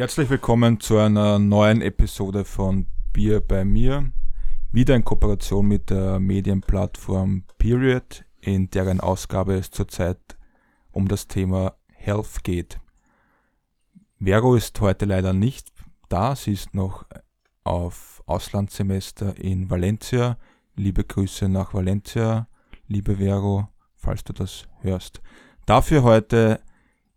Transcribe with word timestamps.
Herzlich 0.00 0.30
willkommen 0.30 0.80
zu 0.80 0.96
einer 0.96 1.38
neuen 1.38 1.82
Episode 1.82 2.46
von 2.46 2.86
Bier 3.12 3.42
bei 3.42 3.66
mir. 3.66 4.10
Wieder 4.72 4.96
in 4.96 5.04
Kooperation 5.04 5.68
mit 5.68 5.90
der 5.90 6.18
Medienplattform 6.18 7.44
Period, 7.58 8.24
in 8.40 8.70
deren 8.70 9.00
Ausgabe 9.00 9.56
es 9.56 9.70
zurzeit 9.70 10.38
um 10.90 11.06
das 11.06 11.28
Thema 11.28 11.74
Health 11.92 12.42
geht. 12.44 12.80
Vero 14.18 14.54
ist 14.54 14.80
heute 14.80 15.04
leider 15.04 15.34
nicht 15.34 15.70
da, 16.08 16.34
sie 16.34 16.54
ist 16.54 16.72
noch 16.72 17.04
auf 17.64 18.22
Auslandssemester 18.24 19.36
in 19.36 19.68
Valencia. 19.68 20.38
Liebe 20.76 21.04
Grüße 21.04 21.46
nach 21.46 21.74
Valencia, 21.74 22.48
liebe 22.88 23.16
Vero, 23.16 23.68
falls 23.96 24.24
du 24.24 24.32
das 24.32 24.66
hörst. 24.80 25.20
Dafür 25.66 26.02
heute 26.04 26.62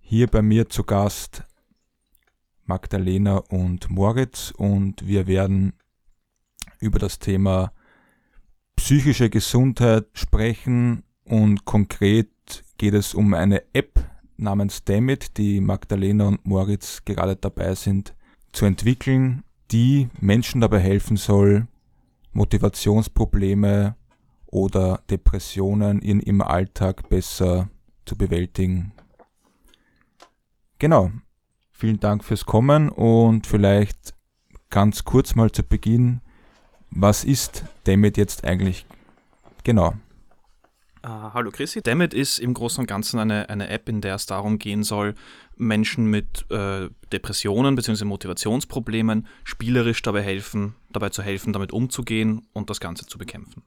hier 0.02 0.27
bei 0.27 0.41
mir 0.41 0.68
zu 0.68 0.84
Gast 0.84 1.45
Magdalena 2.66 3.38
und 3.38 3.90
Moritz. 3.90 4.52
Und 4.55 5.05
wir 5.08 5.27
werden 5.27 5.73
über 6.80 6.99
das 6.99 7.20
Thema 7.20 7.71
psychische 8.76 9.30
Gesundheit 9.30 10.08
sprechen. 10.13 11.04
Und 11.26 11.66
konkret 11.66 12.30
geht 12.77 12.94
es 12.94 13.13
um 13.13 13.34
eine 13.34 13.63
App 13.73 13.99
namens 14.38 14.84
Damit, 14.84 15.38
die 15.38 15.62
Magdalena 15.62 16.27
und 16.27 16.45
Moritz 16.45 17.04
gerade 17.05 17.35
dabei 17.35 17.76
sind 17.76 18.16
zu 18.52 18.66
entwickeln, 18.66 19.43
die 19.71 20.09
Menschen 20.20 20.62
dabei 20.62 20.80
helfen 20.80 21.18
soll, 21.18 21.68
Motivationsprobleme 22.34 23.95
oder 24.48 25.01
Depressionen 25.10 25.99
in, 26.01 26.20
im 26.20 26.41
Alltag 26.41 27.10
besser 27.10 27.70
zu 28.05 28.16
bewältigen. 28.16 28.91
Genau, 30.77 31.12
Vielen 31.74 31.99
Dank 31.99 32.24
fürs 32.24 32.46
Kommen 32.46 32.90
und 32.90 33.48
vielleicht 33.48 34.13
ganz 34.70 35.04
kurz 35.04 35.35
mal 35.35 35.52
zu 35.52 35.63
Beginn, 35.63 36.21
was 36.90 37.24
ist 37.24 37.66
Damit 37.84 38.18
jetzt 38.18 38.46
eigentlich 38.46 38.85
genau? 39.63 39.94
Uh, 41.05 41.34
hallo 41.34 41.51
Chrissy. 41.51 41.82
Damit 41.82 42.13
ist 42.13 42.40
im 42.40 42.54
Großen 42.54 42.79
und 42.79 42.88
Ganzen 42.88 43.20
eine, 43.20 43.49
eine 43.49 43.68
App, 43.68 43.90
in 43.90 43.99
der 43.99 44.16
es 44.16 44.26
darum 44.26 44.57
gehen 44.57 44.84
soll, 44.84 45.16
Menschen 45.57 46.05
mit 46.05 46.49
äh, 46.49 46.90
Depressionen 47.12 47.76
bzw. 47.76 48.05
Motivationsproblemen 48.05 49.27
spielerisch 49.44 50.01
dabei 50.01 50.21
helfen, 50.21 50.76
dabei 50.94 51.10
zu 51.10 51.21
helfen, 51.21 51.51
damit 51.51 51.74
umzugehen 51.74 52.48
und 52.54 52.70
das 52.70 52.79
Ganze 52.79 53.05
zu 53.05 53.18
bekämpfen. 53.18 53.63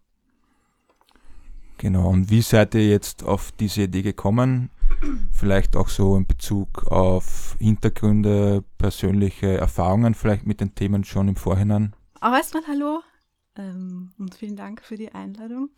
Genau, 1.76 2.08
und 2.08 2.30
wie 2.30 2.40
seid 2.40 2.74
ihr 2.74 2.88
jetzt 2.88 3.22
auf 3.22 3.52
diese 3.52 3.82
Idee 3.82 4.02
gekommen? 4.02 4.70
Vielleicht 5.32 5.76
auch 5.76 5.88
so 5.88 6.16
in 6.16 6.26
Bezug 6.26 6.86
auf 6.90 7.56
Hintergründe, 7.58 8.64
persönliche 8.78 9.56
Erfahrungen 9.58 10.14
vielleicht 10.14 10.46
mit 10.46 10.60
den 10.60 10.74
Themen 10.74 11.04
schon 11.04 11.28
im 11.28 11.36
Vorhinein. 11.36 11.94
Auch 12.20 12.32
erstmal 12.32 12.66
hallo 12.66 13.02
ähm, 13.56 14.12
und 14.18 14.34
vielen 14.34 14.56
Dank 14.56 14.82
für 14.82 14.96
die 14.96 15.12
Einladung. 15.12 15.70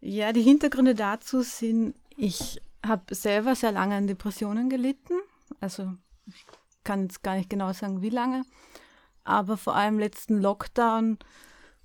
Ja, 0.00 0.32
die 0.32 0.42
Hintergründe 0.42 0.94
dazu 0.94 1.42
sind, 1.42 1.94
ich 2.16 2.60
habe 2.84 3.14
selber 3.14 3.54
sehr 3.54 3.72
lange 3.72 3.96
an 3.96 4.06
Depressionen 4.06 4.68
gelitten. 4.70 5.14
Also 5.60 5.92
ich 6.26 6.44
kann 6.84 7.02
jetzt 7.02 7.22
gar 7.22 7.36
nicht 7.36 7.50
genau 7.50 7.72
sagen, 7.72 8.02
wie 8.02 8.10
lange. 8.10 8.44
Aber 9.24 9.56
vor 9.56 9.74
allem 9.74 9.98
letzten 9.98 10.40
Lockdown 10.40 11.18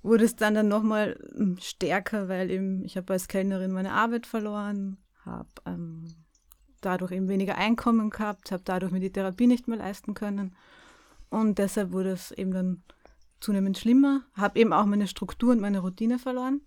wurde 0.02 0.24
es 0.24 0.36
dann, 0.36 0.54
dann 0.54 0.68
nochmal 0.68 1.18
hm, 1.34 1.58
stärker, 1.60 2.28
weil 2.28 2.50
eben 2.50 2.84
ich 2.84 2.96
habe 2.96 3.12
als 3.12 3.28
Kellnerin 3.28 3.72
meine 3.72 3.92
Arbeit 3.92 4.26
verloren, 4.26 4.98
habe 5.24 5.48
ähm, 5.66 6.14
dadurch 6.84 7.12
eben 7.12 7.28
weniger 7.28 7.56
Einkommen 7.56 8.10
gehabt, 8.10 8.52
habe 8.52 8.62
dadurch 8.64 8.92
mir 8.92 9.00
die 9.00 9.12
Therapie 9.12 9.46
nicht 9.46 9.68
mehr 9.68 9.78
leisten 9.78 10.14
können. 10.14 10.54
Und 11.30 11.58
deshalb 11.58 11.92
wurde 11.92 12.10
es 12.10 12.30
eben 12.30 12.52
dann 12.52 12.82
zunehmend 13.40 13.78
schlimmer. 13.78 14.22
Habe 14.34 14.58
eben 14.60 14.72
auch 14.72 14.86
meine 14.86 15.08
Struktur 15.08 15.52
und 15.52 15.60
meine 15.60 15.80
Routine 15.80 16.18
verloren. 16.18 16.60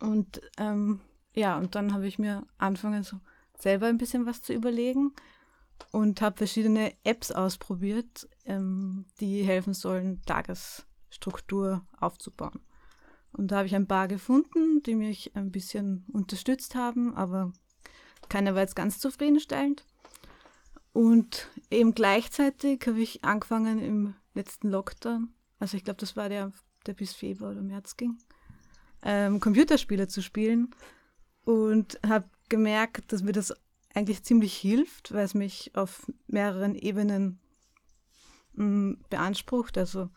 Und 0.00 0.40
ähm, 0.58 1.00
ja, 1.34 1.58
und 1.58 1.74
dann 1.74 1.92
habe 1.92 2.06
ich 2.06 2.18
mir 2.18 2.46
angefangen, 2.56 3.02
so 3.02 3.20
selber 3.58 3.86
ein 3.86 3.98
bisschen 3.98 4.26
was 4.26 4.42
zu 4.42 4.52
überlegen 4.52 5.12
und 5.92 6.20
habe 6.20 6.36
verschiedene 6.36 6.92
Apps 7.04 7.30
ausprobiert, 7.30 8.28
ähm, 8.44 9.06
die 9.20 9.42
helfen 9.42 9.74
sollen, 9.74 10.22
Tagesstruktur 10.22 11.86
aufzubauen. 11.98 12.60
Und 13.32 13.50
da 13.50 13.58
habe 13.58 13.66
ich 13.66 13.74
ein 13.74 13.86
paar 13.86 14.08
gefunden, 14.08 14.82
die 14.82 14.94
mich 14.94 15.36
ein 15.36 15.50
bisschen 15.50 16.04
unterstützt 16.12 16.74
haben, 16.74 17.14
aber 17.14 17.52
keiner 18.28 18.54
war 18.54 18.62
jetzt 18.62 18.76
ganz 18.76 18.98
zufriedenstellend. 18.98 19.84
Und 20.92 21.48
eben 21.70 21.94
gleichzeitig 21.94 22.84
habe 22.86 23.00
ich 23.00 23.24
angefangen 23.24 23.78
im 23.78 24.14
letzten 24.34 24.70
Lockdown, 24.70 25.32
also 25.58 25.76
ich 25.76 25.84
glaube, 25.84 26.00
das 26.00 26.16
war 26.16 26.28
der, 26.28 26.52
der 26.86 26.94
bis 26.94 27.12
Februar 27.12 27.52
oder 27.52 27.62
März 27.62 27.96
ging, 27.96 28.18
ähm, 29.02 29.40
Computerspiele 29.40 30.08
zu 30.08 30.22
spielen 30.22 30.74
und 31.44 31.98
habe 32.06 32.28
gemerkt, 32.48 33.12
dass 33.12 33.22
mir 33.22 33.32
das 33.32 33.54
eigentlich 33.94 34.22
ziemlich 34.22 34.56
hilft, 34.56 35.12
weil 35.12 35.24
es 35.24 35.34
mich 35.34 35.72
auf 35.74 36.10
mehreren 36.26 36.74
Ebenen 36.74 37.40
mh, 38.54 38.64
mm, 38.64 39.04
beansprucht. 39.10 39.78
Also 39.78 40.10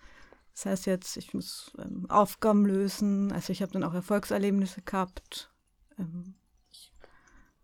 das 0.53 0.66
heißt 0.66 0.85
jetzt, 0.85 1.18
ich 1.18 1.33
muss 1.33 1.72
ähm, 1.78 2.09
Aufgaben 2.09 2.66
lösen, 2.66 3.31
also 3.31 3.53
ich 3.53 3.62
habe 3.62 3.72
dann 3.72 3.83
auch 3.83 3.94
Erfolgserlebnisse 3.94 4.81
gehabt. 4.81 5.51
Ähm, 5.97 6.35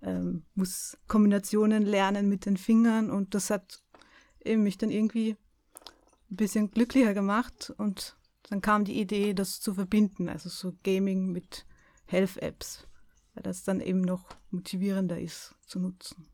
ähm, 0.02 0.44
muss 0.56 0.98
Kombinationen 1.08 1.84
lernen 1.84 2.30
mit 2.30 2.46
den 2.46 2.58
Fingern 2.58 3.10
und 3.10 3.34
das 3.34 3.50
hat 3.50 3.84
eben 4.44 4.64
mich 4.64 4.78
dann 4.78 4.92
irgendwie 4.92 5.36
ein 6.30 6.36
bisschen 6.36 6.72
glücklicher 6.72 7.14
gemacht 7.14 7.74
und 7.78 8.16
dann 8.50 8.62
kam 8.62 8.86
die 8.86 9.00
Idee, 9.00 9.34
das 9.34 9.60
zu 9.60 9.74
verbinden, 9.74 10.30
also 10.30 10.50
so 10.50 10.74
Gaming 10.84 11.32
mit 11.32 11.66
Health-Apps, 12.06 12.88
weil 13.34 13.44
das 13.44 13.64
dann 13.64 13.82
eben 13.82 14.02
noch 14.02 14.26
motivierender 14.52 15.20
ist 15.20 15.56
zu 15.66 15.80
nutzen. 15.80 16.28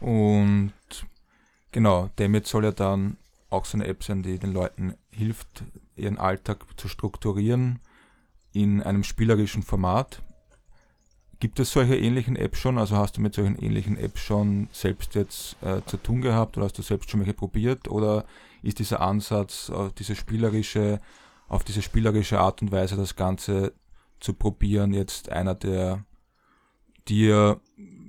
Und 0.00 0.72
genau, 1.72 2.10
damit 2.16 2.46
soll 2.46 2.64
ja 2.64 2.72
dann 2.72 3.16
auch 3.50 3.64
so 3.64 3.76
eine 3.76 3.86
App 3.86 4.02
sein, 4.02 4.22
die 4.22 4.38
den 4.38 4.52
Leuten 4.52 4.94
hilft, 5.10 5.64
ihren 5.96 6.18
Alltag 6.18 6.66
zu 6.76 6.88
strukturieren 6.88 7.80
in 8.52 8.82
einem 8.82 9.04
spielerischen 9.04 9.62
Format. 9.62 10.22
Gibt 11.44 11.60
es 11.60 11.72
solche 11.72 11.94
ähnlichen 11.94 12.36
Apps 12.36 12.58
schon? 12.58 12.78
Also 12.78 12.96
hast 12.96 13.18
du 13.18 13.20
mit 13.20 13.34
solchen 13.34 13.58
ähnlichen 13.58 13.98
Apps 13.98 14.22
schon 14.22 14.66
selbst 14.72 15.14
jetzt 15.14 15.62
äh, 15.62 15.82
zu 15.84 15.98
tun 15.98 16.22
gehabt 16.22 16.56
oder 16.56 16.64
hast 16.64 16.78
du 16.78 16.80
selbst 16.80 17.10
schon 17.10 17.20
welche 17.20 17.34
probiert? 17.34 17.86
Oder 17.86 18.24
ist 18.62 18.78
dieser 18.78 19.02
Ansatz, 19.02 19.68
auf 19.68 19.92
diese 19.92 20.16
spielerische, 20.16 21.02
auf 21.46 21.62
diese 21.62 21.82
spielerische 21.82 22.40
Art 22.40 22.62
und 22.62 22.72
Weise 22.72 22.96
das 22.96 23.14
Ganze 23.14 23.74
zu 24.20 24.32
probieren, 24.32 24.94
jetzt 24.94 25.28
einer, 25.28 25.54
der 25.54 26.06
dir 27.08 27.60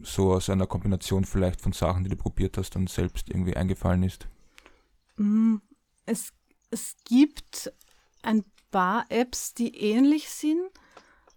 so 0.01 0.31
aus 0.31 0.49
einer 0.49 0.65
Kombination 0.65 1.25
vielleicht 1.25 1.59
von 1.59 1.73
Sachen, 1.73 2.05
die 2.05 2.11
du 2.11 2.15
probiert 2.15 2.57
hast, 2.57 2.77
dann 2.77 2.87
selbst 2.87 3.27
irgendwie 3.27 3.57
eingefallen 3.57 4.03
ist? 4.03 4.29
Mm, 5.17 5.57
es, 6.05 6.31
es 6.71 6.95
gibt 7.03 7.73
ein 8.23 8.45
paar 8.71 9.07
Apps, 9.09 9.53
die 9.53 9.75
ähnlich 9.75 10.29
sind 10.29 10.71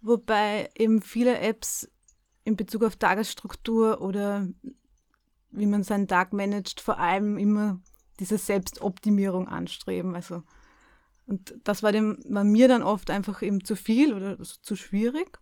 wobei 0.01 0.69
eben 0.75 1.01
viele 1.01 1.39
Apps 1.39 1.89
in 2.43 2.55
Bezug 2.55 2.83
auf 2.83 2.95
Tagesstruktur 2.95 4.01
oder 4.01 4.47
wie 5.51 5.65
man 5.65 5.83
seinen 5.83 6.07
Tag 6.07 6.33
managt, 6.33 6.81
vor 6.81 6.99
allem 6.99 7.37
immer 7.37 7.79
diese 8.19 8.37
Selbstoptimierung 8.37 9.47
anstreben. 9.47 10.15
Also, 10.15 10.43
und 11.25 11.55
das 11.63 11.83
war, 11.83 11.91
dem, 11.91 12.19
war 12.27 12.43
mir 12.43 12.67
dann 12.67 12.83
oft 12.83 13.09
einfach 13.09 13.41
eben 13.41 13.63
zu 13.63 13.75
viel 13.75 14.13
oder 14.13 14.37
zu 14.41 14.75
schwierig. 14.75 15.39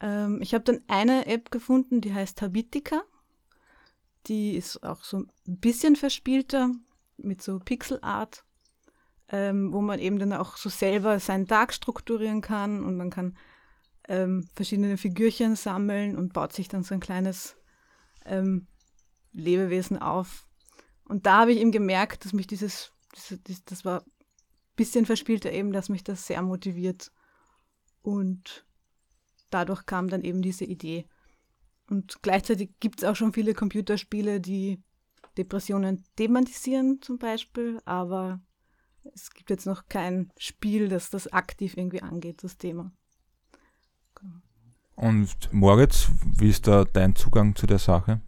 Ähm, 0.00 0.40
ich 0.42 0.54
habe 0.54 0.64
dann 0.64 0.82
eine 0.88 1.26
App 1.26 1.50
gefunden, 1.50 2.00
die 2.00 2.14
heißt 2.14 2.42
Habitica. 2.42 3.02
Die 4.26 4.56
ist 4.56 4.82
auch 4.82 5.02
so 5.04 5.18
ein 5.18 5.30
bisschen 5.46 5.96
verspielter 5.96 6.70
mit 7.16 7.42
so 7.42 7.58
Pixelart, 7.58 8.44
ähm, 9.28 9.72
wo 9.72 9.80
man 9.80 9.98
eben 9.98 10.18
dann 10.18 10.32
auch 10.32 10.56
so 10.56 10.68
selber 10.68 11.18
seinen 11.20 11.46
Tag 11.46 11.72
strukturieren 11.72 12.40
kann 12.40 12.84
und 12.84 12.96
man 12.96 13.10
kann 13.10 13.36
ähm, 14.10 14.44
verschiedene 14.54 14.96
Figürchen 14.96 15.54
sammeln 15.54 16.16
und 16.16 16.32
baut 16.32 16.52
sich 16.52 16.66
dann 16.66 16.82
so 16.82 16.94
ein 16.94 17.00
kleines 17.00 17.56
ähm, 18.26 18.66
Lebewesen 19.32 19.98
auf. 19.98 20.48
Und 21.04 21.26
da 21.26 21.38
habe 21.42 21.52
ich 21.52 21.60
eben 21.60 21.70
gemerkt, 21.70 22.24
dass 22.24 22.32
mich 22.32 22.48
dieses, 22.48 22.92
dieses, 23.46 23.64
das 23.64 23.84
war 23.84 24.02
ein 24.02 24.10
bisschen 24.74 25.06
verspielter 25.06 25.52
eben, 25.52 25.72
dass 25.72 25.88
mich 25.88 26.02
das 26.02 26.26
sehr 26.26 26.42
motiviert. 26.42 27.12
Und 28.02 28.66
dadurch 29.48 29.86
kam 29.86 30.08
dann 30.08 30.24
eben 30.24 30.42
diese 30.42 30.64
Idee. 30.64 31.06
Und 31.88 32.20
gleichzeitig 32.20 32.70
gibt 32.80 33.02
es 33.02 33.08
auch 33.08 33.14
schon 33.14 33.32
viele 33.32 33.54
Computerspiele, 33.54 34.40
die 34.40 34.82
Depressionen 35.38 36.04
thematisieren 36.16 37.00
zum 37.00 37.18
Beispiel, 37.18 37.80
aber 37.84 38.40
es 39.14 39.30
gibt 39.30 39.50
jetzt 39.50 39.66
noch 39.66 39.86
kein 39.88 40.32
Spiel, 40.36 40.88
das 40.88 41.10
das 41.10 41.28
aktiv 41.32 41.76
irgendwie 41.76 42.02
angeht, 42.02 42.42
das 42.42 42.58
Thema. 42.58 42.92
Und 45.00 45.50
Moritz, 45.50 46.10
wie 46.36 46.50
ist 46.50 46.66
da 46.66 46.84
dein 46.84 47.16
Zugang 47.16 47.56
zu 47.56 47.66
der 47.66 47.78
Sache? 47.78 48.20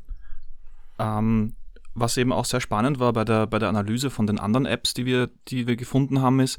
Ähm, 0.99 1.53
was 1.95 2.17
eben 2.17 2.33
auch 2.33 2.47
sehr 2.47 2.63
spannend 2.63 2.99
war 2.99 3.13
bei 3.13 3.27
der, 3.27 3.47
bei 3.47 3.59
der 3.59 3.69
Analyse 3.69 4.09
von 4.09 4.27
den 4.27 4.39
anderen 4.39 4.65
Apps, 4.65 4.95
die 4.95 5.05
wir, 5.05 5.29
die 5.49 5.67
wir 5.67 5.77
gefunden 5.77 6.23
haben, 6.23 6.41
ist, 6.41 6.59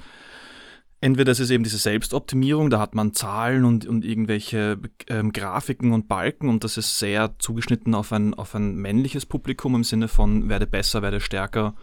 entweder 1.02 1.32
ist 1.32 1.40
es 1.40 1.50
eben 1.50 1.64
diese 1.64 1.80
Selbstoptimierung, 1.80 2.70
da 2.70 2.80
hat 2.80 2.94
man 2.94 3.14
Zahlen 3.14 3.66
und, 3.66 3.88
und 3.88 4.06
irgendwelche 4.06 4.80
ähm, 5.08 5.34
Grafiken 5.34 5.94
und 5.94 6.08
Balken 6.08 6.48
und 6.48 6.64
das 6.64 6.78
ist 6.78 7.00
sehr 7.00 7.34
zugeschnitten 7.40 7.96
auf 7.96 8.14
ein, 8.14 8.36
auf 8.36 8.54
ein 8.54 8.76
männliches 8.76 9.26
Publikum 9.26 9.74
im 9.74 9.84
Sinne 9.84 10.10
von 10.10 10.48
werde 10.48 10.68
besser, 10.68 11.02
werde 11.02 11.22
stärker, 11.22 11.74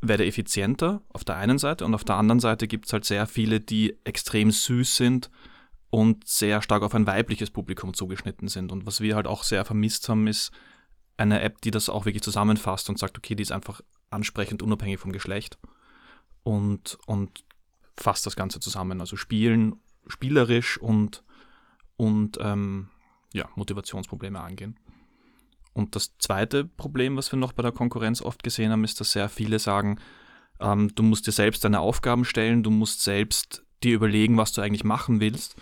werde 0.00 0.26
effizienter 0.26 1.02
auf 1.12 1.24
der 1.24 1.38
einen 1.38 1.58
Seite 1.58 1.84
und 1.84 1.92
auf 1.92 2.04
der 2.04 2.18
anderen 2.18 2.38
Seite 2.38 2.68
gibt 2.68 2.86
es 2.86 2.92
halt 2.92 3.04
sehr 3.04 3.26
viele, 3.26 3.58
die 3.58 3.96
extrem 4.04 4.52
süß 4.52 4.94
sind 4.94 5.28
und 5.94 6.26
sehr 6.26 6.60
stark 6.60 6.82
auf 6.82 6.92
ein 6.96 7.06
weibliches 7.06 7.52
Publikum 7.52 7.94
zugeschnitten 7.94 8.48
sind. 8.48 8.72
Und 8.72 8.84
was 8.84 9.00
wir 9.00 9.14
halt 9.14 9.28
auch 9.28 9.44
sehr 9.44 9.64
vermisst 9.64 10.08
haben, 10.08 10.26
ist 10.26 10.50
eine 11.16 11.40
App, 11.40 11.60
die 11.60 11.70
das 11.70 11.88
auch 11.88 12.04
wirklich 12.04 12.24
zusammenfasst 12.24 12.88
und 12.90 12.98
sagt, 12.98 13.16
okay, 13.16 13.36
die 13.36 13.44
ist 13.44 13.52
einfach 13.52 13.80
ansprechend 14.10 14.60
unabhängig 14.60 14.98
vom 14.98 15.12
Geschlecht 15.12 15.56
und, 16.42 16.98
und 17.06 17.44
fasst 17.96 18.26
das 18.26 18.34
Ganze 18.34 18.58
zusammen. 18.58 19.00
Also 19.00 19.14
spielen, 19.14 19.76
spielerisch 20.08 20.78
und, 20.78 21.22
und 21.96 22.38
ähm, 22.40 22.88
ja, 23.32 23.48
Motivationsprobleme 23.54 24.40
angehen. 24.40 24.80
Und 25.74 25.94
das 25.94 26.18
zweite 26.18 26.64
Problem, 26.64 27.16
was 27.16 27.30
wir 27.30 27.38
noch 27.38 27.52
bei 27.52 27.62
der 27.62 27.70
Konkurrenz 27.70 28.20
oft 28.20 28.42
gesehen 28.42 28.72
haben, 28.72 28.82
ist, 28.82 28.98
dass 28.98 29.12
sehr 29.12 29.28
viele 29.28 29.60
sagen, 29.60 30.00
ähm, 30.58 30.92
du 30.92 31.04
musst 31.04 31.28
dir 31.28 31.32
selbst 31.32 31.62
deine 31.62 31.78
Aufgaben 31.78 32.24
stellen, 32.24 32.64
du 32.64 32.72
musst 32.72 33.04
selbst 33.04 33.64
dir 33.84 33.94
überlegen, 33.94 34.36
was 34.36 34.52
du 34.52 34.60
eigentlich 34.60 34.82
machen 34.82 35.20
willst. 35.20 35.54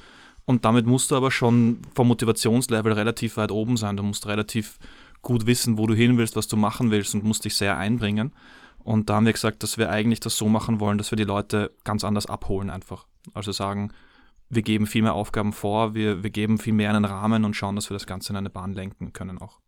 Und 0.45 0.65
damit 0.65 0.87
musst 0.87 1.11
du 1.11 1.17
aber 1.17 1.31
schon 1.31 1.79
vom 1.95 2.09
Motivationslevel 2.09 2.93
relativ 2.93 3.37
weit 3.37 3.53
oben 3.53 3.77
sein. 3.77 3.97
Du 3.97 4.03
musst 4.03 4.27
relativ 4.27 4.79
gut 5.23 5.47
wissen, 5.47 5.79
wo 5.79 5.87
du 5.87 5.95
hin 5.95 6.19
willst, 6.19 6.37
was 6.37 6.49
du 6.49 6.57
machen 6.57 6.91
willst 6.91 7.15
und 7.15 7.25
musst 7.25 7.45
dich 7.45 7.55
sehr 7.55 7.79
einbringen. 7.79 8.33
Und 8.85 9.09
da 9.09 9.15
haben 9.15 9.27
wir 9.27 9.33
gesagt, 9.33 9.63
dass 9.63 9.79
wir 9.79 9.91
eigentlich 9.91 10.21
das 10.21 10.37
so 10.37 10.49
machen 10.49 10.81
wollen, 10.81 10.99
dass 10.99 11.13
wir 11.13 11.17
die 11.17 11.25
Leute 11.25 11.71
ganz 11.85 12.03
anders 12.03 12.27
abholen 12.27 12.71
einfach. 12.71 13.07
Also 13.33 13.53
sagen, 13.53 13.93
wir 14.49 14.63
geben 14.63 14.87
viel 14.87 15.03
mehr 15.03 15.15
Aufgaben 15.15 15.53
vor, 15.53 15.95
wir, 15.95 16.23
wir 16.23 16.31
geben 16.31 16.59
viel 16.59 16.73
mehr 16.73 16.91
einen 16.91 17.05
Rahmen 17.05 17.45
und 17.45 17.55
schauen, 17.55 17.77
dass 17.77 17.89
wir 17.89 17.95
das 17.95 18.07
Ganze 18.07 18.33
in 18.33 18.37
eine 18.37 18.51
Bahn 18.51 18.73
lenken 18.73 19.13
können 19.13 19.39
auch. 19.39 19.61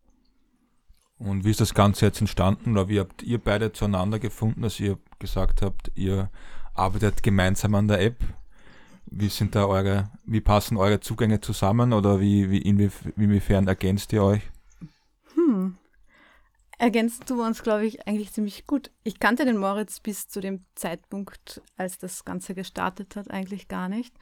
Und 1.16 1.44
wie 1.44 1.50
ist 1.50 1.60
das 1.60 1.74
Ganze 1.74 2.06
jetzt 2.06 2.20
entstanden 2.20 2.72
oder 2.72 2.88
wie 2.88 2.98
habt 2.98 3.22
ihr 3.22 3.38
beide 3.38 3.72
zueinander 3.72 4.18
gefunden, 4.18 4.62
dass 4.62 4.80
ihr 4.80 4.98
gesagt 5.20 5.62
habt, 5.62 5.92
ihr 5.94 6.30
arbeitet 6.74 7.22
gemeinsam 7.22 7.76
an 7.76 7.88
der 7.88 8.02
App? 8.02 8.16
Wie 9.16 9.28
sind 9.28 9.54
da 9.54 9.66
eure, 9.66 10.10
wie 10.24 10.40
passen 10.40 10.76
eure 10.76 10.98
Zugänge 10.98 11.40
zusammen 11.40 11.92
oder 11.92 12.18
wie, 12.18 12.50
wie 12.50 12.58
inwiefern 12.58 13.68
ergänzt 13.68 14.12
ihr 14.12 14.24
euch? 14.24 14.42
Hm. 15.34 15.78
Ergänzen 16.78 17.24
tun 17.24 17.38
wir 17.38 17.46
uns, 17.46 17.62
glaube 17.62 17.86
ich, 17.86 18.08
eigentlich 18.08 18.32
ziemlich 18.32 18.66
gut. 18.66 18.90
Ich 19.04 19.20
kannte 19.20 19.44
den 19.44 19.56
Moritz 19.56 20.00
bis 20.00 20.26
zu 20.26 20.40
dem 20.40 20.64
Zeitpunkt, 20.74 21.62
als 21.76 21.98
das 21.98 22.24
Ganze 22.24 22.56
gestartet 22.56 23.14
hat, 23.14 23.30
eigentlich 23.30 23.68
gar 23.68 23.88
nicht. 23.88 24.16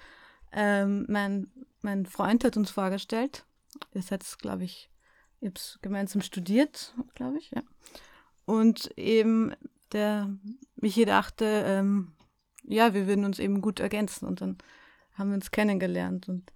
Ähm, 0.52 1.06
mein, 1.08 1.50
mein 1.80 2.04
Freund 2.04 2.44
hat 2.44 2.58
uns 2.58 2.70
vorgestellt. 2.70 3.46
Ihr 3.94 4.02
seid, 4.02 4.22
glaube 4.42 4.64
ich, 4.64 4.90
ihr 5.40 5.52
gemeinsam 5.80 6.20
studiert, 6.20 6.94
glaube 7.14 7.38
ich, 7.38 7.50
ja. 7.52 7.62
Und 8.44 8.90
eben 8.98 9.54
der 9.92 10.28
Michi 10.76 11.06
dachte, 11.06 11.64
ähm, 11.66 12.12
ja, 12.64 12.92
wir 12.92 13.06
würden 13.06 13.24
uns 13.24 13.38
eben 13.38 13.62
gut 13.62 13.80
ergänzen 13.80 14.26
und 14.26 14.42
dann 14.42 14.58
haben 15.14 15.30
wir 15.30 15.34
uns 15.34 15.50
kennengelernt 15.50 16.28
und 16.28 16.52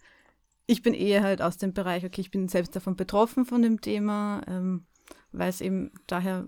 ich 0.67 0.83
bin 0.83 0.95
eher 0.95 1.23
halt 1.23 1.43
aus 1.43 1.59
dem 1.59 1.73
Bereich, 1.73 2.05
okay, 2.05 2.21
ich 2.21 2.31
bin 2.31 2.49
selbst 2.49 2.75
davon 2.75 2.97
betroffen 2.97 3.45
von 3.47 3.63
dem 3.63 3.81
Thema, 3.81 4.43
ähm, 4.49 4.85
weiß 5.33 5.61
eben 5.61 5.93
daher 6.07 6.47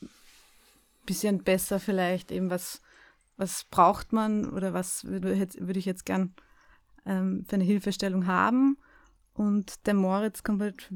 ein 0.00 0.08
bisschen 1.04 1.42
besser 1.44 1.78
vielleicht 1.78 2.32
eben, 2.32 2.50
was, 2.50 2.80
was 3.36 3.64
braucht 3.64 4.12
man 4.12 4.48
oder 4.50 4.72
was 4.72 5.04
würde, 5.04 5.36
würde 5.58 5.78
ich 5.78 5.84
jetzt 5.84 6.06
gern 6.06 6.34
ähm, 7.04 7.44
für 7.46 7.56
eine 7.56 7.64
Hilfestellung 7.64 8.26
haben. 8.26 8.78
Und 9.34 9.86
der 9.86 9.94
Moritz 9.94 10.42
kommt 10.42 10.62
halt 10.62 10.92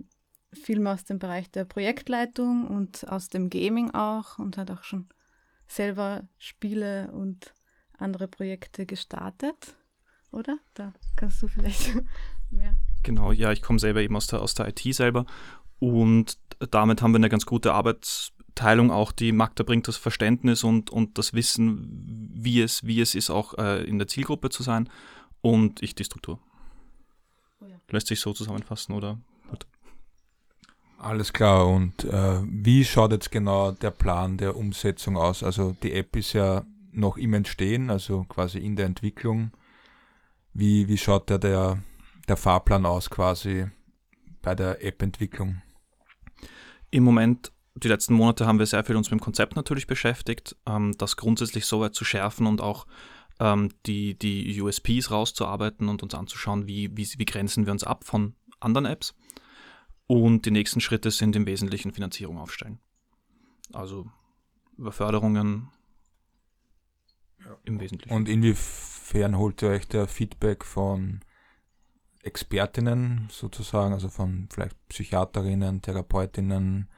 viel 0.53 0.81
mehr 0.81 0.95
aus 0.95 1.05
dem 1.05 1.19
Bereich 1.19 1.51
der 1.51 1.65
Projektleitung 1.65 2.67
und 2.67 3.09
aus 3.09 3.29
dem 3.29 3.51
Gaming 3.51 3.91
auch 3.93 4.39
und 4.39 4.57
hat 4.57 4.71
auch 4.71 4.85
schon 4.85 5.09
selber 5.67 6.29
Spiele 6.39 7.11
und 7.13 7.55
andere 7.99 8.29
Projekte 8.29 8.87
gestartet, 8.87 9.77
oder? 10.35 10.59
Da 10.75 10.93
kannst 11.17 11.43
du 11.43 11.49
vielleicht 11.49 11.95
mehr. 12.51 12.75
Genau, 13.03 13.33
ja, 13.33 13.53
ich 13.53 13.63
komme 13.63 13.79
selber 13.79 14.01
eben 14.01 14.17
aus 14.17 14.27
der, 14.27 14.41
aus 14.41 14.55
der 14.55 14.69
IT 14.69 14.81
selber 14.95 15.27
und 15.79 16.39
damit 16.71 17.03
haben 17.03 17.13
wir 17.13 17.17
eine 17.17 17.29
ganz 17.29 17.47
gute 17.47 17.75
Arbeitsteilung 17.75 18.91
auch. 18.91 19.13
Die 19.13 19.33
Magda 19.33 19.65
bringt 19.65 19.89
das 19.89 19.97
Verständnis 19.97 20.65
und, 20.65 20.91
und 20.91 21.19
das 21.19 21.35
Wissen, 21.35 22.31
wie 22.35 22.61
es, 22.61 22.87
wie 22.87 23.01
es 23.01 23.15
ist, 23.15 23.31
auch 23.31 23.59
äh, 23.59 23.85
in 23.85 23.99
der 23.99 24.09
Zielgruppe 24.09 24.51
zu 24.51 24.63
sein 24.63 24.89
und 25.41 25.83
ich 25.83 25.95
die 25.95 26.05
Struktur. 26.05 26.39
Oh 27.61 27.67
ja. 27.67 27.77
Lässt 27.91 28.07
sich 28.07 28.21
so 28.21 28.33
zusammenfassen, 28.33 28.95
oder? 28.95 29.19
Gut. 29.51 29.67
Alles 30.99 31.33
klar. 31.33 31.67
Und 31.67 32.05
äh, 32.05 32.41
wie 32.45 32.85
schaut 32.85 33.13
jetzt 33.13 33.31
genau 33.31 33.73
der 33.73 33.91
Plan 33.91 34.39
der 34.39 34.57
Umsetzung 34.57 35.17
aus? 35.17 35.43
Also 35.43 35.77
die 35.83 35.93
App 35.93 36.17
ist 36.17 36.33
ja 36.33 36.65
noch 36.93 37.17
im 37.17 37.35
Entstehen, 37.35 37.91
also 37.91 38.25
quasi 38.25 38.59
in 38.59 38.77
der 38.77 38.87
Entwicklung. 38.87 39.51
Wie, 40.55 40.87
wie 40.87 40.97
schaut 40.97 41.29
der, 41.29 41.39
der, 41.39 41.83
der 42.29 42.37
Fahrplan 42.37 42.87
aus 42.87 43.11
quasi 43.11 43.67
bei 44.41 44.55
der 44.55 44.85
App-Entwicklung? 44.85 45.63
Im 46.91 47.03
Moment, 47.03 47.53
die 47.75 47.89
letzten 47.89 48.15
Monate 48.15 48.47
haben 48.47 48.61
wir 48.61 48.67
sehr 48.67 48.85
viel 48.85 48.95
uns 48.95 49.11
mit 49.11 49.21
dem 49.21 49.25
Konzept 49.25 49.57
natürlich 49.57 49.89
beschäftigt, 49.89 50.57
ähm, 50.65 50.95
das 50.97 51.17
grundsätzlich 51.17 51.67
so 51.67 51.81
weit 51.81 51.97
zu 51.97 52.05
schärfen 52.05 52.47
und 52.47 52.61
auch 52.61 52.87
ähm, 53.41 53.71
die, 53.85 54.17
die 54.17 54.63
USPs 54.63 55.11
rauszuarbeiten 55.11 55.89
und 55.89 56.05
uns 56.05 56.15
anzuschauen, 56.15 56.69
wie, 56.69 56.97
wie, 56.97 57.09
wie 57.19 57.25
grenzen 57.25 57.67
wir 57.67 57.73
uns 57.73 57.83
ab 57.83 58.05
von 58.05 58.37
anderen 58.61 58.87
Apps. 58.87 59.17
Und 60.07 60.47
die 60.47 60.53
nächsten 60.53 60.81
Schritte 60.81 61.11
sind 61.11 61.35
im 61.35 61.47
Wesentlichen 61.47 61.93
Finanzierung 61.93 62.39
aufstellen. 62.39 62.79
Also 63.73 64.07
über 64.77 64.93
Förderungen 64.93 65.71
ja. 67.41 67.57
im 67.65 67.81
Wesentlichen. 67.81 68.15
Und 68.15 68.29
inwiefern 68.29 68.94
holt 69.39 69.63
ihr 69.63 69.69
euch 69.69 69.87
der 69.87 70.09
Feedback 70.09 70.65
von 70.65 71.21
Expertinnen 72.23 73.29
sozusagen, 73.31 73.93
also 73.93 74.09
von 74.09 74.49
vielleicht 74.51 74.77
Psychiaterinnen, 74.89 75.83
Therapeutinnen, 75.83 76.89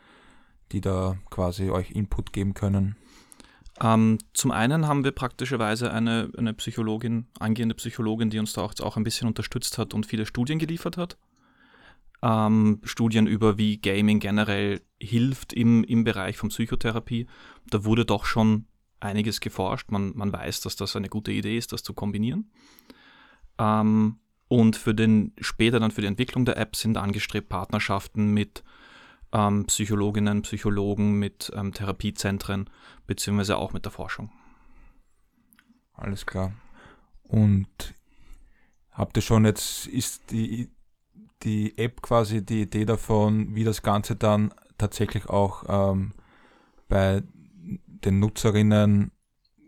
die 0.73 0.81
da 0.81 1.19
quasi 1.31 1.71
euch 1.71 1.91
Input 1.91 2.33
geben 2.33 2.55
können? 2.55 2.97
Ähm, 3.81 4.19
zum 4.33 4.53
einen 4.53 4.87
haben 4.87 5.05
wir 5.05 5.13
praktischerweise 5.13 5.93
eine, 5.93 6.31
eine 6.37 6.55
Psychologin, 6.55 7.27
angehende 7.39 7.75
Psychologin, 7.75 8.31
die 8.31 8.39
uns 8.39 8.53
da 8.53 8.63
auch, 8.63 8.73
auch 8.81 8.97
ein 8.97 9.05
bisschen 9.05 9.29
unterstützt 9.29 9.77
hat 9.77 9.93
und 9.93 10.07
viele 10.07 10.27
Studien 10.27 10.59
geliefert 10.59 10.97
hat. 10.97 11.19
Ähm, 12.23 12.81
Studien 12.85 13.27
über 13.27 13.59
wie 13.59 13.79
Gaming 13.79 14.21
generell 14.21 14.81
hilft 14.99 15.53
im, 15.53 15.85
im 15.85 16.05
Bereich 16.05 16.39
von 16.39 16.49
Psychotherapie. 16.49 17.27
Da 17.69 17.85
wurde 17.85 18.07
doch 18.07 18.25
schon 18.25 18.67
einiges 19.07 19.41
geforscht. 19.41 19.91
Man, 19.91 20.13
man 20.15 20.33
weiß, 20.33 20.61
dass 20.61 20.77
das 20.77 20.97
eine 20.97 21.09
gute 21.09 21.33
Idee 21.33 21.57
ist, 21.57 21.73
das 21.73 21.83
zu 21.83 21.95
kombinieren. 21.95 22.51
Ähm, 23.59 24.19
und 24.49 24.77
für 24.77 24.95
den 24.95 25.33
später 25.41 25.81
dann 25.81 25.91
für 25.91 26.03
die 26.03 26.07
Entwicklung 26.07 26.45
der 26.45 26.57
App 26.57 26.77
sind 26.77 26.97
angestrebt 26.97 27.49
Partnerschaften 27.49 28.33
mit 28.33 28.63
ähm, 29.33 29.67
Psychologinnen, 29.67 30.43
Psychologen, 30.43 31.19
mit 31.19 31.53
ähm, 31.55 31.73
Therapiezentren, 31.73 32.71
beziehungsweise 33.07 33.57
auch 33.57 33.73
mit 33.73 33.85
der 33.85 33.93
Forschung. 33.93 34.31
Alles 35.95 36.27
klar. 36.27 36.53
Und 37.23 37.95
habt 38.93 39.17
ihr 39.17 39.23
schon 39.23 39.45
jetzt, 39.45 39.87
ist 39.87 40.31
die, 40.31 40.71
die 41.43 41.77
App 41.77 42.03
quasi 42.03 42.45
die 42.45 42.63
Idee 42.63 42.85
davon, 42.85 43.55
wie 43.55 43.65
das 43.65 43.83
Ganze 43.83 44.15
dann 44.15 44.55
tatsächlich 44.79 45.29
auch 45.29 45.65
ähm, 45.69 46.13
bei 46.89 47.23
den 48.05 48.19
Nutzerinnen 48.21 49.13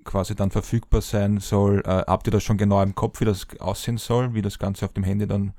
quasi 0.04 0.34
dann 0.34 0.50
verfügbar 0.50 1.02
sein 1.02 1.38
soll. 1.38 1.80
Äh, 1.84 2.04
habt 2.06 2.26
ihr 2.26 2.30
das 2.30 2.42
schon 2.42 2.56
genau 2.56 2.82
im 2.82 2.94
Kopf, 2.94 3.20
wie 3.20 3.24
das 3.24 3.46
aussehen 3.60 3.98
soll, 3.98 4.34
wie 4.34 4.42
das 4.42 4.58
Ganze 4.58 4.84
auf 4.84 4.92
dem 4.92 5.04
Handy 5.04 5.26
dann 5.26 5.52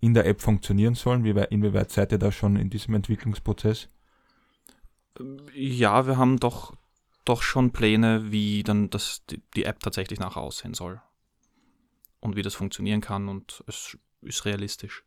in 0.00 0.14
der 0.14 0.26
App 0.26 0.40
funktionieren 0.40 0.94
soll? 0.94 1.24
Wie, 1.24 1.30
inwieweit 1.30 1.90
seid 1.90 2.12
ihr 2.12 2.18
da 2.18 2.30
schon 2.30 2.56
in 2.56 2.70
diesem 2.70 2.94
Entwicklungsprozess? 2.94 3.88
Ja, 5.54 6.06
wir 6.06 6.16
haben 6.16 6.38
doch, 6.38 6.74
doch 7.24 7.42
schon 7.42 7.72
Pläne, 7.72 8.30
wie 8.30 8.62
dann 8.62 8.90
das, 8.90 9.22
die, 9.30 9.42
die 9.56 9.64
App 9.64 9.80
tatsächlich 9.80 10.20
nachher 10.20 10.42
aussehen 10.42 10.74
soll. 10.74 11.00
Und 12.20 12.36
wie 12.36 12.42
das 12.42 12.54
funktionieren 12.54 13.00
kann 13.00 13.28
und 13.28 13.64
es 13.66 13.96
ist 14.22 14.44
realistisch. 14.44 15.04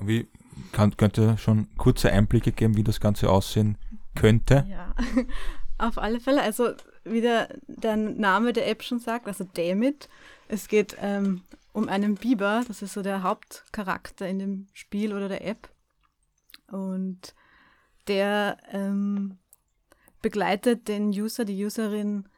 Wie 0.00 0.28
kann, 0.72 0.96
könnte 0.96 1.36
schon 1.38 1.68
kurze 1.76 2.12
Einblicke 2.12 2.52
geben, 2.52 2.76
wie 2.76 2.84
das 2.84 3.00
Ganze 3.00 3.30
aussehen 3.30 3.76
könnte? 4.14 4.66
Ja, 4.68 4.94
auf 5.78 5.98
alle 5.98 6.20
Fälle. 6.20 6.42
Also 6.42 6.72
wie 7.04 7.20
der, 7.20 7.48
der 7.66 7.96
Name 7.96 8.52
der 8.52 8.68
App 8.68 8.82
schon 8.82 9.00
sagt, 9.00 9.26
also 9.26 9.44
Damit. 9.54 10.08
Es 10.48 10.68
geht 10.68 10.96
ähm, 11.00 11.42
um 11.72 11.88
einen 11.88 12.16
Biber, 12.16 12.64
das 12.66 12.82
ist 12.82 12.94
so 12.94 13.02
der 13.02 13.22
Hauptcharakter 13.22 14.26
in 14.26 14.38
dem 14.38 14.66
Spiel 14.72 15.14
oder 15.14 15.28
der 15.28 15.46
App. 15.46 15.68
Und 16.70 17.34
der 18.08 18.58
ähm, 18.72 19.38
begleitet 20.22 20.88
den 20.88 21.10
User, 21.10 21.44
die 21.44 21.64
Userin 21.64 22.28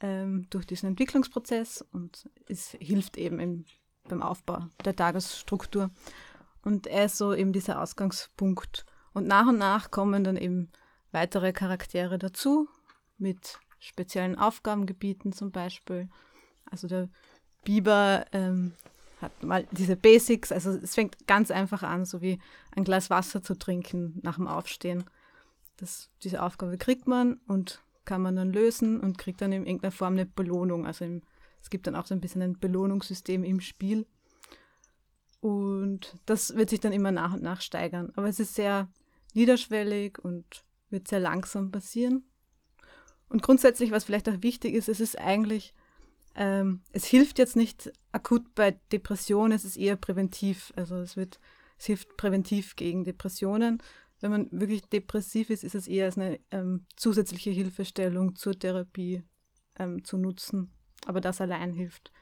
ähm, 0.00 0.46
durch 0.50 0.66
diesen 0.66 0.88
Entwicklungsprozess 0.88 1.84
und 1.92 2.28
es 2.46 2.76
hilft 2.80 3.16
eben 3.16 3.38
im, 3.38 3.64
beim 4.08 4.22
Aufbau 4.22 4.66
der 4.84 4.96
Tagesstruktur. 4.96 5.90
Und 6.62 6.86
er 6.86 7.06
ist 7.06 7.16
so 7.16 7.32
eben 7.34 7.52
dieser 7.52 7.80
Ausgangspunkt. 7.80 8.84
Und 9.12 9.26
nach 9.26 9.46
und 9.46 9.58
nach 9.58 9.90
kommen 9.90 10.24
dann 10.24 10.36
eben 10.36 10.70
weitere 11.10 11.52
Charaktere 11.52 12.18
dazu, 12.18 12.68
mit 13.20 13.58
speziellen 13.78 14.36
Aufgabengebieten 14.36 15.32
zum 15.32 15.50
Beispiel. 15.50 16.08
Also 16.70 16.86
der 16.88 17.08
Biber 17.64 18.26
ähm, 18.32 18.72
hat 19.20 19.42
mal 19.42 19.66
diese 19.72 19.96
Basics, 19.96 20.52
also 20.52 20.70
es 20.70 20.94
fängt 20.94 21.26
ganz 21.26 21.50
einfach 21.50 21.82
an, 21.82 22.04
so 22.04 22.20
wie 22.20 22.38
ein 22.74 22.84
Glas 22.84 23.10
Wasser 23.10 23.42
zu 23.42 23.56
trinken 23.56 24.18
nach 24.22 24.36
dem 24.36 24.46
Aufstehen. 24.46 25.04
Das, 25.76 26.10
diese 26.22 26.42
Aufgabe 26.42 26.78
kriegt 26.78 27.06
man 27.06 27.40
und 27.46 27.82
kann 28.04 28.22
man 28.22 28.36
dann 28.36 28.52
lösen 28.52 29.00
und 29.00 29.18
kriegt 29.18 29.40
dann 29.40 29.52
in 29.52 29.66
irgendeiner 29.66 29.92
Form 29.92 30.14
eine 30.14 30.26
Belohnung. 30.26 30.86
Also 30.86 31.04
im, 31.04 31.22
es 31.62 31.70
gibt 31.70 31.86
dann 31.86 31.94
auch 31.94 32.06
so 32.06 32.14
ein 32.14 32.20
bisschen 32.20 32.42
ein 32.42 32.58
Belohnungssystem 32.58 33.44
im 33.44 33.60
Spiel. 33.60 34.06
Und 35.40 36.18
das 36.26 36.54
wird 36.54 36.70
sich 36.70 36.80
dann 36.80 36.92
immer 36.92 37.12
nach 37.12 37.32
und 37.32 37.42
nach 37.42 37.60
steigern. 37.60 38.12
Aber 38.16 38.28
es 38.28 38.40
ist 38.40 38.54
sehr 38.54 38.88
niederschwellig 39.32 40.18
und 40.18 40.64
wird 40.90 41.08
sehr 41.08 41.20
langsam 41.20 41.70
passieren. 41.70 42.24
Und 43.30 43.42
grundsätzlich, 43.42 43.92
was 43.92 44.04
vielleicht 44.04 44.28
auch 44.28 44.42
wichtig 44.42 44.74
ist, 44.74 44.88
es 44.88 45.00
ist 45.00 45.18
eigentlich, 45.18 45.72
ähm, 46.34 46.82
es 46.92 47.04
hilft 47.04 47.38
jetzt 47.38 47.56
nicht 47.56 47.90
akut 48.12 48.54
bei 48.56 48.72
Depressionen, 48.92 49.52
es 49.52 49.64
ist 49.64 49.76
eher 49.76 49.96
präventiv. 49.96 50.72
Also 50.76 50.96
es 50.96 51.16
wird, 51.16 51.38
es 51.78 51.86
hilft 51.86 52.16
präventiv 52.16 52.74
gegen 52.74 53.04
Depressionen. 53.04 53.82
Wenn 54.18 54.32
man 54.32 54.48
wirklich 54.50 54.82
depressiv 54.82 55.48
ist, 55.48 55.64
ist 55.64 55.76
es 55.76 55.86
eher 55.86 56.06
als 56.06 56.18
eine 56.18 56.40
ähm, 56.50 56.84
zusätzliche 56.96 57.50
Hilfestellung 57.50 58.34
zur 58.34 58.58
Therapie 58.58 59.22
ähm, 59.78 60.04
zu 60.04 60.18
nutzen. 60.18 60.72
Aber 61.06 61.20
das 61.20 61.40
allein 61.40 61.72
hilft 61.72 62.12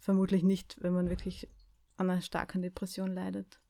vermutlich 0.00 0.42
nicht, 0.42 0.76
wenn 0.80 0.94
man 0.94 1.10
wirklich 1.10 1.48
an 1.98 2.08
einer 2.08 2.22
starken 2.22 2.62
Depression 2.62 3.12
leidet. 3.12 3.60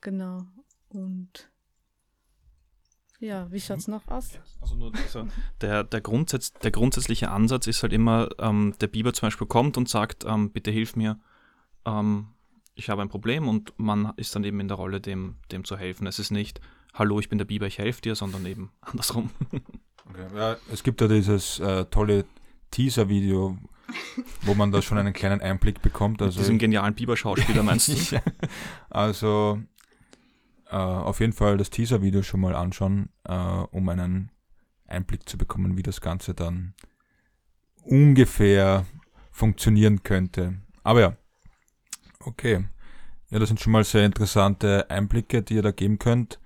Genau. 0.00 0.46
Und 0.88 1.50
ja, 3.20 3.50
wie 3.50 3.60
schaut 3.60 3.78
es 3.78 3.88
noch 3.88 4.06
aus? 4.08 4.38
Also 4.60 4.76
nur 4.76 4.92
also 4.94 5.26
der, 5.60 5.84
der, 5.84 6.00
Grundsatz, 6.00 6.52
der 6.52 6.70
grundsätzliche 6.70 7.30
Ansatz 7.30 7.66
ist 7.66 7.82
halt 7.82 7.92
immer, 7.92 8.28
ähm, 8.38 8.74
der 8.80 8.86
Biber 8.86 9.12
zum 9.12 9.26
Beispiel 9.26 9.46
kommt 9.46 9.76
und 9.76 9.88
sagt, 9.88 10.24
ähm, 10.24 10.50
bitte 10.50 10.70
hilf 10.70 10.94
mir, 10.94 11.18
ähm, 11.84 12.28
ich 12.74 12.90
habe 12.90 13.02
ein 13.02 13.08
Problem 13.08 13.48
und 13.48 13.72
man 13.76 14.12
ist 14.16 14.36
dann 14.36 14.44
eben 14.44 14.60
in 14.60 14.68
der 14.68 14.76
Rolle, 14.76 15.00
dem, 15.00 15.36
dem 15.50 15.64
zu 15.64 15.76
helfen. 15.76 16.06
Es 16.06 16.20
ist 16.20 16.30
nicht, 16.30 16.60
hallo, 16.94 17.18
ich 17.18 17.28
bin 17.28 17.38
der 17.38 17.44
Biber, 17.44 17.66
ich 17.66 17.78
helfe 17.78 18.00
dir, 18.02 18.14
sondern 18.14 18.46
eben 18.46 18.70
andersrum. 18.82 19.30
Okay, 20.08 20.26
ja, 20.36 20.56
es 20.72 20.84
gibt 20.84 21.00
ja 21.00 21.08
dieses 21.08 21.58
äh, 21.58 21.86
tolle 21.86 22.24
Teaser-Video, 22.70 23.58
wo 24.42 24.54
man 24.54 24.70
da 24.70 24.80
schon 24.80 24.96
einen 24.96 25.12
kleinen 25.12 25.40
Einblick 25.40 25.82
bekommt. 25.82 26.22
Also, 26.22 26.38
Mit 26.38 26.44
diesem 26.44 26.58
genialen 26.58 26.94
Biber-Schauspieler 26.94 27.64
meinst 27.64 27.88
du? 27.88 27.92
ja, 28.14 28.22
also 28.90 29.58
äh, 30.70 30.76
auf 30.76 31.20
jeden 31.20 31.32
Fall 31.32 31.56
das 31.56 31.70
Teaser-Video 31.70 32.22
schon 32.22 32.40
mal 32.40 32.54
anschauen, 32.54 33.10
äh, 33.24 33.34
um 33.34 33.88
einen 33.88 34.30
Einblick 34.86 35.28
zu 35.28 35.38
bekommen, 35.38 35.76
wie 35.76 35.82
das 35.82 36.00
Ganze 36.00 36.34
dann 36.34 36.74
ungefähr 37.84 38.86
funktionieren 39.30 40.02
könnte. 40.02 40.58
Aber 40.82 41.00
ja, 41.00 41.16
okay. 42.20 42.64
Ja, 43.30 43.38
das 43.38 43.48
sind 43.48 43.60
schon 43.60 43.72
mal 43.72 43.84
sehr 43.84 44.06
interessante 44.06 44.88
Einblicke, 44.90 45.42
die 45.42 45.54
ihr 45.54 45.62
da 45.62 45.70
geben 45.70 45.98
könnt. 45.98 46.40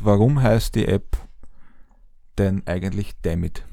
Warum 0.00 0.40
heißt 0.40 0.74
die 0.76 0.86
App 0.86 1.16
denn 2.38 2.64
eigentlich 2.66 3.20
Damit? 3.22 3.64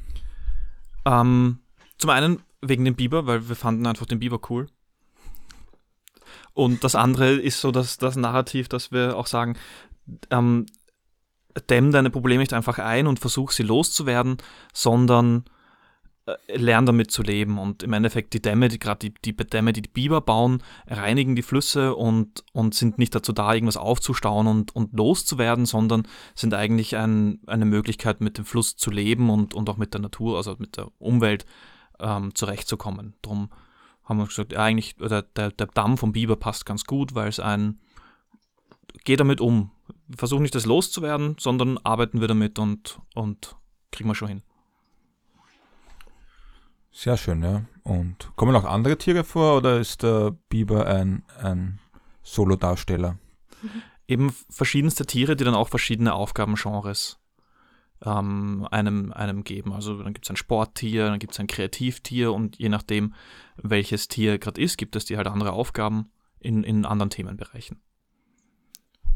Ähm, 1.06 1.60
zum 2.00 2.10
einen 2.10 2.42
wegen 2.62 2.84
dem 2.84 2.96
Biber, 2.96 3.28
weil 3.28 3.48
wir 3.48 3.56
fanden 3.56 3.86
einfach 3.86 4.08
den 4.08 4.20
Biber 4.20 4.40
cool. 4.50 4.68
Und 6.54 6.84
das 6.84 6.96
andere 6.96 7.34
ist 7.34 7.62
so 7.62 7.72
dass 7.72 7.98
das 7.98 8.16
Narrativ, 8.16 8.70
dass 8.70 8.92
wir 8.92 9.18
auch 9.18 9.28
sagen, 9.28 9.58
ähm, 10.30 10.66
dämm 11.70 11.92
deine 11.92 12.10
Probleme 12.10 12.42
nicht 12.42 12.54
einfach 12.54 12.80
ein 12.80 13.08
und 13.08 13.20
versuch 13.20 13.52
sie 13.52 13.64
loszuwerden, 13.64 14.38
sondern 14.74 15.46
äh, 16.26 16.58
lern 16.58 16.86
damit 16.86 17.12
zu 17.12 17.22
leben. 17.22 17.60
Und 17.60 17.84
im 17.84 17.94
Endeffekt 17.94 18.34
die 18.34 18.42
Dämme, 18.42 18.68
die 18.68 18.80
gerade 18.80 19.10
die, 19.10 19.14
die 19.14 19.36
Dämme, 19.36 19.74
die 19.74 19.82
die 19.82 19.90
Biber 19.90 20.22
bauen, 20.22 20.62
reinigen 20.88 21.36
die 21.36 21.44
Flüsse 21.44 21.96
und, 21.96 22.44
und 22.52 22.76
sind 22.76 22.98
nicht 22.98 23.16
dazu 23.16 23.32
da, 23.32 23.54
irgendwas 23.54 23.78
aufzustauen 23.78 24.48
und, 24.48 24.76
und 24.76 24.94
loszuwerden, 24.94 25.66
sondern 25.66 26.08
sind 26.34 26.54
eigentlich 26.54 26.98
ein, 26.98 27.40
eine 27.48 27.66
Möglichkeit, 27.66 28.22
mit 28.22 28.38
dem 28.38 28.46
Fluss 28.46 28.76
zu 28.76 28.92
leben 28.92 29.30
und, 29.30 29.54
und 29.54 29.70
auch 29.70 29.78
mit 29.78 29.94
der 29.94 30.02
Natur, 30.02 30.38
also 30.38 30.56
mit 30.58 30.78
der 30.78 30.88
Umwelt 30.98 31.46
ähm, 32.00 32.34
zurechtzukommen. 32.36 33.14
Drum 33.22 33.50
haben 34.06 34.18
wir 34.18 34.28
gesagt, 34.28 34.54
ja, 34.54 34.64
eigentlich, 34.64 35.00
oder 35.00 35.22
der, 35.22 35.52
der 35.52 35.68
Damm 35.68 35.98
vom 35.98 36.12
Biber 36.12 36.36
passt 36.36 36.66
ganz 36.66 36.86
gut, 36.86 37.16
weil 37.16 37.28
es 37.28 37.40
ein, 37.40 37.80
geh 39.04 39.16
damit 39.16 39.42
um. 39.42 39.72
Versuch 40.16 40.40
nicht 40.40 40.56
das 40.56 40.66
loszuwerden, 40.66 41.36
sondern 41.40 41.78
arbeiten 41.80 42.22
wir 42.22 42.28
damit 42.28 42.60
und, 42.60 43.00
und 43.16 43.56
kriegen 43.92 44.10
wir 44.10 44.16
schon 44.16 44.28
hin. 44.28 44.44
Sehr 46.92 47.18
schön, 47.18 47.44
ja. 47.44 47.66
Und 47.84 48.32
kommen 48.36 48.56
auch 48.56 48.64
andere 48.64 48.98
Tiere 48.98 49.24
vor 49.24 49.58
oder 49.58 49.80
ist 49.80 50.04
der 50.04 50.32
Biber 50.50 50.88
ein, 50.88 51.24
ein 51.40 51.80
Solo-Darsteller? 52.24 53.18
Eben 54.08 54.34
verschiedenste 54.50 55.06
Tiere, 55.06 55.36
die 55.36 55.44
dann 55.44 55.56
auch 55.56 55.68
verschiedene 55.68 56.14
Aufgabengenres 56.14 57.20
ähm, 58.06 58.68
einem, 58.72 59.12
einem 59.12 59.44
geben. 59.44 59.74
Also 59.74 60.02
dann 60.02 60.14
gibt 60.14 60.26
es 60.26 60.30
ein 60.30 60.38
Sporttier, 60.38 61.08
dann 61.08 61.20
gibt 61.20 61.34
es 61.34 61.40
ein 61.40 61.48
Kreativtier 61.48 62.32
und 62.32 62.58
je 62.58 62.70
nachdem, 62.70 63.14
welches 63.58 64.08
Tier 64.08 64.38
gerade 64.38 64.62
ist, 64.62 64.78
gibt 64.78 64.96
es 64.96 65.06
die 65.06 65.18
halt 65.18 65.28
andere 65.28 65.54
Aufgaben 65.54 66.12
in, 66.40 66.64
in 66.64 66.86
anderen 66.86 67.10
Themenbereichen. 67.10 67.82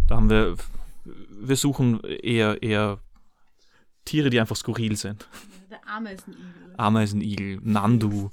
Da 0.07 0.15
haben 0.15 0.29
wir, 0.29 0.55
wir 1.05 1.55
suchen 1.55 2.01
eher, 2.03 2.63
eher 2.63 2.99
Tiere, 4.05 4.31
die 4.31 4.39
einfach 4.39 4.55
skurril 4.55 4.95
sind. 4.95 5.27
Der 5.69 5.87
Ameisenigel. 5.87 6.73
Ameisenigel, 6.77 7.59
Nandu, 7.61 8.31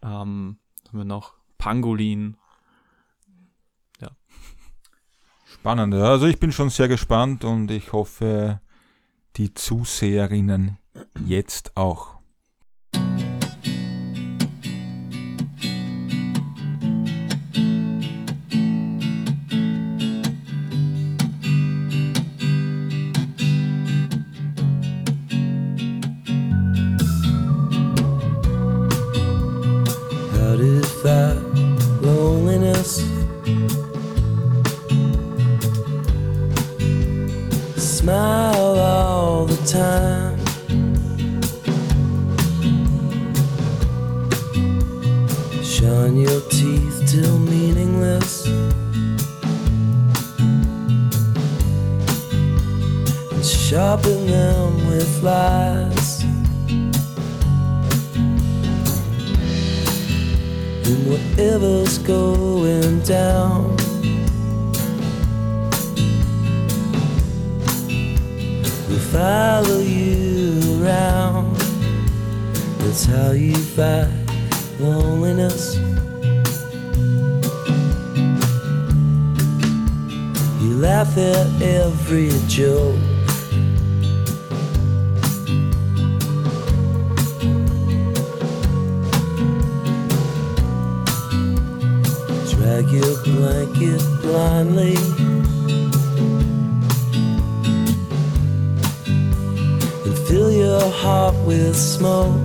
ähm, 0.00 0.58
haben 0.88 0.98
wir 0.98 1.04
noch 1.04 1.34
Pangolin. 1.58 2.36
Ja. 4.00 4.10
Spannend, 5.44 5.94
ja. 5.94 6.04
Also 6.04 6.26
ich 6.26 6.38
bin 6.38 6.52
schon 6.52 6.70
sehr 6.70 6.86
gespannt 6.86 7.44
und 7.44 7.72
ich 7.72 7.92
hoffe, 7.92 8.60
die 9.36 9.54
Zuseherinnen 9.54 10.78
jetzt 11.26 11.76
auch. 11.76 12.11
With 101.44 101.76
smoke. 101.76 102.36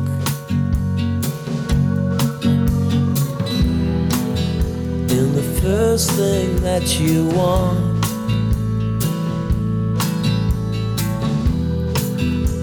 And 5.11 5.35
the 5.35 5.59
first 5.61 6.09
thing 6.11 6.59
that 6.61 6.99
you 6.99 7.27
want 7.27 8.03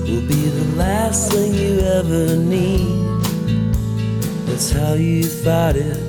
will 0.02 0.26
be 0.26 0.48
the 0.48 0.74
last 0.76 1.30
thing 1.30 1.54
you 1.54 1.78
ever 1.78 2.34
need. 2.36 3.04
That's 4.46 4.72
how 4.72 4.94
you 4.94 5.22
fight 5.22 5.76
it. 5.76 6.03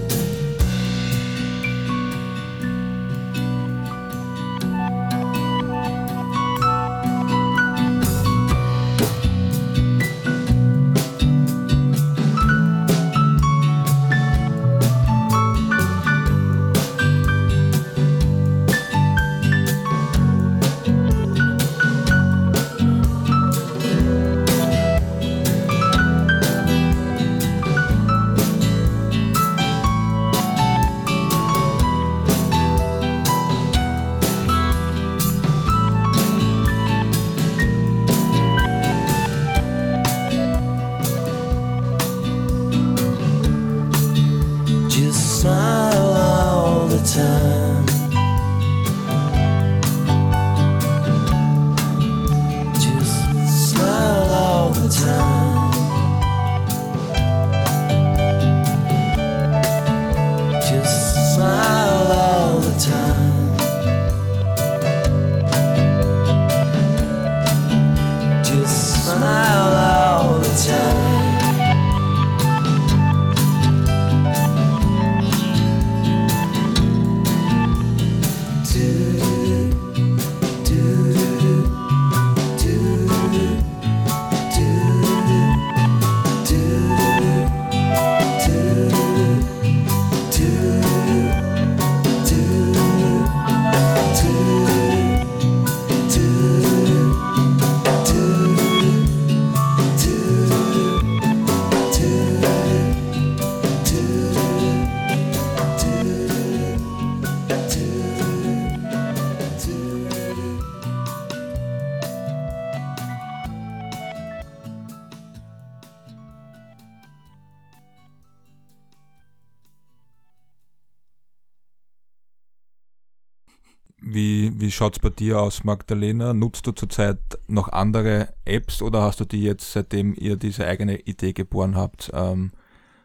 Schaut 124.75 124.97
es 124.97 124.99
bei 124.99 125.09
dir 125.09 125.39
aus, 125.41 125.63
Magdalena? 125.63 126.33
Nutzt 126.33 126.67
du 126.67 126.71
zurzeit 126.71 127.17
noch 127.47 127.69
andere 127.69 128.33
Apps 128.45 128.81
oder 128.81 129.01
hast 129.01 129.19
du 129.19 129.25
die 129.25 129.41
jetzt, 129.41 129.71
seitdem 129.73 130.13
ihr 130.13 130.35
diese 130.35 130.67
eigene 130.67 130.99
Idee 130.99 131.33
geboren 131.33 131.75
habt, 131.75 132.11
ähm, 132.13 132.51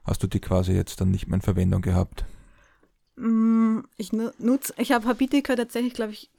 hast 0.04 0.22
du 0.22 0.26
die 0.26 0.40
quasi 0.40 0.72
jetzt 0.72 1.00
dann 1.00 1.11
nicht 1.11 1.28
mehr 1.28 1.37
in 1.37 1.42
Verwendung 1.42 1.83
gehabt? 1.83 2.24
Mm, 3.16 3.80
Ich 3.96 4.12
nu- 4.12 4.33
nutz, 4.38 4.72
ich 4.76 4.92
habe 4.92 5.06
Habitica 5.06 5.54
tatsächlich, 5.56 5.94
glaube 5.94 6.12
ich, 6.12 6.30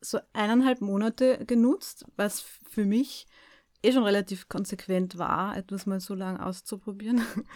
so 0.00 0.18
eineinhalb 0.32 0.80
Monate 0.80 1.44
genutzt, 1.46 2.04
was 2.16 2.44
für 2.68 2.84
mich 2.84 3.26
eh 3.82 3.92
schon 3.92 4.04
relativ 4.04 4.48
konsequent 4.48 5.18
war, 5.18 5.56
etwas 5.56 5.86
mal 5.86 6.00
so 6.00 6.14
lange 6.14 6.44
auszuprobieren. 6.44 7.20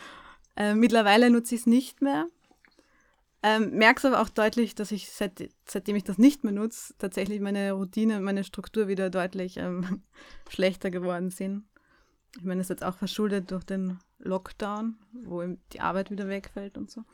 äh, 0.56 0.74
mittlerweile 0.74 1.30
nutze 1.30 1.54
ich 1.54 1.62
es 1.62 1.66
nicht 1.66 2.02
mehr. 2.02 2.26
Ähm, 3.42 3.70
Merke 3.72 3.98
es 3.98 4.04
aber 4.04 4.20
auch 4.20 4.28
deutlich, 4.28 4.74
dass 4.74 4.92
ich 4.92 5.10
seit, 5.10 5.48
seitdem 5.66 5.96
ich 5.96 6.04
das 6.04 6.18
nicht 6.18 6.42
mehr 6.42 6.52
nutze, 6.52 6.94
tatsächlich 6.98 7.40
meine 7.40 7.72
Routine 7.72 8.16
und 8.16 8.24
meine 8.24 8.44
Struktur 8.44 8.88
wieder 8.88 9.10
deutlich 9.10 9.56
ähm, 9.58 10.02
schlechter 10.48 10.90
geworden 10.90 11.30
sind. 11.30 11.64
Ich 12.36 12.44
meine, 12.44 12.60
das 12.60 12.66
ist 12.66 12.80
jetzt 12.80 12.84
auch 12.84 12.96
verschuldet 12.96 13.50
durch 13.50 13.64
den 13.64 13.98
Lockdown, 14.18 14.96
wo 15.12 15.42
die 15.72 15.80
Arbeit 15.80 16.10
wieder 16.10 16.28
wegfällt 16.28 16.76
und 16.76 16.90
so. 16.90 17.04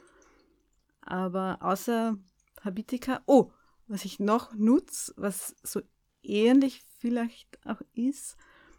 Aber 1.02 1.58
außer 1.61 2.16
Habitica, 2.62 3.22
oh, 3.26 3.52
was 3.87 4.04
ich 4.04 4.20
noch 4.20 4.54
nutze, 4.54 5.12
was 5.16 5.54
so 5.62 5.82
ähnlich 6.22 6.82
vielleicht 6.98 7.58
auch 7.66 7.80
ist, 7.94 8.37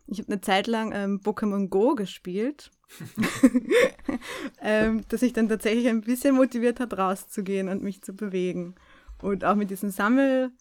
ich 0.08 0.20
habe 0.20 0.32
eine 0.32 0.42
Zeit 0.42 0.68
lang 0.68 0.92
ähm, 0.94 1.22
Pokémon 1.24 1.70
Go 1.70 1.96
gespielt, 1.96 2.72
ähm, 4.62 5.04
das 5.10 5.22
sich 5.22 5.34
dann 5.34 5.50
tatsächlich 5.50 5.88
ein 5.88 6.02
bisschen 6.02 6.36
motiviert 6.36 6.80
hat, 6.80 6.98
rauszugehen 6.98 7.70
und 7.70 7.82
mich 7.84 8.02
zu 8.02 8.14
bewegen. 8.14 8.76
Und 9.22 9.46
auch 9.46 9.56
mit 9.56 9.70
diesem 9.70 9.90
Sammel, 9.90 10.52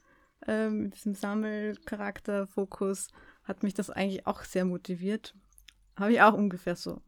ähm, 0.47 0.85
mit 0.85 0.95
diesem 0.95 1.15
Sammelcharakterfokus 1.15 3.09
hat 3.45 3.63
mich 3.63 3.75
das 3.75 3.91
eigentlich 3.91 4.27
auch 4.27 4.45
sehr 4.45 4.65
motiviert. 4.65 5.35
Habe 5.97 6.13
ich 6.13 6.23
auch 6.23 6.35
ungefähr 6.35 6.77
so 6.77 7.03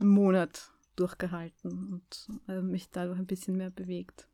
einen 0.00 0.10
Monat 0.10 0.72
durchgehalten 0.96 1.92
und 1.92 2.28
äh, 2.48 2.60
mich 2.60 2.90
dadurch 2.90 3.18
ein 3.18 3.26
bisschen 3.26 3.56
mehr 3.56 3.70
bewegt. 3.70 4.28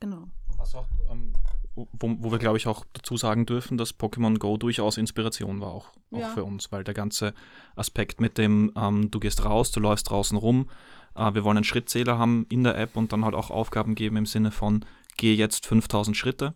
Genau. 0.00 0.28
Also 0.58 0.78
auch, 0.78 0.88
ähm, 1.10 1.32
wo, 1.76 2.16
wo 2.18 2.30
wir, 2.32 2.38
glaube 2.38 2.56
ich, 2.56 2.66
auch 2.66 2.84
dazu 2.94 3.16
sagen 3.16 3.44
dürfen, 3.46 3.76
dass 3.76 3.98
Pokémon 3.98 4.38
Go 4.38 4.56
durchaus 4.56 4.96
Inspiration 4.96 5.60
war, 5.60 5.68
auch, 5.72 5.92
auch 6.10 6.18
Ja. 6.20 6.28
für 6.30 6.42
uns, 6.44 6.72
weil 6.72 6.84
der 6.84 6.94
ganze 6.94 7.34
Aspekt 7.76 8.20
mit 8.20 8.38
dem, 8.38 8.72
ähm, 8.76 9.10
du 9.10 9.20
gehst 9.20 9.44
raus, 9.44 9.70
du 9.72 9.80
läufst 9.80 10.08
draußen 10.10 10.38
rum, 10.38 10.70
äh, 11.14 11.34
wir 11.34 11.44
wollen 11.44 11.58
einen 11.58 11.64
Schrittzähler 11.64 12.18
haben 12.18 12.46
in 12.48 12.64
der 12.64 12.78
App 12.78 12.96
und 12.96 13.12
dann 13.12 13.24
halt 13.24 13.34
auch 13.34 13.50
Aufgaben 13.50 13.94
geben 13.94 14.16
im 14.16 14.26
Sinne 14.26 14.50
von, 14.50 14.84
gehe 15.16 15.36
jetzt 15.36 15.66
5000 15.66 16.16
Schritte 16.16 16.54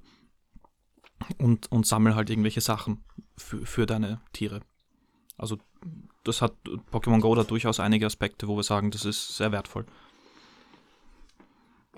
und, 1.39 1.71
und 1.71 1.87
sammel 1.87 2.15
halt 2.15 2.31
irgendwelche 2.31 2.61
Sachen 2.61 3.05
für, 3.37 3.65
für 3.67 3.87
deine 3.87 4.21
Tiere. 4.33 4.61
Also 5.37 5.59
das 6.25 6.43
hat 6.43 6.55
Pokémon 6.93 7.21
Go 7.21 7.35
da 7.35 7.45
durchaus 7.45 7.81
einige 7.81 8.07
Aspekte, 8.07 8.49
wo 8.49 8.57
wir 8.57 8.63
sagen, 8.63 8.91
das 8.91 9.05
ist 9.05 9.37
sehr 9.37 9.53
wertvoll. 9.53 9.87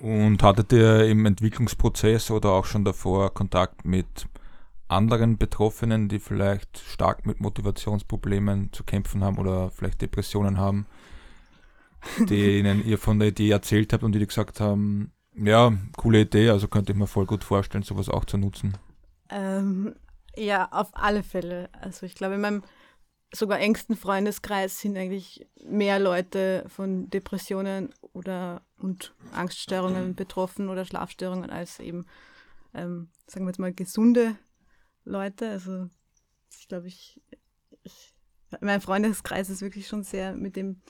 Und 0.02 0.42
hattet 0.42 0.72
ihr 0.72 1.06
im 1.06 1.24
Entwicklungsprozess 1.26 2.32
oder 2.32 2.50
auch 2.50 2.64
schon 2.64 2.84
davor 2.84 3.32
Kontakt 3.32 3.84
mit 3.84 4.26
anderen 4.88 5.38
Betroffenen, 5.38 6.08
die 6.08 6.18
vielleicht 6.18 6.78
stark 6.78 7.24
mit 7.24 7.40
Motivationsproblemen 7.40 8.72
zu 8.72 8.82
kämpfen 8.82 9.22
haben 9.22 9.38
oder 9.38 9.70
vielleicht 9.70 10.02
Depressionen 10.02 10.58
haben, 10.58 10.86
denen 12.18 12.84
ihr 12.84 12.98
von 12.98 13.20
der 13.20 13.28
Idee 13.28 13.50
erzählt 13.50 13.92
habt 13.92 14.02
und 14.02 14.10
die 14.10 14.26
gesagt 14.26 14.58
haben, 14.58 15.12
ja, 15.36 15.72
coole 15.96 16.22
Idee, 16.22 16.50
also 16.50 16.66
könnte 16.66 16.90
ich 16.90 16.98
mir 16.98 17.06
voll 17.06 17.26
gut 17.26 17.44
vorstellen, 17.44 17.84
sowas 17.84 18.08
auch 18.08 18.24
zu 18.24 18.38
nutzen. 18.38 18.76
Ähm, 19.30 19.94
ja, 20.34 20.68
auf 20.72 20.88
alle 20.94 21.22
Fälle. 21.22 21.68
Also 21.80 22.06
ich 22.06 22.16
glaube, 22.16 22.34
in 22.34 22.40
meinem 22.40 22.62
sogar 23.34 23.60
engsten 23.60 23.96
Freundeskreis 23.96 24.80
sind 24.80 24.96
eigentlich 24.96 25.46
mehr 25.64 25.98
Leute 25.98 26.64
von 26.68 27.08
Depressionen 27.10 27.94
oder 28.12 28.62
und 28.78 29.14
Angststörungen 29.32 30.14
betroffen 30.14 30.68
oder 30.68 30.84
Schlafstörungen 30.84 31.50
als 31.50 31.80
eben, 31.80 32.06
ähm, 32.74 33.08
sagen 33.26 33.46
wir 33.46 33.50
jetzt 33.50 33.58
mal, 33.58 33.72
gesunde 33.72 34.36
Leute. 35.04 35.48
Also 35.48 35.88
ich 36.58 36.68
glaube, 36.68 36.88
ich, 36.88 37.20
ich 37.82 38.14
mein 38.60 38.80
Freundeskreis 38.80 39.48
ist 39.48 39.62
wirklich 39.62 39.88
schon 39.88 40.02
sehr 40.02 40.34
mit 40.34 40.56
dem 40.56 40.82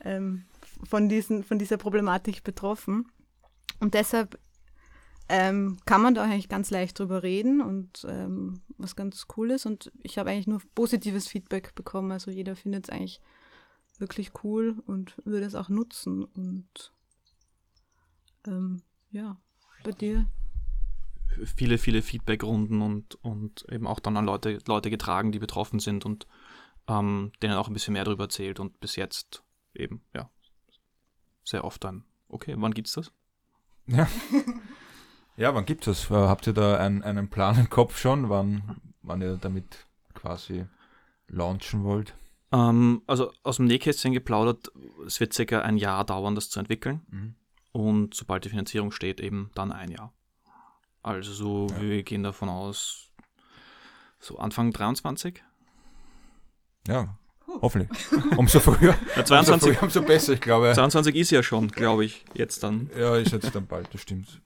ähm, 0.00 0.44
von, 0.88 1.08
diesen, 1.08 1.42
von 1.42 1.58
dieser 1.58 1.76
Problematik 1.76 2.44
betroffen. 2.44 3.10
Und 3.80 3.94
deshalb 3.94 4.38
ähm, 5.28 5.78
kann 5.84 6.02
man 6.02 6.14
da 6.14 6.24
eigentlich 6.24 6.48
ganz 6.48 6.70
leicht 6.70 6.98
drüber 6.98 7.22
reden 7.22 7.60
und 7.60 8.06
ähm, 8.08 8.62
was 8.78 8.96
ganz 8.96 9.26
cool 9.36 9.50
ist. 9.50 9.66
Und 9.66 9.92
ich 10.02 10.18
habe 10.18 10.30
eigentlich 10.30 10.46
nur 10.46 10.60
positives 10.74 11.28
Feedback 11.28 11.74
bekommen. 11.74 12.12
Also 12.12 12.30
jeder 12.30 12.56
findet 12.56 12.84
es 12.84 12.90
eigentlich 12.90 13.20
wirklich 13.98 14.32
cool 14.42 14.82
und 14.86 15.16
würde 15.24 15.44
es 15.44 15.54
auch 15.54 15.68
nutzen. 15.68 16.24
Und 16.24 16.92
ähm, 18.46 18.82
ja, 19.10 19.38
bei 19.84 19.92
dir. 19.92 20.26
Viele, 21.56 21.76
viele 21.76 22.00
Feedbackrunden 22.00 22.80
und, 22.80 23.16
und 23.16 23.66
eben 23.70 23.86
auch 23.86 24.00
dann 24.00 24.16
an 24.16 24.24
Leute, 24.24 24.58
Leute 24.66 24.88
getragen, 24.88 25.30
die 25.30 25.38
betroffen 25.38 25.78
sind 25.78 26.06
und 26.06 26.26
ähm, 26.88 27.32
denen 27.42 27.54
auch 27.54 27.68
ein 27.68 27.74
bisschen 27.74 27.92
mehr 27.92 28.04
darüber 28.04 28.24
erzählt 28.24 28.60
und 28.60 28.80
bis 28.80 28.96
jetzt 28.96 29.44
eben, 29.74 30.02
ja, 30.14 30.30
sehr 31.44 31.64
oft 31.64 31.84
dann, 31.84 32.04
okay, 32.28 32.54
wann 32.56 32.72
gibt's 32.72 32.92
das? 32.92 33.12
Ja. 33.86 34.08
Ja, 35.38 35.54
wann 35.54 35.64
gibt 35.64 35.86
es? 35.86 36.10
Äh, 36.10 36.14
habt 36.14 36.48
ihr 36.48 36.52
da 36.52 36.78
einen, 36.78 37.04
einen 37.04 37.28
Plan 37.28 37.56
im 37.58 37.70
Kopf 37.70 37.96
schon, 37.96 38.28
wann, 38.28 38.80
wann 39.02 39.22
ihr 39.22 39.36
damit 39.36 39.86
quasi 40.12 40.66
launchen 41.28 41.84
wollt? 41.84 42.14
Ähm, 42.50 43.02
also 43.06 43.32
aus 43.44 43.56
dem 43.56 43.66
Nähkästchen 43.66 44.12
geplaudert, 44.12 44.72
es 45.06 45.20
wird 45.20 45.32
circa 45.32 45.60
ein 45.60 45.76
Jahr 45.76 46.04
dauern, 46.04 46.34
das 46.34 46.50
zu 46.50 46.58
entwickeln. 46.58 47.02
Mhm. 47.10 47.34
Und 47.70 48.14
sobald 48.14 48.44
die 48.44 48.48
Finanzierung 48.48 48.90
steht, 48.90 49.20
eben 49.20 49.50
dann 49.54 49.70
ein 49.70 49.92
Jahr. 49.92 50.12
Also 51.04 51.32
so, 51.32 51.68
ja. 51.70 51.80
wir 51.82 52.02
gehen 52.02 52.24
davon 52.24 52.48
aus, 52.48 53.12
so 54.18 54.38
Anfang 54.38 54.72
23. 54.72 55.44
Ja, 56.88 57.16
hoffentlich. 57.62 57.88
Umso 58.36 58.58
früher. 58.58 58.96
Ja, 59.16 59.24
22, 59.24 59.52
umso, 59.52 59.66
früher, 59.66 59.82
umso 59.84 60.02
besser, 60.02 60.32
ich 60.32 60.40
glaube. 60.40 60.72
22 60.74 61.14
ist 61.14 61.30
ja 61.30 61.44
schon, 61.44 61.68
glaube 61.68 62.04
ich, 62.04 62.24
jetzt 62.34 62.64
dann. 62.64 62.90
Ja, 62.98 63.14
ist 63.16 63.30
jetzt 63.30 63.54
dann 63.54 63.68
bald, 63.68 63.94
das 63.94 64.00
stimmt. 64.00 64.40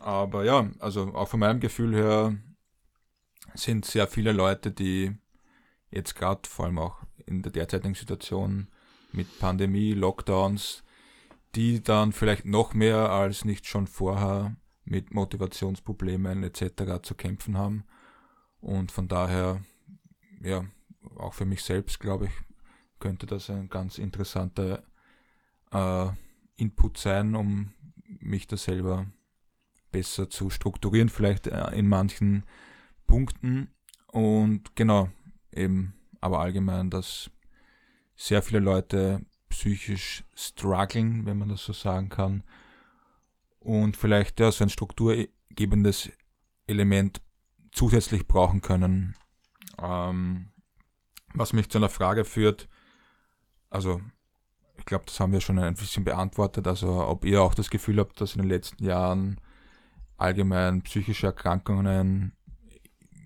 Aber 0.00 0.44
ja, 0.44 0.70
also 0.78 1.14
auch 1.14 1.28
von 1.28 1.40
meinem 1.40 1.60
Gefühl 1.60 1.94
her 1.94 2.34
sind 3.54 3.84
sehr 3.84 4.06
viele 4.06 4.32
Leute, 4.32 4.72
die 4.72 5.14
jetzt 5.90 6.14
gerade 6.14 6.48
vor 6.48 6.64
allem 6.64 6.78
auch 6.78 7.02
in 7.26 7.42
der 7.42 7.52
derzeitigen 7.52 7.94
Situation 7.94 8.68
mit 9.12 9.38
Pandemie, 9.38 9.92
Lockdowns, 9.92 10.82
die 11.54 11.82
dann 11.82 12.12
vielleicht 12.12 12.46
noch 12.46 12.72
mehr 12.72 13.10
als 13.10 13.44
nicht 13.44 13.66
schon 13.66 13.86
vorher 13.86 14.56
mit 14.84 15.12
Motivationsproblemen 15.12 16.44
etc. 16.44 17.02
zu 17.02 17.14
kämpfen 17.14 17.58
haben. 17.58 17.84
Und 18.60 18.92
von 18.92 19.06
daher, 19.06 19.60
ja, 20.40 20.64
auch 21.16 21.34
für 21.34 21.44
mich 21.44 21.62
selbst, 21.62 22.00
glaube 22.00 22.26
ich, 22.26 22.32
könnte 23.00 23.26
das 23.26 23.50
ein 23.50 23.68
ganz 23.68 23.98
interessanter 23.98 24.82
äh, 25.72 26.08
Input 26.56 26.96
sein, 26.96 27.34
um 27.34 27.74
mich 28.20 28.46
da 28.46 28.56
selber 28.56 29.06
besser 29.90 30.30
zu 30.30 30.50
strukturieren, 30.50 31.08
vielleicht 31.08 31.46
äh, 31.46 31.70
in 31.72 31.88
manchen 31.88 32.44
Punkten. 33.06 33.70
Und 34.06 34.74
genau, 34.76 35.08
eben, 35.52 35.94
aber 36.20 36.40
allgemein, 36.40 36.90
dass 36.90 37.30
sehr 38.16 38.42
viele 38.42 38.60
Leute 38.60 39.24
psychisch 39.48 40.24
strugglen, 40.34 41.26
wenn 41.26 41.38
man 41.38 41.48
das 41.48 41.64
so 41.64 41.72
sagen 41.72 42.08
kann. 42.08 42.44
Und 43.58 43.96
vielleicht 43.96 44.40
ja, 44.40 44.50
so 44.50 44.64
ein 44.64 44.70
strukturgebendes 44.70 46.10
Element 46.66 47.20
zusätzlich 47.72 48.26
brauchen 48.26 48.62
können. 48.62 49.16
Ähm, 49.78 50.50
was 51.34 51.52
mich 51.52 51.68
zu 51.68 51.78
einer 51.78 51.88
Frage 51.88 52.24
führt, 52.24 52.68
also 53.68 54.00
ich 54.78 54.84
glaube, 54.84 55.04
das 55.06 55.20
haben 55.20 55.32
wir 55.32 55.40
schon 55.40 55.58
ein 55.58 55.74
bisschen 55.74 56.04
beantwortet, 56.04 56.66
also 56.66 57.06
ob 57.06 57.24
ihr 57.24 57.42
auch 57.42 57.54
das 57.54 57.70
Gefühl 57.70 57.98
habt, 57.98 58.20
dass 58.20 58.34
in 58.34 58.42
den 58.42 58.48
letzten 58.48 58.84
Jahren 58.84 59.40
allgemein 60.20 60.82
psychische 60.82 61.26
Erkrankungen 61.26 62.32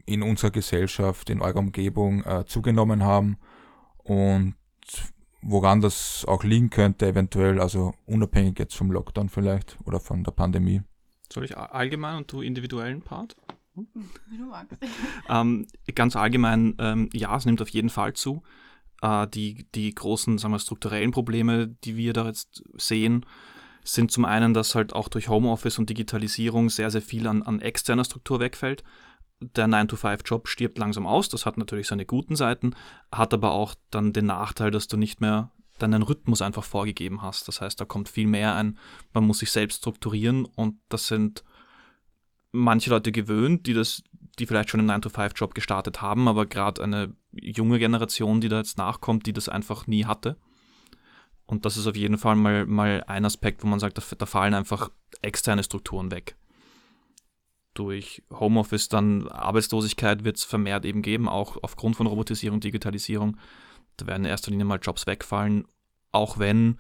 in 0.07 0.23
unserer 0.23 0.51
Gesellschaft, 0.51 1.31
in 1.31 1.41
eurer 1.41 1.59
Umgebung 1.59 2.23
äh, 2.25 2.45
zugenommen 2.47 3.03
haben 3.03 3.39
und 3.99 4.55
woran 5.43 5.81
das 5.81 6.25
auch 6.27 6.45
liegen 6.45 6.71
könnte, 6.71 7.07
eventuell, 7.07 7.61
also 7.61 7.95
unabhängig 8.07 8.59
jetzt 8.59 8.77
vom 8.77 8.91
Lockdown 8.91 9.29
vielleicht 9.29 9.77
oder 9.85 10.01
von 10.01 10.25
der 10.25 10.33
Pandemie. 10.33 10.83
Soll 11.33 11.45
ich 11.45 11.57
allgemein 11.57 12.19
und 12.19 12.33
du 12.33 12.43
individuellen 12.43 13.03
Part? 13.03 13.37
Wie 13.75 14.39
du 14.39 14.45
magst. 14.45 14.77
ähm, 15.29 15.67
ganz 15.95 16.17
allgemein, 16.17 16.75
ähm, 16.79 17.11
ja, 17.13 17.37
es 17.37 17.45
nimmt 17.45 17.61
auf 17.61 17.69
jeden 17.71 17.91
Fall 17.91 18.13
zu. 18.13 18.43
Äh, 19.03 19.27
die, 19.29 19.67
die 19.75 19.95
großen, 19.95 20.39
sagen 20.39 20.53
wir, 20.55 20.59
strukturellen 20.59 21.11
Probleme, 21.11 21.69
die 21.69 21.97
wir 21.97 22.13
da 22.13 22.27
jetzt 22.27 22.63
sehen, 22.77 23.27
sind 23.85 24.11
zum 24.11 24.25
einen, 24.25 24.55
dass 24.55 24.75
halt 24.75 24.95
auch 24.95 25.09
durch 25.09 25.29
Homeoffice 25.29 25.79
und 25.79 25.91
Digitalisierung 25.91 26.71
sehr, 26.71 26.91
sehr 26.91 27.03
viel 27.03 27.27
an, 27.27 27.43
an 27.43 27.61
externer 27.61 28.05
Struktur 28.05 28.41
wegfällt. 28.41 28.83
Der 29.41 29.67
9-to-5-Job 29.67 30.49
stirbt 30.49 30.79
langsam 30.79 31.07
aus, 31.07 31.29
das 31.29 31.45
hat 31.45 31.59
natürlich 31.59 31.89
seine 31.89 32.07
guten 32.07 32.35
Seiten, 32.35 32.75
hat 33.13 33.35
aber 33.35 33.53
auch 33.53 33.75
dann 33.91 34.13
den 34.13 34.27
Nachteil, 34.27 34.71
dass 34.71 34.89
du 34.89 34.97
nicht 34.97 35.21
mehr 35.21 35.51
deinen 35.79 36.03
Rhythmus 36.03 36.41
einfach 36.41 36.65
vorgegeben 36.65 37.21
hast. 37.21 37.47
Das 37.49 37.61
heißt, 37.61 37.81
da 37.81 37.85
kommt 37.85 38.09
viel 38.09 38.27
mehr 38.27 38.55
ein, 38.55 38.79
man 39.13 39.27
muss 39.27 39.41
sich 39.41 39.51
selbst 39.51 39.79
strukturieren 39.79 40.47
und 40.47 40.77
das 40.89 41.09
sind 41.09 41.45
manche 42.53 42.91
Leute 42.91 43.13
gewöhnt, 43.13 43.67
die 43.67 43.75
das, 43.75 44.03
die 44.39 44.47
vielleicht 44.47 44.71
schon 44.71 44.81
einen 44.81 45.03
9-to-5-Job 45.03 45.55
gestartet 45.55 46.01
haben, 46.01 46.29
aber 46.29 46.47
gerade 46.47 46.83
eine 46.83 47.15
junge 47.33 47.79
Generation, 47.79 48.41
die 48.41 48.49
da 48.49 48.59
jetzt 48.59 48.79
nachkommt, 48.79 49.27
die 49.27 49.33
das 49.33 49.49
einfach 49.49 49.87
nie 49.87 50.05
hatte. 50.05 50.37
Und 51.47 51.65
das 51.65 51.77
ist 51.77 51.87
auf 51.87 51.97
jeden 51.97 52.19
Fall 52.19 52.37
mal, 52.37 52.67
mal 52.67 53.05
ein 53.07 53.25
Aspekt, 53.25 53.63
wo 53.63 53.67
man 53.67 53.81
sagt, 53.81 53.99
da, 53.99 54.03
da 54.17 54.27
fallen 54.27 54.55
einfach 54.55 54.91
externe 55.23 55.63
Strukturen 55.63 56.11
weg. 56.11 56.37
Durch 57.75 58.23
Homeoffice 58.31 58.89
dann 58.89 59.29
Arbeitslosigkeit 59.29 60.25
wird 60.25 60.37
es 60.37 60.45
vermehrt 60.45 60.85
eben 60.85 61.03
geben, 61.03 61.29
auch 61.29 61.59
aufgrund 61.63 61.97
von 61.97 62.07
Robotisierung, 62.07 62.61
Digitalisierung. 62.61 63.37
Da 63.97 64.07
werden 64.07 64.25
in 64.25 64.31
erster 64.31 64.51
Linie 64.51 64.65
mal 64.65 64.79
Jobs 64.81 65.07
wegfallen, 65.07 65.67
auch 66.13 66.39
wenn 66.39 66.79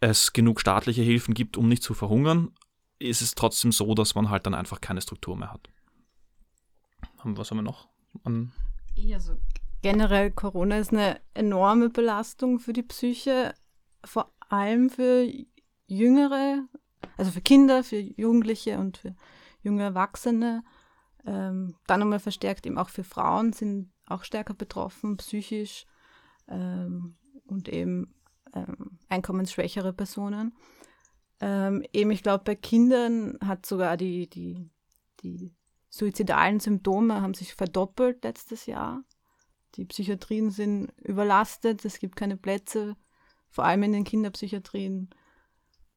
es 0.00 0.32
genug 0.32 0.60
staatliche 0.60 1.02
Hilfen 1.02 1.34
gibt, 1.34 1.56
um 1.56 1.68
nicht 1.68 1.82
zu 1.82 1.94
verhungern, 1.94 2.52
ist 2.98 3.22
es 3.22 3.34
trotzdem 3.34 3.72
so, 3.72 3.94
dass 3.94 4.14
man 4.14 4.30
halt 4.30 4.46
dann 4.46 4.54
einfach 4.54 4.80
keine 4.80 5.00
Struktur 5.00 5.36
mehr 5.36 5.52
hat. 5.52 5.68
Was 7.24 7.50
haben 7.50 7.58
wir 7.58 7.62
noch? 7.62 7.88
An 8.24 8.52
ja, 8.94 9.20
so 9.20 9.36
generell 9.82 10.30
Corona 10.30 10.78
ist 10.78 10.92
eine 10.92 11.20
enorme 11.34 11.88
Belastung 11.88 12.58
für 12.58 12.72
die 12.72 12.82
Psyche 12.82 13.54
vor 14.04 14.32
allem 14.48 14.90
für 14.90 15.26
Jüngere, 15.86 16.66
also 17.16 17.30
für 17.30 17.40
Kinder, 17.40 17.84
für 17.84 17.98
Jugendliche 17.98 18.78
und 18.78 18.98
für 18.98 19.14
junge 19.62 19.82
Erwachsene. 19.82 20.62
Ähm, 21.26 21.76
dann 21.86 22.00
nochmal 22.00 22.20
verstärkt 22.20 22.66
eben 22.66 22.78
auch 22.78 22.88
für 22.88 23.04
Frauen 23.04 23.52
sind 23.52 23.92
auch 24.06 24.24
stärker 24.24 24.54
betroffen, 24.54 25.16
psychisch 25.18 25.86
ähm, 26.48 27.16
und 27.46 27.68
eben 27.68 28.14
ähm, 28.54 28.98
einkommensschwächere 29.08 29.92
Personen. 29.92 30.54
Ähm, 31.40 31.84
eben, 31.92 32.10
ich 32.10 32.22
glaube, 32.22 32.44
bei 32.44 32.54
Kindern 32.54 33.38
hat 33.44 33.66
sogar 33.66 33.96
die, 33.96 34.28
die, 34.28 34.70
die 35.22 35.52
suizidalen 35.88 36.60
Symptome 36.60 37.20
haben 37.20 37.34
sich 37.34 37.54
verdoppelt 37.54 38.24
letztes 38.24 38.66
Jahr. 38.66 39.04
Die 39.76 39.84
Psychiatrien 39.84 40.50
sind 40.50 40.92
überlastet, 41.02 41.84
es 41.84 41.98
gibt 41.98 42.16
keine 42.16 42.36
Plätze 42.36 42.96
vor 43.50 43.64
allem 43.64 43.82
in 43.82 43.92
den 43.92 44.04
Kinderpsychiatrien. 44.04 45.10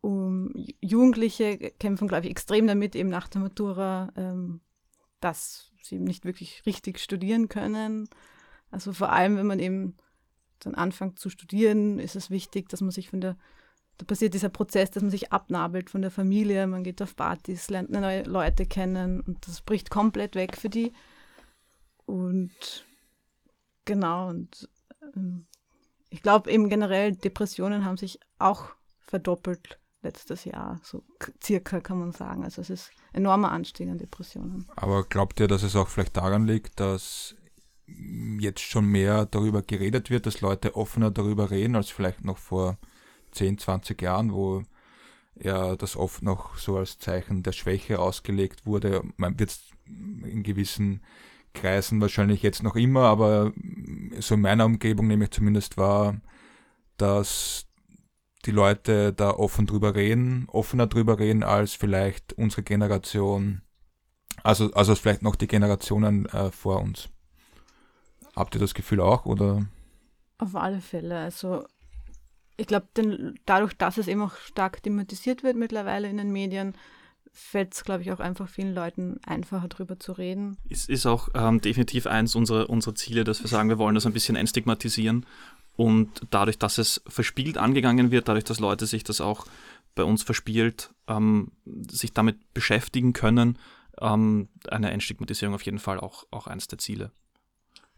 Um, 0.02 0.52
Jugendliche 0.82 1.58
kämpfen, 1.80 2.10
glaube 2.10 2.26
ich, 2.26 2.32
extrem 2.32 2.68
damit, 2.68 2.94
eben 2.94 3.08
nach 3.08 3.30
der 3.30 3.39
Matura, 3.39 4.12
ähm, 4.18 4.60
dass 5.22 5.72
sie 5.82 5.98
nicht 5.98 6.26
wirklich 6.26 6.66
richtig 6.66 7.00
studieren 7.00 7.48
können. 7.48 8.10
Also 8.70 8.92
vor 8.92 9.13
allem, 9.13 9.38
wenn 9.38 9.48
man 9.48 9.60
eben 9.60 9.96
dann 10.60 10.76
anfängt 10.76 11.20
zu 11.20 11.30
studieren, 11.30 12.00
ist 12.00 12.16
es 12.16 12.30
wichtig, 12.30 12.68
dass 12.70 12.82
man 12.82 12.92
sich 12.92 13.10
von 13.10 13.22
der, 13.22 13.38
da 13.98 14.06
passiert 14.06 14.34
dieser 14.34 14.50
Prozess, 14.50 14.92
dass 14.92 15.04
man 15.04 15.12
sich 15.12 15.32
abnabelt 15.32 15.89
von 15.89 16.02
der 16.02 16.12
Familie, 16.12 16.68
man 16.68 16.84
geht 16.84 17.02
auf 17.02 17.16
Partys, 17.16 17.70
lernt 17.70 17.89
neue 17.89 18.24
Leute 18.24 18.66
kennen 18.66 19.22
und 19.22 19.48
das 19.48 19.62
bricht 19.62 19.89
komplett 19.89 20.36
weg 20.36 20.58
für 20.58 20.70
die. 20.70 20.92
Und 22.06 22.86
genau, 23.86 24.30
und 24.30 24.70
ähm, 25.16 25.46
ich 26.13 26.21
glaube 26.21 26.52
eben 26.52 26.69
generell, 26.69 27.13
Depressionen 27.13 27.86
haben 27.86 27.97
sich 27.97 28.19
auch 28.38 28.65
verdoppelt 28.99 29.80
letztes 30.04 30.45
Jahr, 30.45 30.80
so 30.84 31.04
circa 31.43 31.80
kann 31.80 31.97
man 31.97 32.12
sagen. 32.12 32.43
Also 32.43 32.62
es 32.62 32.69
ist 32.69 32.91
enormer 33.13 33.52
Anstieg 33.52 33.89
an 33.89 33.97
Depressionen. 33.97 34.67
Aber 34.76 35.06
glaubt 35.06 35.39
ihr, 35.39 35.47
dass 35.47 35.63
es 35.63 35.76
auch 35.76 35.88
vielleicht 35.88 36.15
daran 36.15 36.45
liegt, 36.45 36.80
dass 36.80 37.36
jetzt 38.38 38.62
schon 38.62 38.86
mehr 38.86 39.26
darüber 39.26 39.63
geredet 39.63 40.12
wird, 40.12 40.28
dass 40.28 40.41
Leute 40.41 40.76
offener 40.76 41.10
darüber 41.10 41.49
reden, 41.49 41.76
als 41.76 41.89
vielleicht 41.89 42.23
noch 42.23 42.38
vor 42.38 42.78
10, 43.32 43.58
20 43.58 43.99
Jahren, 43.99 44.34
wo 44.34 44.62
ja 45.34 45.76
das 45.76 45.95
oft 45.95 46.21
noch 46.21 46.58
so 46.58 46.78
als 46.78 46.99
Zeichen 46.99 47.41
der 47.41 47.54
Schwäche 47.54 47.97
ausgelegt 47.97 48.67
wurde. 48.67 49.02
Man 49.17 49.39
wird 49.39 49.60
in 49.88 50.43
gewissen 50.43 51.02
Kreisen 51.54 52.02
wahrscheinlich 52.02 52.42
jetzt 52.42 52.63
noch 52.63 52.76
immer, 52.76 53.04
aber 53.04 53.54
so 54.20 54.36
in 54.36 54.42
meiner 54.42 54.66
Umgebung 54.66 55.08
nehme 55.08 55.26
ich 55.26 55.32
zumindest 55.32 55.78
wahr, 55.78 56.20
dass 56.98 57.68
die 58.46 58.52
Leute 58.52 59.13
da 59.13 59.32
offen 59.32 59.66
drüber 59.66 59.96
reden, 59.96 60.46
offener 60.48 60.88
drüber 60.88 61.20
reden 61.20 61.44
als 61.44 61.74
vielleicht 61.74 62.34
unsere 62.34 62.63
Generation, 62.63 63.62
also, 64.44 64.72
also 64.74 64.96
vielleicht 64.96 65.22
noch 65.22 65.36
die 65.36 65.48
Generationen 65.48 66.26
äh, 66.28 66.52
vor 66.52 66.82
uns. 66.82 67.10
Habt 68.36 68.56
ihr 68.56 68.62
das 68.62 68.74
Gefühl 68.74 69.00
auch 69.00 69.26
oder? 69.26 69.66
Auf 70.39 70.56
alle 70.56 70.82
Fälle. 70.82 71.18
Also 71.18 71.66
ich 72.58 72.68
glaube, 72.68 72.88
dadurch, 73.46 73.74
dass 73.74 73.98
es 73.98 74.08
eben 74.08 74.22
auch 74.22 74.36
stark 74.36 74.84
thematisiert 74.84 75.44
wird 75.44 75.56
mittlerweile 75.56 76.10
in 76.10 76.18
den 76.18 76.32
Medien, 76.32 76.76
fällt 77.34 77.74
es, 77.74 77.84
glaube 77.84 78.04
ich, 78.04 78.12
auch 78.12 78.19
einfach 78.19 78.48
vielen 78.48 78.76
Leuten 78.76 79.19
einfacher 79.26 79.67
drüber 79.67 80.00
zu 80.00 80.12
reden. 80.12 80.58
Es 80.69 80.88
ist 80.88 81.08
auch 81.08 81.30
ähm, 81.34 81.60
definitiv 81.60 82.06
eins 82.06 82.36
unserer, 82.36 82.69
unserer 82.69 82.96
Ziele, 82.96 83.24
dass 83.24 83.41
wir 83.41 83.48
sagen, 83.48 83.69
wir 83.69 83.80
wollen 83.80 83.96
das 83.96 84.06
ein 84.06 84.13
bisschen 84.13 84.36
entstigmatisieren 84.36 85.26
und 85.76 86.22
dadurch, 86.30 86.60
dass 86.60 86.78
es 86.78 87.02
verspielt 87.08 87.58
angegangen 87.58 88.12
wird, 88.12 88.28
dadurch, 88.28 88.43
dass 88.43 88.60
Leute 88.60 88.86
sich 88.86 89.04
das 89.04 89.19
auch 89.19 89.48
bei 89.96 90.04
uns 90.04 90.22
verspielt, 90.22 90.91
ähm, 91.08 91.52
sich 91.89 92.13
damit 92.13 92.54
beschäftigen 92.54 93.13
können, 93.13 93.58
ähm, 94.00 94.50
eine 94.69 94.91
Entstigmatisierung 94.91 95.56
auf 95.56 95.63
jeden 95.63 95.80
Fall 95.80 96.00
auch, 96.00 96.26
auch 96.30 96.46
eins 96.46 96.67
der 96.67 96.78
Ziele. 96.78 97.12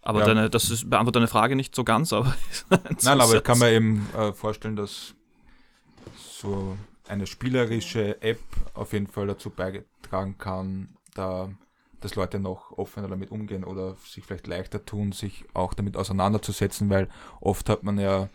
Aber 0.01 0.19
ja. 0.19 0.27
deine, 0.27 0.49
das 0.49 0.69
ist, 0.69 0.89
beantwortet 0.89 1.17
deine 1.17 1.27
Frage 1.27 1.55
nicht 1.55 1.75
so 1.75 1.83
ganz, 1.83 2.13
aber. 2.13 2.35
Nein, 3.01 3.19
aber 3.19 3.35
ich 3.35 3.43
kann 3.43 3.59
mir 3.59 3.71
eben 3.71 4.07
äh, 4.15 4.31
vorstellen, 4.31 4.75
dass 4.77 5.13
so 6.15 6.77
eine 7.07 7.27
spielerische 7.27 8.21
App 8.21 8.41
auf 8.73 8.93
jeden 8.93 9.07
Fall 9.07 9.27
dazu 9.27 9.49
beitragen 9.49 10.37
kann, 10.37 10.97
da 11.13 11.49
dass 12.05 12.15
Leute 12.15 12.39
noch 12.39 12.71
offener 12.77 13.07
damit 13.07 13.31
umgehen 13.31 13.63
oder 13.63 13.95
sich 13.95 14.23
vielleicht 14.23 14.45
leichter 14.45 14.85
tun, 14.85 15.11
sich 15.11 15.43
auch 15.53 15.73
damit 15.73 15.97
auseinanderzusetzen, 15.97 16.89
weil 16.91 17.09
oft 17.41 17.67
hat 17.67 17.81
man 17.81 17.97
ja, 17.97 18.29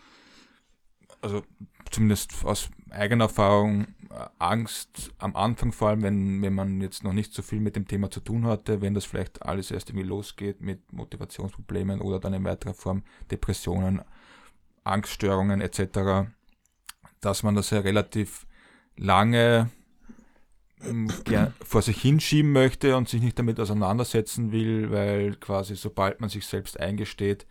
also 1.21 1.41
zumindest 1.89 2.43
aus 2.43 2.69
eigener 2.89 3.25
Erfahrung, 3.25 3.87
äh, 4.09 4.27
Angst 4.39 5.11
am 5.19 5.37
Anfang, 5.37 5.71
vor 5.71 5.89
allem 5.89 6.01
wenn, 6.01 6.41
wenn 6.41 6.53
man 6.53 6.81
jetzt 6.81 7.05
noch 7.05 7.13
nicht 7.13 7.33
so 7.33 7.41
viel 7.41 7.61
mit 7.61 7.77
dem 7.77 7.87
Thema 7.87 8.11
zu 8.11 8.19
tun 8.19 8.45
hatte, 8.45 8.81
wenn 8.81 8.93
das 8.93 9.05
vielleicht 9.05 9.41
alles 9.43 9.71
erst 9.71 9.89
irgendwie 9.89 10.07
losgeht 10.07 10.59
mit 10.59 10.91
Motivationsproblemen 10.91 12.01
oder 12.01 12.19
dann 12.19 12.33
in 12.33 12.43
weiterer 12.43 12.73
Form 12.73 13.03
Depressionen, 13.29 14.01
Angststörungen 14.83 15.61
etc., 15.61 16.29
dass 17.21 17.43
man 17.43 17.55
das 17.55 17.69
ja 17.69 17.79
relativ 17.79 18.47
lange 19.01 19.69
ähm, 20.83 21.09
vor 21.63 21.81
sich 21.81 22.01
hinschieben 22.01 22.51
möchte 22.51 22.95
und 22.95 23.09
sich 23.09 23.21
nicht 23.21 23.37
damit 23.37 23.59
auseinandersetzen 23.59 24.51
will, 24.51 24.91
weil 24.91 25.35
quasi 25.35 25.75
sobald 25.75 26.21
man 26.21 26.29
sich 26.29 26.45
selbst 26.45 26.79
eingesteht, 26.79 27.47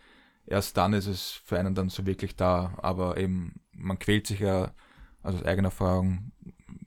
erst 0.47 0.77
dann 0.77 0.93
ist 0.93 1.07
es 1.07 1.41
für 1.45 1.59
einen 1.59 1.75
dann 1.75 1.89
so 1.89 2.07
wirklich 2.07 2.37
da. 2.37 2.75
Aber 2.79 3.17
eben, 3.17 3.61
man 3.73 3.99
quält 3.99 4.27
sich 4.27 4.41
ja, 4.41 4.73
also 5.23 5.39
aus 5.39 5.45
eigener 5.45 5.69
Erfahrung 5.69 6.33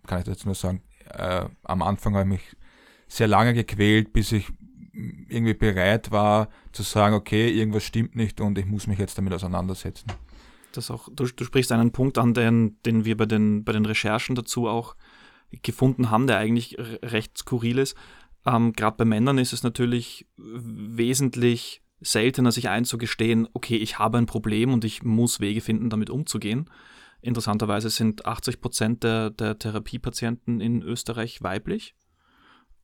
kann 0.07 0.19
ich 0.19 0.25
das 0.25 0.45
nur 0.45 0.55
sagen, 0.55 0.81
äh, 1.09 1.45
am 1.63 1.81
Anfang 1.81 2.15
habe 2.15 2.23
ich 2.23 2.29
mich 2.29 2.57
sehr 3.07 3.27
lange 3.27 3.53
gequält, 3.53 4.13
bis 4.13 4.31
ich 4.31 4.47
irgendwie 4.93 5.53
bereit 5.55 6.11
war 6.11 6.49
zu 6.71 6.83
sagen, 6.83 7.15
okay, 7.15 7.49
irgendwas 7.49 7.83
stimmt 7.83 8.15
nicht 8.15 8.39
und 8.39 8.57
ich 8.57 8.65
muss 8.65 8.87
mich 8.87 8.99
jetzt 8.99 9.17
damit 9.17 9.33
auseinandersetzen. 9.33 10.11
Das 10.77 10.91
auch, 10.91 11.09
du, 11.11 11.25
du 11.25 11.43
sprichst 11.43 11.71
einen 11.71 11.91
Punkt 11.91 12.17
an, 12.17 12.33
den, 12.33 12.77
den 12.85 13.05
wir 13.05 13.17
bei 13.17 13.25
den, 13.25 13.63
bei 13.63 13.71
den 13.71 13.85
Recherchen 13.85 14.35
dazu 14.35 14.67
auch 14.67 14.95
gefunden 15.61 16.09
haben, 16.09 16.27
der 16.27 16.37
eigentlich 16.37 16.77
recht 16.79 17.37
skurril 17.37 17.77
ist. 17.77 17.95
Ähm, 18.45 18.73
Gerade 18.73 18.97
bei 18.97 19.05
Männern 19.05 19.37
ist 19.37 19.53
es 19.53 19.63
natürlich 19.63 20.27
wesentlich 20.35 21.81
seltener, 22.01 22.51
sich 22.51 22.69
einzugestehen, 22.69 23.47
okay, 23.53 23.77
ich 23.77 23.99
habe 23.99 24.17
ein 24.17 24.25
Problem 24.25 24.73
und 24.73 24.83
ich 24.83 25.03
muss 25.03 25.39
Wege 25.39 25.61
finden, 25.61 25.89
damit 25.89 26.09
umzugehen. 26.09 26.69
Interessanterweise 27.21 27.89
sind 27.89 28.25
80 28.25 28.59
Prozent 28.59 29.03
der, 29.03 29.29
der 29.29 29.57
Therapiepatienten 29.57 30.59
in 30.59 30.81
Österreich 30.81 31.41
weiblich 31.41 31.95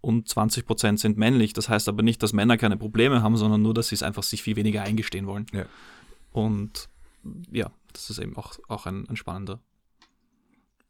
und 0.02 0.30
20 0.30 0.66
Prozent 0.66 1.00
sind 1.00 1.18
männlich. 1.18 1.52
Das 1.54 1.68
heißt 1.68 1.90
aber 1.90 2.04
nicht, 2.04 2.24
dass 2.24 2.32
Männer 2.32 2.58
keine 2.58 2.78
Probleme 2.78 3.22
haben, 3.22 3.36
sondern 3.36 3.62
nur, 3.62 3.74
dass 3.74 3.90
sie 3.90 3.96
es 3.96 4.04
einfach 4.04 4.24
sich 4.24 4.42
viel 4.42 4.56
weniger 4.56 4.84
eingestehen 4.84 5.28
wollen. 5.28 5.46
Ja. 5.52 5.66
Und 6.32 6.88
ja, 7.52 7.72
das 7.94 8.10
ist 8.10 8.20
eben 8.20 8.36
auch, 8.38 8.58
auch 8.68 8.86
ein, 8.86 9.08
ein 9.10 9.16
spannender. 9.16 9.60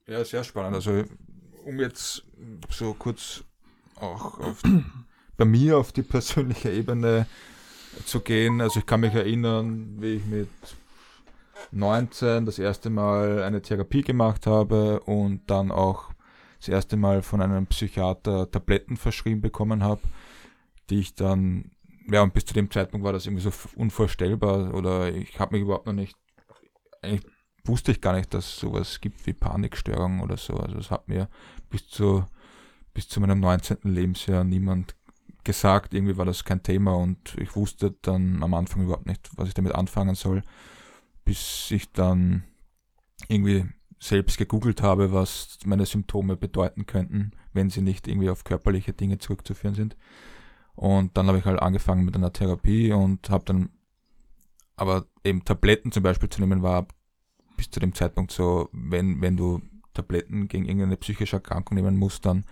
Ja, 0.07 0.23
sehr 0.23 0.43
spannend. 0.43 0.75
Also 0.75 1.03
um 1.65 1.79
jetzt 1.79 2.23
so 2.69 2.93
kurz 2.93 3.43
auch 3.95 4.39
auf, 4.39 4.61
bei 5.37 5.45
mir 5.45 5.77
auf 5.77 5.91
die 5.91 6.01
persönliche 6.01 6.71
Ebene 6.71 7.27
zu 8.05 8.19
gehen. 8.21 8.61
Also 8.61 8.79
ich 8.79 8.85
kann 8.85 9.01
mich 9.01 9.13
erinnern, 9.13 9.97
wie 9.99 10.15
ich 10.15 10.25
mit 10.25 10.49
19 11.71 12.45
das 12.45 12.59
erste 12.59 12.89
Mal 12.89 13.43
eine 13.43 13.61
Therapie 13.61 14.01
gemacht 14.01 14.47
habe 14.47 15.01
und 15.01 15.41
dann 15.49 15.71
auch 15.71 16.11
das 16.59 16.69
erste 16.69 16.97
Mal 16.97 17.21
von 17.21 17.41
einem 17.41 17.67
Psychiater 17.67 18.49
Tabletten 18.49 18.97
verschrieben 18.97 19.41
bekommen 19.41 19.83
habe, 19.83 20.01
die 20.89 20.99
ich 20.99 21.15
dann, 21.15 21.71
ja, 22.11 22.21
und 22.21 22.33
bis 22.33 22.45
zu 22.45 22.53
dem 22.53 22.71
Zeitpunkt 22.71 23.05
war 23.05 23.13
das 23.13 23.25
irgendwie 23.25 23.43
so 23.43 23.51
unvorstellbar 23.75 24.73
oder 24.73 25.13
ich 25.13 25.39
habe 25.39 25.55
mich 25.55 25.63
überhaupt 25.63 25.85
noch 25.85 25.93
nicht, 25.93 26.15
eigentlich 27.01 27.25
wusste 27.65 27.91
ich 27.91 28.01
gar 28.01 28.13
nicht, 28.13 28.33
dass 28.33 28.45
es 28.45 28.59
sowas 28.59 28.99
gibt 29.01 29.25
wie 29.25 29.33
Panikstörungen 29.33 30.21
oder 30.21 30.37
so. 30.37 30.55
Also 30.55 30.77
es 30.77 30.91
hat 30.91 31.07
mir 31.07 31.29
bis 31.69 31.87
zu, 31.87 32.25
bis 32.93 33.07
zu 33.07 33.19
meinem 33.19 33.39
19. 33.39 33.77
Lebensjahr 33.83 34.43
niemand 34.43 34.95
gesagt. 35.43 35.93
Irgendwie 35.93 36.17
war 36.17 36.25
das 36.25 36.43
kein 36.43 36.63
Thema 36.63 36.95
und 36.95 37.35
ich 37.37 37.55
wusste 37.55 37.95
dann 38.01 38.43
am 38.43 38.53
Anfang 38.53 38.83
überhaupt 38.83 39.07
nicht, 39.07 39.29
was 39.35 39.47
ich 39.47 39.53
damit 39.53 39.75
anfangen 39.75 40.15
soll, 40.15 40.41
bis 41.25 41.71
ich 41.71 41.91
dann 41.91 42.43
irgendwie 43.27 43.65
selbst 43.99 44.37
gegoogelt 44.37 44.81
habe, 44.81 45.11
was 45.11 45.59
meine 45.65 45.85
Symptome 45.85 46.37
bedeuten 46.37 46.85
könnten, 46.85 47.31
wenn 47.53 47.69
sie 47.69 47.81
nicht 47.81 48.07
irgendwie 48.07 48.29
auf 48.29 48.45
körperliche 48.45 48.93
Dinge 48.93 49.17
zurückzuführen 49.17 49.75
sind. 49.75 49.97
Und 50.79 51.17
dann 51.17 51.27
habe 51.27 51.39
ich 51.39 51.43
halt 51.45 51.61
angefangen 51.61 52.05
mit 52.05 52.15
einer 52.15 52.31
Therapie 52.31 52.93
und 52.93 53.29
habe 53.29 53.43
dann 53.43 53.69
aber 54.77 55.07
eben 55.25 55.43
Tabletten 55.43 55.91
zum 55.91 56.03
Beispiel 56.03 56.29
zu 56.29 56.39
nehmen 56.39 56.63
war 56.63 56.87
bis 57.57 57.69
zu 57.69 57.81
dem 57.81 57.93
Zeitpunkt 57.93 58.31
so, 58.31 58.69
wenn, 58.71 59.19
wenn 59.19 59.35
du 59.35 59.61
Tabletten 59.93 60.47
gegen 60.47 60.63
irgendeine 60.63 60.95
psychische 60.95 61.35
Erkrankung 61.35 61.75
nehmen 61.75 61.97
musst, 61.97 62.25
dann, 62.25 62.45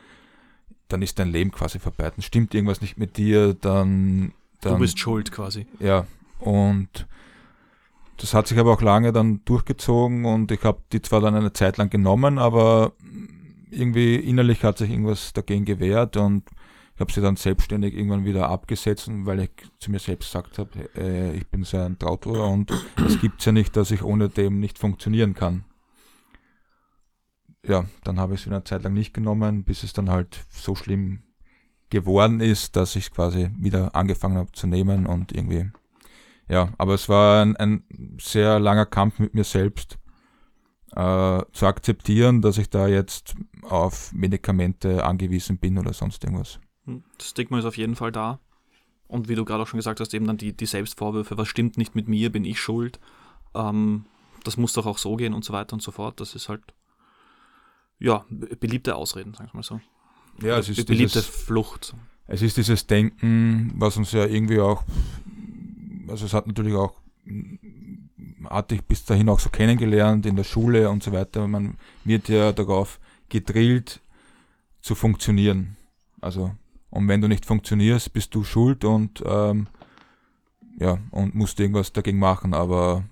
dann 0.90 1.02
ist 1.02 1.18
dein 1.18 1.32
Leben 1.32 1.52
quasi 1.52 1.80
vorbei. 1.80 2.10
Dann 2.10 2.22
stimmt 2.22 2.54
irgendwas 2.54 2.82
nicht 2.82 2.98
mit 2.98 3.16
dir, 3.16 3.54
dann, 3.54 4.34
dann. 4.60 4.74
Du 4.74 4.80
bist 4.80 5.00
schuld 5.00 5.32
quasi. 5.32 5.66
Ja. 5.80 6.06
Und 6.40 7.08
das 8.18 8.34
hat 8.34 8.48
sich 8.48 8.60
aber 8.60 8.74
auch 8.74 8.82
lange 8.82 9.14
dann 9.14 9.46
durchgezogen 9.46 10.26
und 10.26 10.52
ich 10.52 10.66
habe 10.66 10.82
die 10.92 11.02
zwar 11.02 11.22
dann 11.22 11.36
eine 11.36 11.54
Zeit 11.54 11.78
lang 11.78 11.90
genommen, 11.90 12.38
aber 12.38 12.92
irgendwie 13.72 14.16
innerlich 14.16 14.66
hat 14.66 14.78
sich 14.78 14.90
irgendwas 14.90 15.32
dagegen 15.32 15.64
gewehrt 15.64 16.18
und 16.18 16.44
ich 16.98 17.00
habe 17.00 17.12
sie 17.12 17.22
dann 17.22 17.36
selbstständig 17.36 17.94
irgendwann 17.94 18.26
wieder 18.26 18.50
abgesetzt, 18.50 19.08
weil 19.08 19.42
ich 19.42 19.52
zu 19.78 19.92
mir 19.92 20.00
selbst 20.00 20.30
gesagt 20.30 20.58
habe, 20.58 20.90
äh, 20.96 21.32
ich 21.38 21.46
bin 21.46 21.64
so 21.64 21.78
ein 21.78 22.00
Trautel 22.00 22.38
und 22.38 22.72
es 23.06 23.22
gibt 23.22 23.46
ja 23.46 23.52
nicht, 23.52 23.78
dass 23.78 23.92
ich 23.92 24.02
ohne 24.02 24.30
dem 24.30 24.60
nicht 24.60 24.80
funktionieren 24.80 25.36
kann. 25.36 25.64
Ja, 27.64 27.86
dann 28.04 28.20
habe 28.20 28.34
ich 28.34 28.40
es 28.40 28.46
wieder 28.48 28.56
eine 28.56 28.64
Zeit 28.64 28.82
lang 28.82 28.96
nicht 28.96 29.14
genommen, 29.14 29.64
bis 29.64 29.84
es 29.84 29.94
dann 29.94 30.10
halt 30.10 30.44
so 30.50 30.74
schlimm 30.74 31.22
geworden 31.92 32.40
ist, 32.40 32.76
dass 32.76 32.96
ich 32.96 33.12
quasi 33.12 33.52
wieder 33.60 33.94
angefangen 33.94 34.38
habe 34.38 34.52
zu 34.54 34.66
nehmen 34.66 35.06
und 35.06 35.32
irgendwie, 35.32 35.70
ja, 36.50 36.74
aber 36.80 36.96
es 36.96 37.08
war 37.08 37.44
ein, 37.44 37.56
ein 37.58 37.84
sehr 38.20 38.60
langer 38.60 38.88
Kampf 38.88 39.20
mit 39.20 39.36
mir 39.36 39.44
selbst, 39.44 40.00
äh, 40.96 41.42
zu 41.52 41.68
akzeptieren, 41.68 42.42
dass 42.42 42.58
ich 42.58 42.72
da 42.72 42.88
jetzt 42.88 43.36
auf 43.62 44.12
Medikamente 44.14 45.06
angewiesen 45.06 45.60
bin 45.60 45.78
oder 45.78 45.94
sonst 45.94 46.24
irgendwas. 46.24 46.60
Das 47.18 47.30
Stigma 47.30 47.60
ist 47.60 47.66
auf 47.66 47.78
jeden 47.78 47.96
Fall 47.96 48.12
da. 48.12 48.40
Und 49.08 49.30
wie 49.30 49.36
du 49.36 49.46
gerade 49.46 49.64
auch 49.64 49.68
schon 49.68 49.78
gesagt 49.78 50.00
hast, 50.00 50.14
eben 50.14 50.28
dann 50.28 50.38
die, 50.38 50.54
die 50.54 50.66
Selbstvorwürfe, 50.66 51.38
was 51.38 51.48
stimmt 51.48 51.78
nicht 51.78 51.96
mit 51.96 52.08
mir, 52.08 52.32
bin 52.32 52.46
ich 52.46 52.60
schuld. 52.60 53.00
Ähm, 53.56 54.06
das 54.44 54.58
muss 54.58 54.74
doch 54.74 54.86
auch 54.86 54.98
so 54.98 55.16
gehen 55.16 55.34
und 55.34 55.46
so 55.46 55.54
weiter 55.54 55.74
und 55.74 55.82
so 55.82 55.92
fort. 55.92 56.20
Das 56.20 56.36
ist 56.36 56.50
halt, 56.50 56.62
ja, 58.00 58.26
beliebte 58.30 58.96
Ausreden, 58.96 59.34
sagen 59.34 59.50
wir 59.52 59.58
mal 59.58 59.64
so. 59.64 59.80
Ja, 60.42 60.58
es 60.58 60.70
ist 60.70 60.86
beliebte 60.86 61.20
dieses, 61.20 61.26
Flucht. 61.26 61.96
Es 62.28 62.42
ist 62.42 62.58
dieses 62.58 62.86
Denken, 62.86 63.74
was 63.76 63.98
uns 63.98 64.12
ja 64.12 64.26
irgendwie 64.26 64.60
auch, 64.60 64.84
also 66.08 66.26
es 66.26 66.34
hat 66.34 66.48
natürlich 66.48 66.76
auch, 66.76 66.96
hatte 68.50 68.76
ich 68.76 68.84
bis 68.84 69.06
dahin 69.06 69.30
auch 69.30 69.40
so 69.40 69.50
kennengelernt 69.50 70.26
in 70.26 70.36
der 70.36 70.44
Schule 70.44 70.90
und 70.90 71.02
so 71.02 71.12
weiter. 71.12 71.48
Man 71.48 71.78
wird 72.04 72.30
ja 72.30 72.52
darauf 72.52 73.00
gedrillt 73.30 74.02
zu 74.82 74.96
funktionieren. 74.96 75.76
Also 76.22 76.56
und 76.90 77.08
wenn 77.08 77.22
du 77.22 77.28
nicht 77.28 77.46
funktionierst, 77.46 78.14
bist 78.14 78.34
du 78.36 78.44
schuld 78.44 78.84
und 78.86 79.24
ähm, 79.26 79.68
ja, 80.80 81.00
und 81.12 81.36
musst 81.36 81.60
irgendwas 81.60 81.92
dagegen 81.92 82.20
machen, 82.20 82.54
aber 82.54 83.04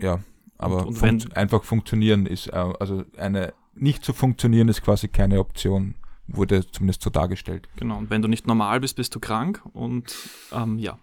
ja, 0.00 0.20
aber 0.58 0.86
und, 0.86 0.86
und 0.88 0.94
fun 0.94 1.32
einfach 1.34 1.64
funktionieren 1.64 2.26
ist, 2.26 2.48
äh, 2.48 2.72
also 2.80 3.04
eine 3.16 3.52
nicht 3.74 4.04
zu 4.04 4.12
funktionieren 4.12 4.68
ist 4.68 4.82
quasi 4.82 5.08
keine 5.08 5.38
Option, 5.38 5.94
wurde 6.26 6.66
zumindest 6.70 7.02
so 7.02 7.10
dargestellt. 7.10 7.68
Genau, 7.76 7.98
und 7.98 8.10
wenn 8.10 8.22
du 8.22 8.28
nicht 8.28 8.46
normal 8.46 8.80
bist, 8.80 8.96
bist 8.96 9.14
du 9.14 9.20
krank 9.20 9.62
und 9.72 10.14
ähm, 10.52 10.78
ja. 10.78 10.98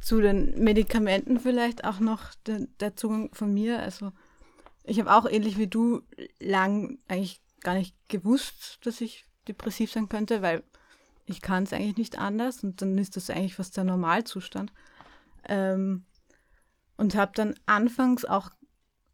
Zu 0.00 0.20
den 0.22 0.58
Medikamenten 0.62 1.38
vielleicht 1.38 1.84
auch 1.84 2.00
noch 2.00 2.34
der, 2.46 2.66
der 2.80 2.96
Zugang 2.96 3.28
von 3.34 3.52
mir. 3.52 3.80
Also 3.80 4.12
ich 4.84 4.98
habe 5.00 5.12
auch 5.14 5.26
ähnlich 5.26 5.58
wie 5.58 5.66
du 5.66 6.02
lang 6.40 6.98
eigentlich 7.08 7.42
gar 7.60 7.74
nicht 7.74 7.96
gewusst, 8.08 8.78
dass 8.84 9.00
ich 9.00 9.26
depressiv 9.48 9.92
sein 9.92 10.08
könnte, 10.08 10.42
weil 10.42 10.62
ich 11.26 11.40
kann 11.42 11.62
es 11.62 11.72
eigentlich 11.72 11.96
nicht 11.96 12.18
anders 12.18 12.64
und 12.64 12.82
dann 12.82 12.98
ist 12.98 13.16
das 13.16 13.30
eigentlich 13.30 13.54
fast 13.54 13.76
der 13.76 13.84
Normalzustand. 13.84 14.72
Ähm, 15.48 16.04
und 16.96 17.14
habe 17.14 17.32
dann 17.34 17.54
anfangs 17.66 18.24
auch, 18.24 18.50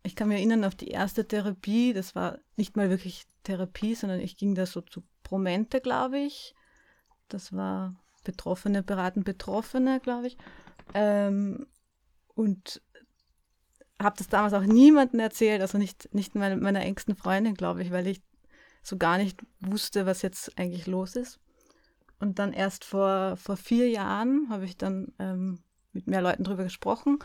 ich 0.03 0.17
kann 0.17 0.29
mich 0.29 0.39
erinnern 0.39 0.65
auf 0.65 0.75
die 0.75 0.89
erste 0.89 1.27
Therapie, 1.27 1.93
das 1.93 2.15
war 2.15 2.39
nicht 2.57 2.77
mal 2.77 2.91
wirklich 2.91 3.27
Therapie, 3.43 3.95
sondern 3.95 4.21
ich 4.21 4.37
ging 4.37 4.55
da 4.55 4.67
so 4.67 4.81
zu 4.81 5.03
Promente, 5.23 5.81
glaube 5.81 6.19
ich. 6.19 6.55
Das 7.29 7.53
war 7.53 7.95
Betroffene 8.25 8.83
beraten 8.83 9.25
Betroffene, 9.25 10.01
glaube 10.01 10.29
ich. 10.29 10.37
Ähm, 10.95 11.67
und 12.35 12.83
habe 14.01 14.17
das 14.19 14.29
damals 14.29 14.53
auch 14.53 14.63
niemandem 14.63 15.21
erzählt, 15.21 15.61
also 15.61 15.79
nicht, 15.79 16.13
nicht 16.15 16.35
meine, 16.35 16.57
meiner 16.57 16.83
engsten 16.83 17.17
Freundin, 17.17 17.55
glaube 17.55 17.83
ich, 17.83 17.91
weil 17.91 18.07
ich 18.07 18.21
so 18.83 18.97
gar 18.97 19.19
nicht 19.19 19.41
wusste, 19.61 20.07
was 20.07 20.23
jetzt 20.23 20.59
eigentlich 20.59 20.87
los 20.87 21.17
ist. 21.17 21.41
Und 22.21 22.39
dann 22.39 22.53
erst 22.53 22.85
vor, 22.85 23.37
vor 23.37 23.57
vier 23.57 23.89
Jahren 23.89 24.49
habe 24.49 24.65
ich 24.65 24.77
dann 24.77 25.13
ähm, 25.19 25.59
mit 25.93 26.07
mehr 26.07 26.23
Leuten 26.23 26.45
drüber 26.45 26.65
gesprochen 26.65 27.19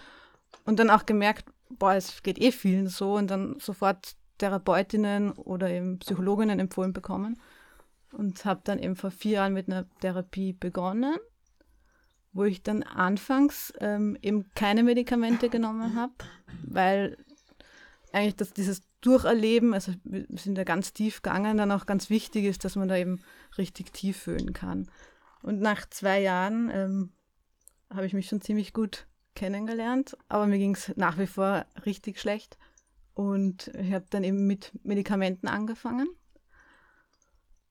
und 0.66 0.80
dann 0.80 0.90
auch 0.90 1.06
gemerkt, 1.06 1.46
boah, 1.70 1.94
es 1.94 2.24
geht 2.24 2.40
eh 2.40 2.52
vielen 2.52 2.88
so 2.88 3.16
und 3.16 3.30
dann 3.30 3.60
sofort 3.60 4.16
Therapeutinnen 4.38 5.32
oder 5.34 5.70
eben 5.70 6.00
Psychologinnen 6.00 6.60
empfohlen 6.60 6.94
bekommen 6.94 7.40
und 8.12 8.44
habe 8.44 8.62
dann 8.64 8.80
eben 8.80 8.96
vor 8.96 9.12
vier 9.12 9.34
Jahren 9.34 9.54
mit 9.54 9.68
einer 9.68 9.88
Therapie 10.00 10.54
begonnen, 10.54 11.16
wo 12.34 12.44
ich 12.44 12.64
dann 12.64 12.84
anfangs 12.84 13.74
ähm, 13.80 14.18
eben 14.22 14.50
keine 14.56 14.84
Medikamente 14.84 15.50
genommen 15.50 15.96
habe, 15.96 16.14
weil 16.64 17.18
eigentlich 18.12 18.36
das, 18.36 18.54
dieses 18.54 18.82
Durcherleben, 19.02 19.74
also 19.74 19.94
wir 20.04 20.26
sind 20.38 20.56
da 20.58 20.64
ganz 20.64 20.94
tief 20.94 21.22
gegangen, 21.22 21.58
dann 21.58 21.72
auch 21.72 21.86
ganz 21.86 22.10
wichtig 22.10 22.46
ist, 22.46 22.64
dass 22.64 22.76
man 22.76 22.88
da 22.88 22.98
eben 22.98 23.22
richtig 23.58 23.94
tief 23.94 24.18
fühlen 24.18 24.54
kann. 24.54 24.90
Und 25.42 25.60
nach 25.60 25.90
zwei 25.90 26.22
Jahren 26.22 26.70
ähm, 26.72 27.12
habe 27.90 28.06
ich 28.06 28.14
mich 28.14 28.28
schon 28.28 28.42
ziemlich 28.42 28.74
gut 28.74 29.08
kennengelernt, 29.34 30.18
aber 30.30 30.46
mir 30.46 30.58
ging 30.58 30.76
es 30.76 30.94
nach 30.96 31.18
wie 31.18 31.28
vor 31.28 31.66
richtig 31.86 32.20
schlecht. 32.20 32.58
Und 33.14 33.68
ich 33.70 33.92
habe 33.94 34.06
dann 34.10 34.24
eben 34.24 34.46
mit 34.46 34.72
Medikamenten 34.84 35.48
angefangen. 35.48 36.08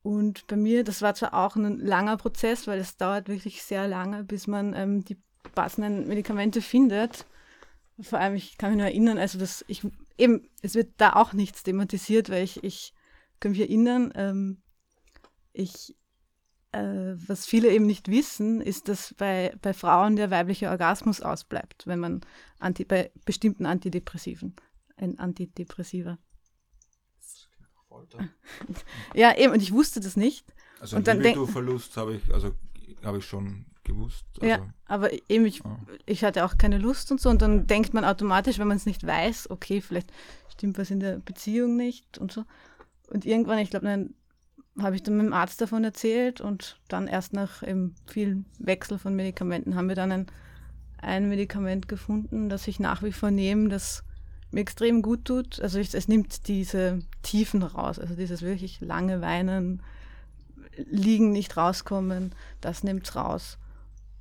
Und 0.02 0.46
bei 0.46 0.56
mir, 0.56 0.84
das 0.84 1.02
war 1.02 1.14
zwar 1.14 1.34
auch 1.34 1.56
ein 1.56 1.78
langer 1.78 2.16
Prozess, 2.16 2.66
weil 2.66 2.78
es 2.78 2.96
dauert 2.96 3.28
wirklich 3.28 3.62
sehr 3.62 3.86
lange, 3.86 4.24
bis 4.24 4.46
man 4.46 4.74
ähm, 4.74 5.04
die 5.04 5.18
passenden 5.54 6.08
Medikamente 6.08 6.62
findet. 6.62 7.26
Vor 8.02 8.18
allem, 8.18 8.34
ich 8.34 8.58
kann 8.58 8.70
mich 8.70 8.78
nur 8.78 8.86
erinnern, 8.86 9.18
also 9.18 9.38
dass 9.38 9.64
ich 9.68 9.82
eben, 10.16 10.48
es 10.62 10.74
wird 10.74 10.92
da 10.98 11.14
auch 11.14 11.32
nichts 11.32 11.62
thematisiert, 11.62 12.30
weil 12.30 12.44
ich, 12.44 12.62
ich 12.64 12.94
kann 13.40 13.52
mich 13.52 13.60
erinnern, 13.60 14.12
ähm, 14.14 14.62
ich, 15.52 15.96
äh, 16.72 17.14
was 17.26 17.46
viele 17.46 17.70
eben 17.70 17.86
nicht 17.86 18.08
wissen, 18.08 18.60
ist, 18.60 18.88
dass 18.88 19.14
bei, 19.14 19.54
bei 19.62 19.72
Frauen 19.72 20.16
der 20.16 20.30
weibliche 20.30 20.70
Orgasmus 20.70 21.20
ausbleibt, 21.20 21.86
wenn 21.86 21.98
man 21.98 22.20
anti, 22.58 22.84
bei 22.84 23.10
bestimmten 23.24 23.66
Antidepressiven, 23.66 24.54
ein 24.96 25.18
Antidepressiver. 25.18 26.18
ja, 29.14 29.36
eben, 29.36 29.52
und 29.52 29.62
ich 29.62 29.72
wusste 29.72 30.00
das 30.00 30.16
nicht. 30.16 30.46
Also 30.80 30.96
und 30.96 31.06
Libido-Verlust 31.06 31.96
habe 31.96 32.14
ich, 32.14 32.32
also 32.32 32.54
habe 33.02 33.18
ich 33.18 33.26
schon 33.26 33.66
gewusst. 34.00 34.24
Also, 34.40 34.46
ja, 34.46 34.58
aber 34.86 35.10
eben, 35.28 35.46
ich, 35.46 35.64
ah. 35.64 35.78
ich 36.06 36.24
hatte 36.24 36.44
auch 36.44 36.58
keine 36.58 36.78
Lust 36.78 37.10
und 37.10 37.20
so. 37.20 37.28
Und 37.28 37.42
dann 37.42 37.66
denkt 37.66 37.94
man 37.94 38.04
automatisch, 38.04 38.58
wenn 38.58 38.68
man 38.68 38.76
es 38.76 38.86
nicht 38.86 39.06
weiß, 39.06 39.50
okay, 39.50 39.80
vielleicht 39.80 40.12
stimmt 40.48 40.78
was 40.78 40.90
in 40.90 41.00
der 41.00 41.18
Beziehung 41.18 41.76
nicht 41.76 42.18
und 42.18 42.32
so. 42.32 42.44
Und 43.08 43.24
irgendwann, 43.24 43.58
ich 43.58 43.70
glaube, 43.70 43.86
dann 43.86 44.14
habe 44.78 44.96
ich 44.96 45.02
dann 45.02 45.16
mit 45.16 45.26
dem 45.26 45.32
Arzt 45.32 45.60
davon 45.60 45.84
erzählt 45.84 46.40
und 46.40 46.78
dann 46.88 47.06
erst 47.06 47.32
nach 47.32 47.62
eben 47.66 47.94
viel 48.06 48.44
Wechsel 48.58 48.98
von 48.98 49.14
Medikamenten 49.14 49.74
haben 49.74 49.88
wir 49.88 49.96
dann 49.96 50.12
ein, 50.12 50.26
ein 50.98 51.28
Medikament 51.28 51.88
gefunden, 51.88 52.48
das 52.48 52.68
ich 52.68 52.78
nach 52.78 53.02
wie 53.02 53.12
vor 53.12 53.30
nehme, 53.30 53.68
das 53.68 54.04
mir 54.52 54.60
extrem 54.60 55.02
gut 55.02 55.24
tut. 55.24 55.60
Also 55.60 55.78
ich, 55.78 55.92
es 55.94 56.08
nimmt 56.08 56.48
diese 56.48 57.00
Tiefen 57.22 57.62
raus, 57.62 57.98
also 57.98 58.14
dieses 58.14 58.42
wirklich 58.42 58.80
lange 58.80 59.20
Weinen, 59.20 59.82
Liegen, 60.76 61.32
nicht 61.32 61.56
rauskommen, 61.56 62.34
das 62.60 62.84
nimmt 62.84 63.06
es 63.06 63.16
raus. 63.16 63.58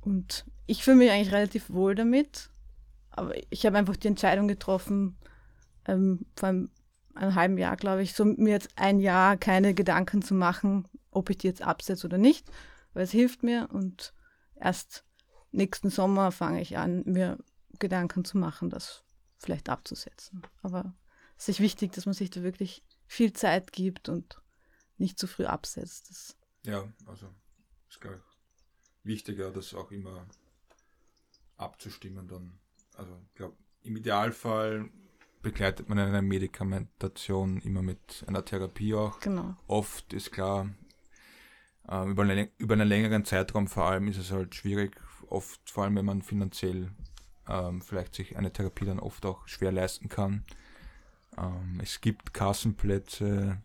Und 0.00 0.46
ich 0.66 0.84
fühle 0.84 0.96
mich 0.96 1.10
eigentlich 1.10 1.32
relativ 1.32 1.70
wohl 1.70 1.94
damit, 1.94 2.50
aber 3.10 3.34
ich 3.50 3.66
habe 3.66 3.76
einfach 3.76 3.96
die 3.96 4.08
Entscheidung 4.08 4.48
getroffen, 4.48 5.18
ähm, 5.86 6.26
vor 6.36 6.48
einem, 6.48 6.70
einem 7.14 7.34
halben 7.34 7.58
Jahr, 7.58 7.76
glaube 7.76 8.02
ich, 8.02 8.14
so 8.14 8.24
mir 8.24 8.50
jetzt 8.50 8.70
ein 8.76 9.00
Jahr 9.00 9.36
keine 9.36 9.74
Gedanken 9.74 10.22
zu 10.22 10.34
machen, 10.34 10.88
ob 11.10 11.28
ich 11.30 11.38
die 11.38 11.48
jetzt 11.48 11.62
absetze 11.62 12.06
oder 12.06 12.18
nicht, 12.18 12.50
weil 12.94 13.02
es 13.02 13.10
hilft 13.10 13.42
mir 13.42 13.68
und 13.72 14.14
erst 14.54 15.04
nächsten 15.52 15.90
Sommer 15.90 16.32
fange 16.32 16.60
ich 16.60 16.78
an, 16.78 17.02
mir 17.04 17.38
Gedanken 17.78 18.24
zu 18.24 18.38
machen, 18.38 18.70
das 18.70 19.04
vielleicht 19.38 19.68
abzusetzen. 19.68 20.42
Aber 20.62 20.94
es 21.36 21.48
ist 21.48 21.60
wichtig, 21.60 21.92
dass 21.92 22.06
man 22.06 22.14
sich 22.14 22.30
da 22.30 22.42
wirklich 22.42 22.84
viel 23.06 23.32
Zeit 23.32 23.72
gibt 23.72 24.08
und 24.08 24.40
nicht 24.98 25.18
zu 25.18 25.26
früh 25.26 25.46
absetzt. 25.46 26.10
Das 26.10 26.36
ja, 26.64 26.86
also 27.06 27.26
ist 27.88 27.98
ich 28.02 28.29
wichtiger, 29.02 29.50
das 29.50 29.74
auch 29.74 29.90
immer 29.90 30.26
abzustimmen 31.56 32.28
dann. 32.28 32.58
Also 32.96 33.12
ich 33.28 33.34
glaube, 33.34 33.56
im 33.82 33.96
Idealfall 33.96 34.90
begleitet 35.42 35.88
man 35.88 35.98
eine 35.98 36.22
Medikamentation 36.22 37.60
immer 37.62 37.82
mit 37.82 38.24
einer 38.26 38.44
Therapie 38.44 38.94
auch. 38.94 39.20
Genau. 39.20 39.56
Oft 39.66 40.12
ist 40.12 40.32
klar, 40.32 40.68
äh, 41.88 42.08
über, 42.08 42.24
eine, 42.24 42.50
über 42.58 42.74
einen 42.74 42.88
längeren 42.88 43.24
Zeitraum 43.24 43.66
vor 43.66 43.84
allem 43.84 44.08
ist 44.08 44.18
es 44.18 44.32
halt 44.32 44.54
schwierig, 44.54 44.96
oft 45.28 45.70
vor 45.70 45.84
allem 45.84 45.96
wenn 45.96 46.04
man 46.04 46.22
finanziell 46.22 46.90
ähm, 47.48 47.80
vielleicht 47.82 48.14
sich 48.14 48.36
eine 48.36 48.52
Therapie 48.52 48.84
dann 48.84 49.00
oft 49.00 49.24
auch 49.26 49.46
schwer 49.48 49.72
leisten 49.72 50.08
kann. 50.08 50.44
Ähm, 51.38 51.80
es 51.82 52.00
gibt 52.00 52.34
Kassenplätze, 52.34 53.62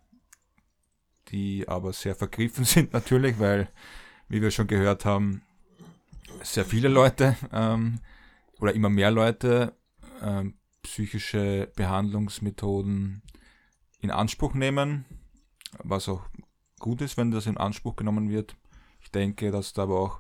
die 1.29 1.67
aber 1.67 1.93
sehr 1.93 2.15
vergriffen 2.15 2.63
sind 2.65 2.93
natürlich, 2.93 3.39
weil, 3.39 3.69
wie 4.27 4.41
wir 4.41 4.51
schon 4.51 4.67
gehört 4.67 5.05
haben, 5.05 5.41
sehr 6.43 6.65
viele 6.65 6.87
Leute 6.87 7.35
ähm, 7.51 7.99
oder 8.59 8.73
immer 8.73 8.89
mehr 8.89 9.11
Leute 9.11 9.73
ähm, 10.21 10.55
psychische 10.83 11.71
Behandlungsmethoden 11.75 13.21
in 14.01 14.11
Anspruch 14.11 14.53
nehmen, 14.53 15.05
was 15.83 16.07
auch 16.09 16.25
gut 16.79 17.01
ist, 17.01 17.17
wenn 17.17 17.31
das 17.31 17.47
in 17.47 17.57
Anspruch 17.57 17.95
genommen 17.95 18.29
wird. 18.29 18.55
Ich 19.01 19.11
denke, 19.11 19.51
dass 19.51 19.73
da 19.73 19.83
aber 19.83 19.99
auch 19.99 20.19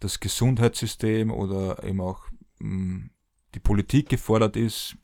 das 0.00 0.20
Gesundheitssystem 0.20 1.30
oder 1.30 1.82
eben 1.84 2.00
auch 2.00 2.26
mh, 2.58 3.08
die 3.54 3.60
Politik 3.60 4.08
gefordert 4.08 4.56
ist, 4.56 4.96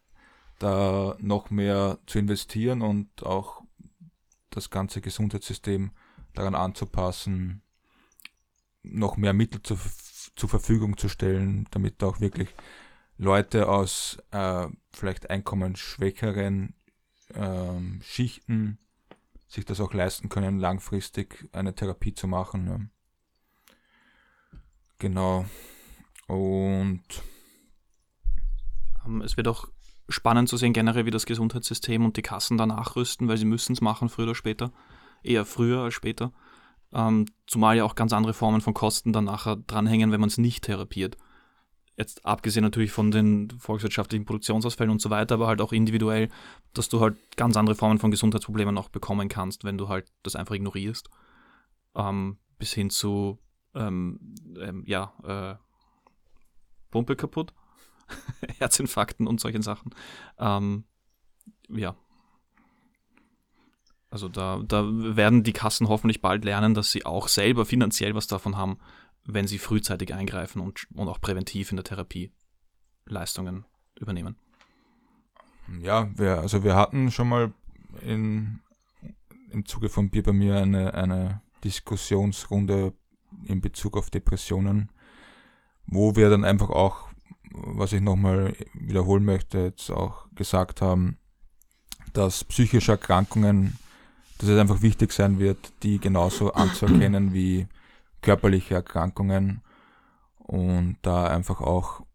da 0.58 1.16
noch 1.20 1.50
mehr 1.50 1.98
zu 2.06 2.18
investieren 2.18 2.82
und 2.82 3.24
auch 3.24 3.62
das 4.50 4.68
ganze 4.68 5.00
Gesundheitssystem 5.00 5.92
daran 6.34 6.54
anzupassen, 6.54 7.62
noch 8.82 9.16
mehr 9.16 9.32
Mittel 9.32 9.62
zur, 9.62 9.78
zur 10.36 10.48
Verfügung 10.48 10.96
zu 10.96 11.08
stellen, 11.08 11.66
damit 11.70 12.02
auch 12.02 12.20
wirklich 12.20 12.48
Leute 13.18 13.68
aus 13.68 14.18
äh, 14.30 14.66
vielleicht 14.92 15.28
einkommensschwächeren 15.28 16.74
äh, 17.34 18.02
Schichten 18.02 18.78
sich 19.46 19.64
das 19.64 19.80
auch 19.80 19.92
leisten 19.92 20.28
können, 20.28 20.58
langfristig 20.58 21.48
eine 21.52 21.74
Therapie 21.74 22.14
zu 22.14 22.28
machen. 22.28 22.66
Ja. 22.66 22.80
Genau. 24.98 25.44
Und 26.28 27.02
ähm, 29.04 29.22
es 29.22 29.36
wird 29.36 29.48
auch 29.48 29.68
spannend 30.08 30.48
zu 30.48 30.56
sehen 30.56 30.72
generell, 30.72 31.04
wie 31.04 31.10
das 31.10 31.26
Gesundheitssystem 31.26 32.04
und 32.04 32.16
die 32.16 32.22
Kassen 32.22 32.58
da 32.58 32.66
nachrüsten, 32.66 33.28
weil 33.28 33.36
sie 33.36 33.44
müssen 33.44 33.72
es 33.72 33.80
machen, 33.80 34.08
früher 34.08 34.26
oder 34.26 34.34
später. 34.34 34.72
Eher 35.22 35.44
früher 35.44 35.80
als 35.80 35.94
später. 35.94 36.32
Ähm, 36.92 37.26
zumal 37.46 37.76
ja 37.76 37.84
auch 37.84 37.94
ganz 37.94 38.12
andere 38.12 38.34
Formen 38.34 38.60
von 38.60 38.74
Kosten 38.74 39.12
dann 39.12 39.24
nachher 39.24 39.56
dranhängen, 39.56 40.12
wenn 40.12 40.20
man 40.20 40.28
es 40.28 40.38
nicht 40.38 40.64
therapiert. 40.64 41.16
Jetzt 41.96 42.24
abgesehen 42.24 42.62
natürlich 42.64 42.92
von 42.92 43.10
den 43.10 43.50
volkswirtschaftlichen 43.58 44.24
Produktionsausfällen 44.24 44.90
und 44.90 45.02
so 45.02 45.10
weiter, 45.10 45.34
aber 45.34 45.46
halt 45.46 45.60
auch 45.60 45.72
individuell, 45.72 46.30
dass 46.72 46.88
du 46.88 47.00
halt 47.00 47.16
ganz 47.36 47.56
andere 47.56 47.76
Formen 47.76 47.98
von 47.98 48.10
Gesundheitsproblemen 48.10 48.74
noch 48.74 48.88
bekommen 48.88 49.28
kannst, 49.28 49.64
wenn 49.64 49.76
du 49.76 49.88
halt 49.88 50.10
das 50.22 50.34
einfach 50.34 50.54
ignorierst. 50.54 51.10
Ähm, 51.94 52.38
bis 52.58 52.72
hin 52.72 52.90
zu, 52.90 53.38
ähm, 53.74 54.34
ähm 54.58 54.82
ja, 54.86 55.12
äh, 55.24 55.56
Pumpe 56.90 57.16
kaputt 57.16 57.52
Herzinfarkten 58.58 59.26
und 59.26 59.40
solchen 59.40 59.62
Sachen. 59.62 59.94
Ähm, 60.38 60.84
ja. 61.68 61.96
Also 64.10 64.28
da, 64.28 64.60
da 64.66 64.84
werden 64.86 65.44
die 65.44 65.52
Kassen 65.52 65.88
hoffentlich 65.88 66.20
bald 66.20 66.44
lernen, 66.44 66.74
dass 66.74 66.90
sie 66.90 67.06
auch 67.06 67.28
selber 67.28 67.64
finanziell 67.64 68.14
was 68.14 68.26
davon 68.26 68.56
haben, 68.56 68.78
wenn 69.24 69.46
sie 69.46 69.58
frühzeitig 69.58 70.12
eingreifen 70.14 70.60
und, 70.60 70.86
und 70.94 71.08
auch 71.08 71.20
präventiv 71.20 71.70
in 71.70 71.76
der 71.76 71.84
Therapie 71.84 72.32
Leistungen 73.06 73.64
übernehmen. 73.98 74.36
Ja, 75.80 76.10
wir, 76.18 76.38
also 76.38 76.64
wir 76.64 76.74
hatten 76.74 77.10
schon 77.12 77.28
mal 77.28 77.52
in, 78.02 78.60
im 79.50 79.64
Zuge 79.66 79.88
von 79.88 80.10
Bier 80.10 80.24
bei 80.24 80.32
mir 80.32 80.56
eine, 80.56 80.94
eine 80.94 81.42
Diskussionsrunde 81.62 82.92
in 83.44 83.60
Bezug 83.60 83.96
auf 83.96 84.10
Depressionen, 84.10 84.90
wo 85.86 86.16
wir 86.16 86.30
dann 86.30 86.44
einfach 86.44 86.70
auch, 86.70 87.08
was 87.52 87.92
ich 87.92 88.00
nochmal 88.00 88.56
wiederholen 88.74 89.24
möchte, 89.24 89.58
jetzt 89.58 89.90
auch 89.90 90.26
gesagt 90.34 90.82
haben, 90.82 91.18
dass 92.12 92.44
psychische 92.44 92.92
Erkrankungen, 92.92 93.78
dass 94.40 94.48
es 94.48 94.58
einfach 94.58 94.80
wichtig 94.80 95.12
sein 95.12 95.38
wird, 95.38 95.70
die 95.82 95.98
genauso 95.98 96.54
anzuerkennen 96.54 97.34
wie 97.34 97.68
körperliche 98.22 98.74
Erkrankungen 98.74 99.60
und 100.38 100.96
da 101.02 101.26
einfach 101.26 101.60
auch 101.60 102.06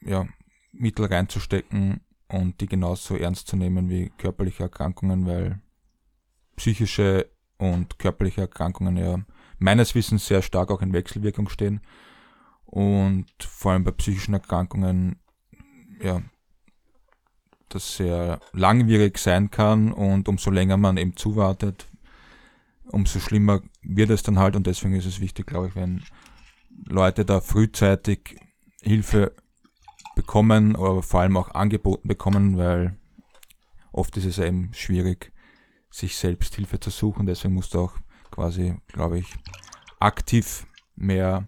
ja, 0.00 0.26
Mittel 0.70 1.06
reinzustecken 1.06 2.00
und 2.28 2.60
die 2.60 2.68
genauso 2.68 3.16
ernst 3.16 3.48
zu 3.48 3.56
nehmen 3.56 3.90
wie 3.90 4.10
körperliche 4.10 4.62
Erkrankungen, 4.62 5.26
weil 5.26 5.60
psychische 6.54 7.28
und 7.58 7.98
körperliche 7.98 8.42
Erkrankungen 8.42 8.96
ja 8.96 9.18
meines 9.58 9.96
Wissens 9.96 10.26
sehr 10.26 10.42
stark 10.42 10.70
auch 10.70 10.82
in 10.82 10.92
Wechselwirkung 10.92 11.48
stehen 11.48 11.80
und 12.64 13.26
vor 13.40 13.72
allem 13.72 13.82
bei 13.82 13.90
psychischen 13.90 14.34
Erkrankungen 14.34 15.16
ja 16.00 16.22
das 17.74 17.96
sehr 17.96 18.40
langwierig 18.52 19.18
sein 19.18 19.50
kann 19.50 19.92
und 19.92 20.28
umso 20.28 20.50
länger 20.50 20.76
man 20.76 20.96
eben 20.96 21.16
zuwartet, 21.16 21.88
umso 22.84 23.18
schlimmer 23.18 23.62
wird 23.82 24.10
es 24.10 24.22
dann 24.22 24.38
halt 24.38 24.56
und 24.56 24.66
deswegen 24.66 24.94
ist 24.94 25.06
es 25.06 25.20
wichtig, 25.20 25.46
glaube 25.46 25.68
ich, 25.68 25.74
wenn 25.74 26.02
Leute 26.86 27.24
da 27.24 27.40
frühzeitig 27.40 28.36
Hilfe 28.82 29.32
bekommen, 30.14 30.76
aber 30.76 31.02
vor 31.02 31.20
allem 31.20 31.36
auch 31.36 31.54
angeboten 31.54 32.08
bekommen, 32.08 32.56
weil 32.56 32.96
oft 33.92 34.16
ist 34.16 34.24
es 34.24 34.38
eben 34.38 34.72
schwierig, 34.74 35.32
sich 35.90 36.16
selbst 36.16 36.54
Hilfe 36.54 36.80
zu 36.80 36.90
suchen. 36.90 37.26
Deswegen 37.26 37.54
muss 37.54 37.70
da 37.70 37.80
auch 37.80 37.94
quasi, 38.30 38.74
glaube 38.88 39.18
ich, 39.18 39.26
aktiv 40.00 40.66
mehr 40.96 41.46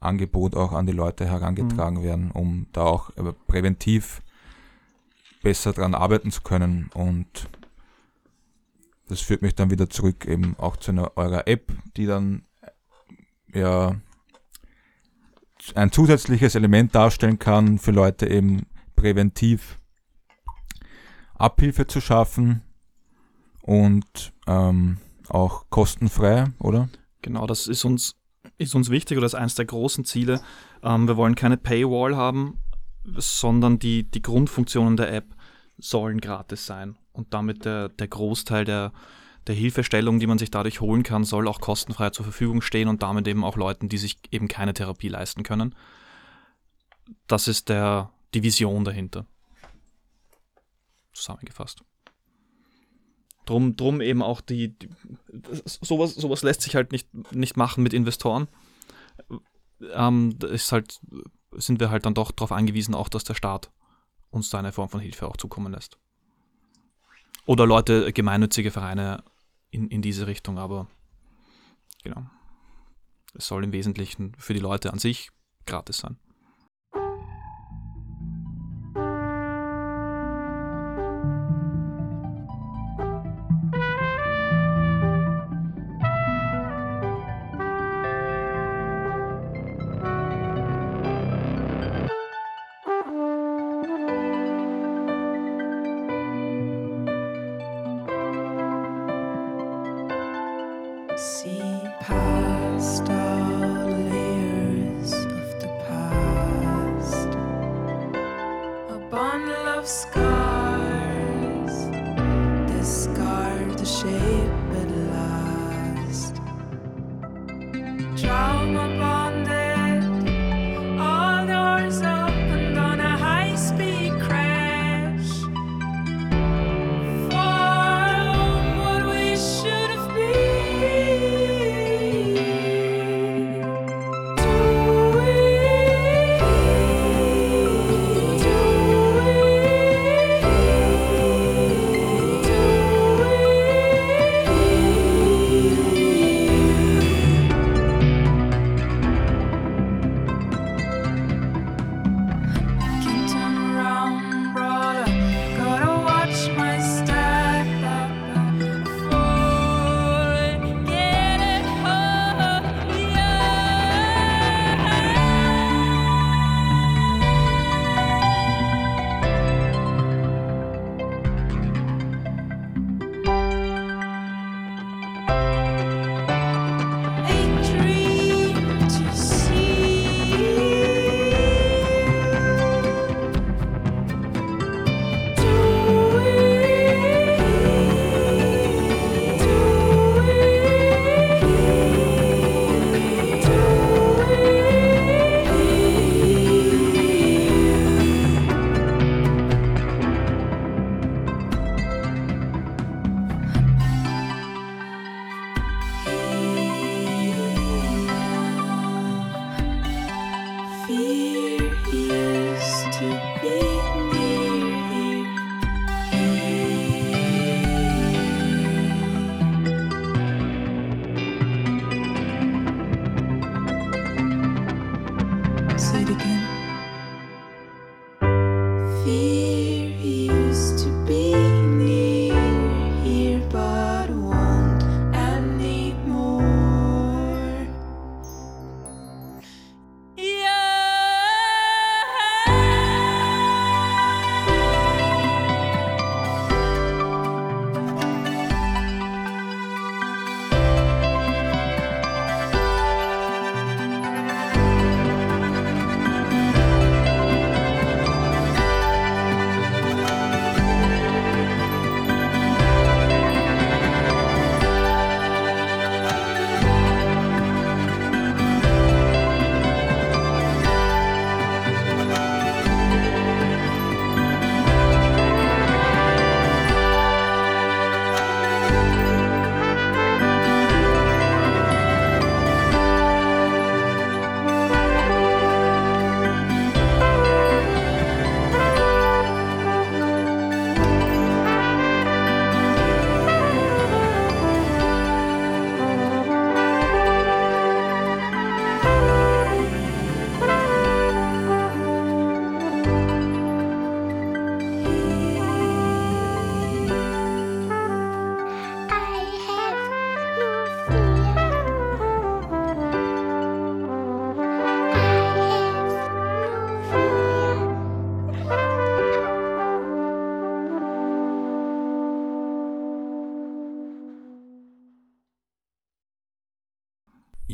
Angebot 0.00 0.54
auch 0.54 0.72
an 0.72 0.86
die 0.86 0.92
Leute 0.92 1.26
herangetragen 1.26 1.98
mhm. 1.98 2.04
werden, 2.04 2.30
um 2.30 2.66
da 2.72 2.82
auch 2.82 3.10
präventiv 3.46 4.22
besser 5.44 5.72
dran 5.72 5.94
arbeiten 5.94 6.32
zu 6.32 6.40
können. 6.40 6.90
Und 6.94 7.48
das 9.06 9.20
führt 9.20 9.42
mich 9.42 9.54
dann 9.54 9.70
wieder 9.70 9.88
zurück 9.88 10.24
eben 10.26 10.56
auch 10.58 10.76
zu 10.76 10.90
einer 10.90 11.16
eurer 11.16 11.46
App, 11.46 11.72
die 11.96 12.06
dann 12.06 12.42
ja 13.54 13.94
ein 15.74 15.92
zusätzliches 15.92 16.56
Element 16.56 16.94
darstellen 16.94 17.38
kann, 17.38 17.78
für 17.78 17.92
Leute 17.92 18.28
eben 18.28 18.66
präventiv 18.96 19.78
Abhilfe 21.34 21.86
zu 21.86 22.00
schaffen 22.00 22.62
und 23.62 24.32
ähm, 24.46 24.98
auch 25.28 25.66
kostenfrei, 25.70 26.46
oder? 26.58 26.88
Genau, 27.22 27.46
das 27.46 27.66
ist 27.66 27.84
uns, 27.84 28.16
ist 28.58 28.74
uns 28.74 28.90
wichtig 28.90 29.16
oder 29.16 29.26
ist 29.26 29.34
eines 29.34 29.54
der 29.54 29.64
großen 29.64 30.04
Ziele. 30.04 30.40
Ähm, 30.82 31.08
wir 31.08 31.16
wollen 31.16 31.34
keine 31.34 31.56
Paywall 31.56 32.16
haben, 32.16 32.58
sondern 33.04 33.78
die, 33.78 34.10
die 34.10 34.22
Grundfunktionen 34.22 34.96
der 34.96 35.12
App 35.12 35.33
sollen 35.78 36.20
gratis 36.20 36.66
sein 36.66 36.96
und 37.12 37.34
damit 37.34 37.64
der, 37.64 37.88
der 37.88 38.08
Großteil 38.08 38.64
der, 38.64 38.92
der 39.46 39.54
Hilfestellung, 39.54 40.20
die 40.20 40.26
man 40.26 40.38
sich 40.38 40.50
dadurch 40.50 40.80
holen 40.80 41.02
kann, 41.02 41.24
soll 41.24 41.48
auch 41.48 41.60
kostenfrei 41.60 42.10
zur 42.10 42.24
Verfügung 42.24 42.62
stehen 42.62 42.88
und 42.88 43.02
damit 43.02 43.26
eben 43.28 43.44
auch 43.44 43.56
Leuten, 43.56 43.88
die 43.88 43.98
sich 43.98 44.18
eben 44.30 44.48
keine 44.48 44.74
Therapie 44.74 45.08
leisten 45.08 45.42
können. 45.42 45.74
Das 47.26 47.48
ist 47.48 47.68
der, 47.68 48.10
die 48.32 48.42
Vision 48.42 48.84
dahinter. 48.84 49.26
Zusammengefasst. 51.12 51.82
Drum, 53.44 53.76
drum 53.76 54.00
eben 54.00 54.22
auch 54.22 54.40
die, 54.40 54.78
die 54.78 54.88
sowas, 55.64 56.14
sowas 56.14 56.42
lässt 56.42 56.62
sich 56.62 56.74
halt 56.74 56.92
nicht, 56.92 57.12
nicht 57.32 57.56
machen 57.56 57.82
mit 57.82 57.92
Investoren. 57.92 58.48
Ähm, 59.92 60.38
ist 60.50 60.72
halt, 60.72 60.98
sind 61.52 61.78
wir 61.78 61.90
halt 61.90 62.06
dann 62.06 62.14
doch 62.14 62.30
darauf 62.30 62.52
angewiesen, 62.52 62.94
auch 62.94 63.10
dass 63.10 63.24
der 63.24 63.34
Staat 63.34 63.70
uns 64.34 64.50
da 64.50 64.58
eine 64.58 64.72
Form 64.72 64.88
von 64.88 65.00
Hilfe 65.00 65.28
auch 65.28 65.36
zukommen 65.36 65.72
lässt. 65.72 65.98
Oder 67.46 67.66
Leute, 67.66 68.12
gemeinnützige 68.12 68.70
Vereine 68.70 69.22
in, 69.70 69.88
in 69.88 70.02
diese 70.02 70.26
Richtung, 70.26 70.58
aber 70.58 70.88
genau. 72.02 72.26
Es 73.34 73.46
soll 73.46 73.64
im 73.64 73.72
Wesentlichen 73.72 74.34
für 74.38 74.54
die 74.54 74.60
Leute 74.60 74.92
an 74.92 74.98
sich 74.98 75.30
gratis 75.66 75.98
sein. 75.98 76.18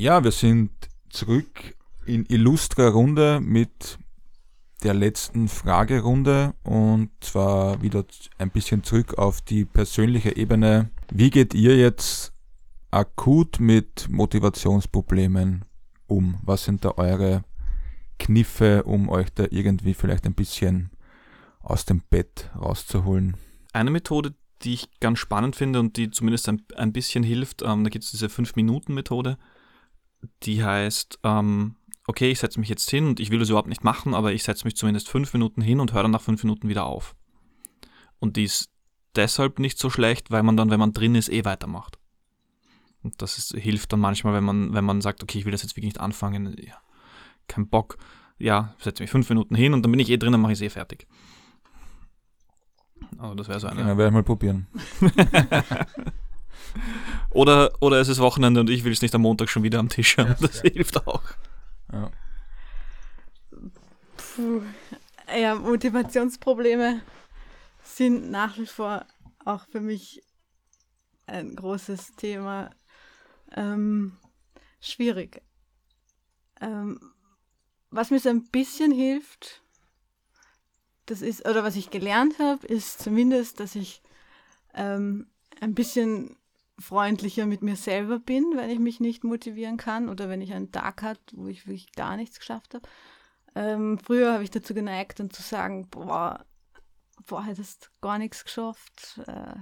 Ja, 0.00 0.24
wir 0.24 0.30
sind 0.32 0.70
zurück 1.10 1.76
in 2.06 2.24
illustrer 2.24 2.88
Runde 2.88 3.38
mit 3.38 3.98
der 4.82 4.94
letzten 4.94 5.46
Fragerunde 5.46 6.54
und 6.62 7.10
zwar 7.20 7.82
wieder 7.82 8.06
ein 8.38 8.50
bisschen 8.50 8.82
zurück 8.82 9.18
auf 9.18 9.42
die 9.42 9.66
persönliche 9.66 10.34
Ebene. 10.38 10.88
Wie 11.12 11.28
geht 11.28 11.52
ihr 11.52 11.76
jetzt 11.76 12.32
akut 12.90 13.60
mit 13.60 14.08
Motivationsproblemen 14.08 15.66
um? 16.06 16.38
Was 16.44 16.64
sind 16.64 16.82
da 16.86 16.92
eure 16.92 17.44
Kniffe, 18.18 18.84
um 18.84 19.10
euch 19.10 19.28
da 19.34 19.48
irgendwie 19.50 19.92
vielleicht 19.92 20.24
ein 20.24 20.34
bisschen 20.34 20.92
aus 21.60 21.84
dem 21.84 22.00
Bett 22.08 22.48
rauszuholen? 22.58 23.36
Eine 23.74 23.90
Methode, 23.90 24.32
die 24.62 24.72
ich 24.72 24.88
ganz 25.00 25.18
spannend 25.18 25.56
finde 25.56 25.78
und 25.78 25.98
die 25.98 26.10
zumindest 26.10 26.48
ein, 26.48 26.62
ein 26.76 26.94
bisschen 26.94 27.22
hilft, 27.22 27.60
ähm, 27.60 27.84
da 27.84 27.90
gibt 27.90 28.06
es 28.06 28.12
diese 28.12 28.28
5-Minuten-Methode, 28.28 29.36
die 30.42 30.64
heißt, 30.64 31.20
ähm, 31.24 31.76
okay, 32.06 32.30
ich 32.30 32.40
setze 32.40 32.60
mich 32.60 32.68
jetzt 32.68 32.90
hin 32.90 33.06
und 33.06 33.20
ich 33.20 33.30
will 33.30 33.38
das 33.38 33.48
überhaupt 33.48 33.68
nicht 33.68 33.84
machen, 33.84 34.14
aber 34.14 34.32
ich 34.32 34.42
setze 34.42 34.64
mich 34.64 34.76
zumindest 34.76 35.08
fünf 35.08 35.32
Minuten 35.32 35.62
hin 35.62 35.80
und 35.80 35.92
höre 35.92 36.02
dann 36.02 36.10
nach 36.10 36.20
fünf 36.20 36.42
Minuten 36.42 36.68
wieder 36.68 36.84
auf. 36.84 37.14
Und 38.18 38.36
die 38.36 38.44
ist 38.44 38.70
deshalb 39.16 39.58
nicht 39.58 39.78
so 39.78 39.90
schlecht, 39.90 40.30
weil 40.30 40.42
man 40.42 40.56
dann, 40.56 40.70
wenn 40.70 40.80
man 40.80 40.92
drin 40.92 41.14
ist, 41.14 41.30
eh 41.30 41.44
weitermacht. 41.44 41.98
Und 43.02 43.22
das 43.22 43.38
ist, 43.38 43.56
hilft 43.56 43.92
dann 43.92 44.00
manchmal, 44.00 44.34
wenn 44.34 44.44
man, 44.44 44.74
wenn 44.74 44.84
man 44.84 45.00
sagt, 45.00 45.22
okay, 45.22 45.38
ich 45.38 45.44
will 45.44 45.52
das 45.52 45.62
jetzt 45.62 45.72
wirklich 45.72 45.94
nicht 45.94 46.00
anfangen, 46.00 46.54
ja, 46.58 46.74
kein 47.48 47.68
Bock, 47.68 47.96
ja, 48.38 48.74
setze 48.78 49.02
mich 49.02 49.10
fünf 49.10 49.28
Minuten 49.28 49.54
hin 49.54 49.72
und 49.72 49.82
dann 49.82 49.90
bin 49.90 50.00
ich 50.00 50.10
eh 50.10 50.16
drin, 50.16 50.32
dann 50.32 50.40
mache 50.40 50.52
ich 50.52 50.58
es 50.58 50.62
eh 50.62 50.70
fertig. 50.70 51.06
Also 53.18 53.34
das 53.34 53.48
wäre 53.48 53.60
so 53.60 53.66
eine. 53.68 53.80
Ja, 53.80 53.86
werde 53.96 54.06
ich 54.06 54.12
mal 54.12 54.22
probieren. 54.22 54.66
oder, 57.30 57.72
oder 57.80 58.00
es 58.00 58.08
ist 58.08 58.18
Wochenende 58.18 58.60
und 58.60 58.70
ich 58.70 58.84
will 58.84 58.92
es 58.92 59.02
nicht 59.02 59.14
am 59.14 59.22
Montag 59.22 59.48
schon 59.48 59.62
wieder 59.62 59.78
am 59.78 59.88
Tisch 59.88 60.16
haben. 60.18 60.36
Das 60.40 60.60
hilft 60.60 61.06
auch. 61.06 61.22
Ja. 61.92 62.10
Puh. 64.16 64.62
Ja, 65.36 65.54
Motivationsprobleme 65.54 67.02
sind 67.84 68.30
nach 68.30 68.56
wie 68.58 68.66
vor 68.66 69.04
auch 69.44 69.66
für 69.66 69.80
mich 69.80 70.22
ein 71.26 71.54
großes 71.54 72.16
Thema. 72.16 72.70
Ähm, 73.54 74.16
schwierig. 74.80 75.42
Ähm, 76.60 77.00
was 77.90 78.10
mir 78.10 78.20
so 78.20 78.28
ein 78.28 78.44
bisschen 78.44 78.92
hilft, 78.92 79.62
das 81.06 81.22
ist, 81.22 81.46
oder 81.48 81.64
was 81.64 81.76
ich 81.76 81.90
gelernt 81.90 82.38
habe, 82.38 82.66
ist 82.66 83.02
zumindest, 83.02 83.60
dass 83.60 83.74
ich 83.74 84.02
ähm, 84.74 85.28
ein 85.60 85.74
bisschen 85.74 86.36
freundlicher 86.80 87.46
mit 87.46 87.62
mir 87.62 87.76
selber 87.76 88.18
bin, 88.18 88.52
wenn 88.56 88.70
ich 88.70 88.78
mich 88.78 89.00
nicht 89.00 89.24
motivieren 89.24 89.76
kann 89.76 90.08
oder 90.08 90.28
wenn 90.28 90.40
ich 90.40 90.52
einen 90.52 90.72
Tag 90.72 91.02
hatte, 91.02 91.20
wo 91.34 91.46
ich 91.46 91.66
wirklich 91.66 91.92
gar 91.92 92.16
nichts 92.16 92.38
geschafft 92.38 92.74
habe. 92.74 92.88
Ähm, 93.54 93.98
früher 93.98 94.32
habe 94.32 94.44
ich 94.44 94.50
dazu 94.50 94.74
geneigt, 94.74 95.20
dann 95.20 95.30
zu 95.30 95.42
sagen, 95.42 95.88
boah, 95.90 96.44
boah, 97.26 97.44
hättest 97.44 97.90
gar 98.00 98.18
nichts 98.18 98.44
geschafft, 98.44 99.20
äh, 99.26 99.54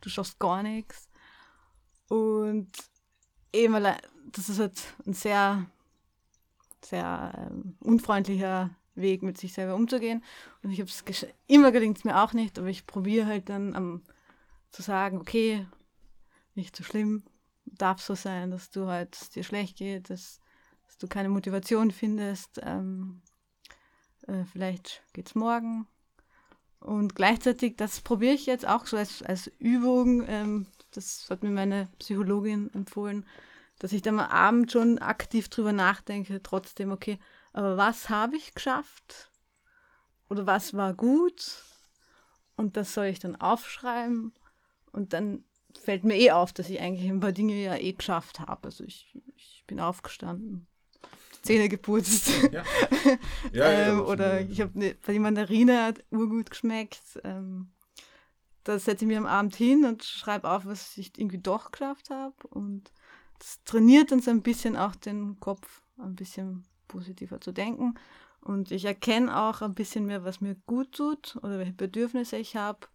du 0.00 0.08
schaffst 0.08 0.38
gar 0.38 0.62
nichts. 0.62 1.08
Und 2.08 2.70
eben, 3.52 3.82
das 4.32 4.48
ist 4.48 4.58
halt 4.58 4.80
ein 5.06 5.14
sehr, 5.14 5.66
sehr 6.84 7.50
ähm, 7.50 7.76
unfreundlicher 7.80 8.70
Weg, 8.94 9.22
mit 9.22 9.38
sich 9.38 9.52
selber 9.52 9.74
umzugehen. 9.74 10.22
Und 10.62 10.70
ich 10.70 10.80
habe 10.80 10.90
es 10.90 11.26
immer 11.46 11.72
gelingt 11.72 11.98
es 11.98 12.04
mir 12.04 12.22
auch 12.22 12.32
nicht, 12.32 12.58
aber 12.58 12.68
ich 12.68 12.86
probiere 12.86 13.26
halt 13.26 13.48
dann 13.48 13.74
um, 13.74 14.02
zu 14.70 14.82
sagen, 14.82 15.18
okay, 15.18 15.66
nicht 16.54 16.76
so 16.76 16.84
schlimm, 16.84 17.24
darf 17.64 18.00
so 18.00 18.14
sein, 18.14 18.50
dass 18.50 18.70
du 18.70 18.86
halt 18.86 19.34
dir 19.34 19.44
schlecht 19.44 19.76
geht, 19.78 20.10
dass, 20.10 20.40
dass 20.86 20.98
du 20.98 21.06
keine 21.06 21.28
Motivation 21.28 21.90
findest. 21.90 22.60
Ähm, 22.62 23.22
äh, 24.26 24.44
vielleicht 24.44 25.02
es 25.16 25.34
morgen. 25.34 25.86
Und 26.78 27.14
gleichzeitig, 27.14 27.76
das 27.76 28.00
probiere 28.00 28.34
ich 28.34 28.46
jetzt 28.46 28.66
auch 28.66 28.86
so 28.86 28.96
als, 28.96 29.22
als 29.22 29.48
Übung. 29.58 30.26
Ähm, 30.26 30.66
das 30.92 31.26
hat 31.28 31.42
mir 31.42 31.50
meine 31.50 31.88
Psychologin 31.98 32.72
empfohlen, 32.74 33.26
dass 33.78 33.92
ich 33.92 34.02
dann 34.02 34.18
am 34.18 34.30
Abend 34.30 34.72
schon 34.72 34.98
aktiv 34.98 35.48
drüber 35.48 35.72
nachdenke, 35.72 36.42
trotzdem, 36.42 36.90
okay, 36.90 37.18
aber 37.52 37.76
was 37.76 38.08
habe 38.08 38.36
ich 38.36 38.54
geschafft? 38.54 39.30
Oder 40.28 40.46
was 40.46 40.74
war 40.74 40.94
gut? 40.94 41.64
Und 42.56 42.76
das 42.76 42.94
soll 42.94 43.06
ich 43.06 43.18
dann 43.18 43.36
aufschreiben. 43.36 44.32
Und 44.92 45.12
dann 45.12 45.44
fällt 45.78 46.04
mir 46.04 46.16
eh 46.16 46.30
auf, 46.32 46.52
dass 46.52 46.70
ich 46.70 46.80
eigentlich 46.80 47.10
ein 47.10 47.20
paar 47.20 47.32
Dinge 47.32 47.54
ja 47.54 47.76
eh 47.76 47.92
geschafft 47.92 48.40
habe. 48.40 48.64
Also 48.64 48.84
ich, 48.84 49.16
ich 49.36 49.64
bin 49.66 49.80
aufgestanden, 49.80 50.66
Zähne 51.42 51.68
geputzt. 51.68 52.30
Ja. 52.52 52.64
Ja, 53.52 53.70
ähm, 53.70 53.98
ja, 53.98 54.04
oder 54.04 54.40
ich 54.42 54.60
habe 54.60 54.78
ne, 54.78 54.94
die 55.06 55.18
Mandarine 55.18 55.84
hat 55.84 56.04
urgut 56.10 56.50
geschmeckt. 56.50 57.18
Ähm, 57.24 57.72
da 58.62 58.78
setze 58.78 59.04
ich 59.04 59.08
mir 59.08 59.18
am 59.18 59.26
Abend 59.26 59.56
hin 59.56 59.84
und 59.84 60.04
schreibe 60.04 60.48
auf, 60.48 60.66
was 60.66 60.96
ich 60.96 61.18
irgendwie 61.18 61.38
doch 61.38 61.72
geschafft 61.72 62.10
habe. 62.10 62.34
Und 62.48 62.92
das 63.38 63.64
trainiert 63.64 64.12
uns 64.12 64.28
ein 64.28 64.42
bisschen 64.42 64.76
auch 64.76 64.94
den 64.94 65.40
Kopf 65.40 65.82
ein 65.98 66.14
bisschen 66.14 66.64
positiver 66.86 67.40
zu 67.40 67.52
denken. 67.52 67.94
Und 68.40 68.70
ich 68.70 68.84
erkenne 68.84 69.36
auch 69.36 69.62
ein 69.62 69.74
bisschen 69.74 70.06
mehr, 70.06 70.24
was 70.24 70.40
mir 70.40 70.54
gut 70.66 70.92
tut 70.92 71.36
oder 71.42 71.58
welche 71.58 71.72
Bedürfnisse 71.72 72.36
ich 72.36 72.56
habe, 72.56 72.86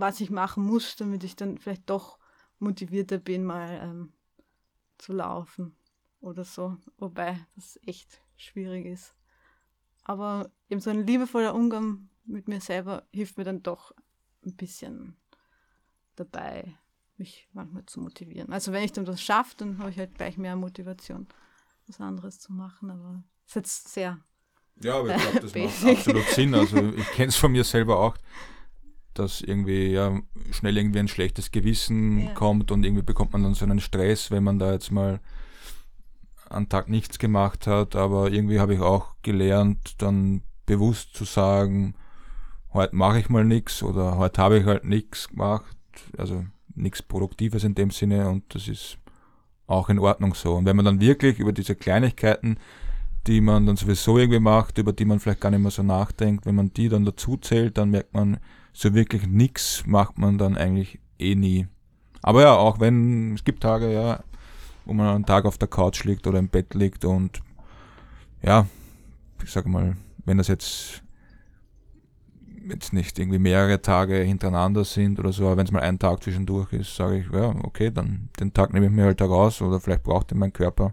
was 0.00 0.20
ich 0.20 0.30
machen 0.30 0.64
muss, 0.64 0.96
damit 0.96 1.24
ich 1.24 1.36
dann 1.36 1.58
vielleicht 1.58 1.88
doch 1.88 2.18
motivierter 2.58 3.18
bin, 3.18 3.44
mal 3.44 3.80
ähm, 3.82 4.12
zu 4.98 5.12
laufen 5.12 5.76
oder 6.20 6.44
so. 6.44 6.76
Wobei 6.98 7.38
das 7.54 7.78
echt 7.86 8.20
schwierig 8.36 8.86
ist. 8.86 9.14
Aber 10.04 10.50
eben 10.68 10.80
so 10.80 10.90
ein 10.90 11.06
liebevoller 11.06 11.54
Umgang 11.54 12.08
mit 12.24 12.48
mir 12.48 12.60
selber 12.60 13.06
hilft 13.12 13.38
mir 13.38 13.44
dann 13.44 13.62
doch 13.62 13.92
ein 14.44 14.54
bisschen 14.56 15.16
dabei, 16.14 16.76
mich 17.16 17.48
manchmal 17.52 17.84
zu 17.86 18.00
motivieren. 18.00 18.52
Also 18.52 18.72
wenn 18.72 18.84
ich 18.84 18.92
dann 18.92 19.04
das 19.04 19.22
schaffe, 19.22 19.54
dann 19.56 19.78
habe 19.78 19.90
ich 19.90 19.98
halt 19.98 20.14
gleich 20.14 20.38
mehr 20.38 20.56
Motivation 20.56 21.26
was 21.86 22.00
anderes 22.00 22.38
zu 22.38 22.52
machen, 22.52 22.90
aber 22.90 23.22
es 23.44 23.50
ist 23.50 23.54
jetzt 23.54 23.88
sehr. 23.88 24.18
Ja, 24.80 24.98
aber 24.98 25.14
ich 25.14 25.22
glaube, 25.22 25.40
das 25.40 25.54
macht 25.54 25.84
absolut 25.98 26.28
Sinn. 26.28 26.54
Also 26.54 26.76
ich 26.92 27.10
kenne 27.12 27.28
es 27.28 27.36
von 27.36 27.52
mir 27.52 27.64
selber 27.64 27.98
auch, 27.98 28.16
dass 29.18 29.40
irgendwie 29.40 29.88
ja 29.88 30.20
schnell 30.50 30.76
irgendwie 30.76 30.98
ein 30.98 31.08
schlechtes 31.08 31.50
Gewissen 31.50 32.20
ja. 32.20 32.34
kommt 32.34 32.70
und 32.70 32.84
irgendwie 32.84 33.02
bekommt 33.02 33.32
man 33.32 33.42
dann 33.42 33.54
so 33.54 33.64
einen 33.64 33.80
Stress, 33.80 34.30
wenn 34.30 34.44
man 34.44 34.58
da 34.58 34.72
jetzt 34.72 34.90
mal 34.90 35.20
einen 36.48 36.68
Tag 36.68 36.88
nichts 36.88 37.18
gemacht 37.18 37.66
hat. 37.66 37.96
Aber 37.96 38.30
irgendwie 38.30 38.60
habe 38.60 38.74
ich 38.74 38.80
auch 38.80 39.14
gelernt, 39.22 39.96
dann 39.98 40.42
bewusst 40.66 41.14
zu 41.14 41.24
sagen, 41.24 41.94
heute 42.72 42.94
mache 42.94 43.20
ich 43.20 43.28
mal 43.28 43.44
nichts 43.44 43.82
oder 43.82 44.16
heute 44.16 44.40
habe 44.40 44.58
ich 44.58 44.66
halt 44.66 44.84
nichts 44.84 45.28
gemacht. 45.28 45.76
Also 46.16 46.44
nichts 46.74 47.02
Produktives 47.02 47.64
in 47.64 47.74
dem 47.74 47.90
Sinne 47.90 48.28
und 48.28 48.54
das 48.54 48.68
ist 48.68 48.98
auch 49.66 49.88
in 49.88 49.98
Ordnung 49.98 50.34
so. 50.34 50.54
Und 50.54 50.66
wenn 50.66 50.76
man 50.76 50.84
dann 50.84 51.00
wirklich 51.00 51.38
über 51.38 51.52
diese 51.52 51.74
Kleinigkeiten, 51.74 52.58
die 53.26 53.40
man 53.40 53.66
dann 53.66 53.76
sowieso 53.76 54.18
irgendwie 54.18 54.38
macht, 54.40 54.78
über 54.78 54.92
die 54.92 55.04
man 55.04 55.18
vielleicht 55.18 55.40
gar 55.40 55.50
nicht 55.50 55.60
mehr 55.60 55.70
so 55.70 55.82
nachdenkt, 55.82 56.46
wenn 56.46 56.54
man 56.54 56.72
die 56.72 56.88
dann 56.88 57.04
dazu 57.04 57.36
zählt, 57.36 57.76
dann 57.76 57.90
merkt 57.90 58.14
man, 58.14 58.38
so 58.76 58.94
wirklich 58.94 59.26
nichts 59.26 59.84
macht 59.86 60.18
man 60.18 60.36
dann 60.36 60.56
eigentlich 60.56 60.98
eh 61.18 61.34
nie. 61.34 61.66
Aber 62.20 62.42
ja, 62.42 62.54
auch 62.54 62.78
wenn, 62.78 63.34
es 63.34 63.42
gibt 63.42 63.62
Tage, 63.62 63.90
ja, 63.90 64.22
wo 64.84 64.92
man 64.92 65.14
einen 65.14 65.24
Tag 65.24 65.46
auf 65.46 65.56
der 65.56 65.68
Couch 65.68 66.04
liegt 66.04 66.26
oder 66.26 66.38
im 66.38 66.48
Bett 66.48 66.74
liegt 66.74 67.04
und 67.06 67.40
ja, 68.42 68.66
ich 69.42 69.50
sag 69.50 69.66
mal, 69.66 69.96
wenn 70.26 70.36
das 70.36 70.48
jetzt 70.48 71.02
jetzt 72.68 72.92
nicht 72.92 73.18
irgendwie 73.18 73.38
mehrere 73.38 73.80
Tage 73.80 74.16
hintereinander 74.16 74.84
sind 74.84 75.20
oder 75.20 75.32
so, 75.32 75.46
aber 75.46 75.56
wenn 75.56 75.66
es 75.66 75.72
mal 75.72 75.82
ein 75.82 76.00
Tag 76.00 76.22
zwischendurch 76.22 76.72
ist, 76.72 76.96
sage 76.96 77.18
ich, 77.18 77.32
ja, 77.32 77.54
okay, 77.62 77.92
dann 77.92 78.28
den 78.40 78.52
Tag 78.52 78.74
nehme 78.74 78.86
ich 78.86 78.92
mir 78.92 79.04
halt 79.04 79.20
da 79.20 79.26
raus 79.26 79.62
oder 79.62 79.80
vielleicht 79.80 80.02
braucht 80.02 80.34
mein 80.34 80.52
Körper 80.52 80.92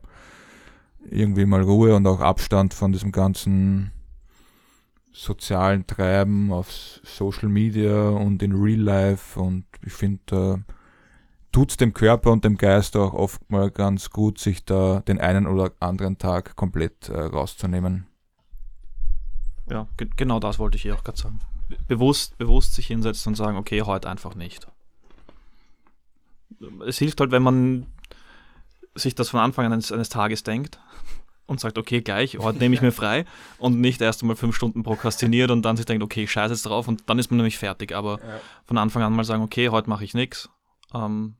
irgendwie 1.09 1.45
mal 1.45 1.63
Ruhe 1.63 1.95
und 1.95 2.05
auch 2.07 2.21
Abstand 2.21 2.73
von 2.73 2.93
diesem 2.93 3.11
ganzen 3.11 3.91
sozialen 5.13 5.87
Treiben 5.87 6.51
auf 6.51 6.69
Social 7.03 7.47
Media 7.47 8.09
und 8.09 8.43
in 8.43 8.51
Real 8.53 8.79
Life 8.79 9.39
und 9.39 9.65
ich 9.85 9.93
finde, 9.93 10.19
da 10.25 10.59
tut 11.51 11.71
es 11.71 11.77
dem 11.77 11.93
Körper 11.93 12.31
und 12.31 12.43
dem 12.43 12.57
Geist 12.57 12.97
auch 12.97 13.13
oft 13.13 13.49
mal 13.49 13.69
ganz 13.69 14.09
gut, 14.09 14.39
sich 14.39 14.65
da 14.65 15.01
den 15.01 15.19
einen 15.19 15.47
oder 15.47 15.71
anderen 15.79 16.17
Tag 16.17 16.55
komplett 16.55 17.09
äh, 17.09 17.19
rauszunehmen. 17.19 18.07
Ja, 19.69 19.87
genau 20.17 20.39
das 20.39 20.59
wollte 20.59 20.77
ich 20.77 20.85
eh 20.85 20.91
auch 20.91 21.03
gerade 21.03 21.19
sagen 21.19 21.39
bewusst, 21.87 22.37
bewusst 22.37 22.73
sich 22.73 22.87
hinsetzen 22.87 23.31
und 23.31 23.35
sagen, 23.35 23.57
okay, 23.57 23.81
heute 23.81 24.09
einfach 24.09 24.35
nicht. 24.35 24.67
Es 26.85 26.97
hilft 26.97 27.19
halt, 27.19 27.31
wenn 27.31 27.43
man 27.43 27.87
sich 28.95 29.15
das 29.15 29.29
von 29.29 29.39
Anfang 29.39 29.65
an 29.65 29.73
eines, 29.73 29.91
eines 29.91 30.09
Tages 30.09 30.43
denkt 30.43 30.79
und 31.45 31.59
sagt, 31.59 31.77
okay, 31.77 32.01
gleich, 32.01 32.37
heute 32.37 32.59
nehme 32.59 32.75
ich 32.75 32.81
mir 32.81 32.91
frei 32.93 33.25
und 33.57 33.79
nicht 33.79 34.01
erst 34.01 34.21
einmal 34.21 34.35
fünf 34.35 34.55
Stunden 34.55 34.83
prokrastiniert 34.83 35.51
und 35.51 35.63
dann 35.63 35.77
sich 35.77 35.85
denkt, 35.85 36.03
okay, 36.03 36.23
ich 36.23 36.31
scheiße 36.31 36.53
jetzt 36.53 36.65
drauf 36.65 36.87
und 36.87 37.09
dann 37.09 37.19
ist 37.19 37.31
man 37.31 37.37
nämlich 37.37 37.57
fertig. 37.57 37.93
Aber 37.93 38.19
ja. 38.19 38.39
von 38.65 38.77
Anfang 38.77 39.03
an 39.03 39.13
mal 39.13 39.23
sagen, 39.23 39.43
okay, 39.43 39.69
heute 39.69 39.89
mache 39.89 40.03
ich 40.03 40.13
nichts. 40.13 40.49
Ähm, 40.93 41.35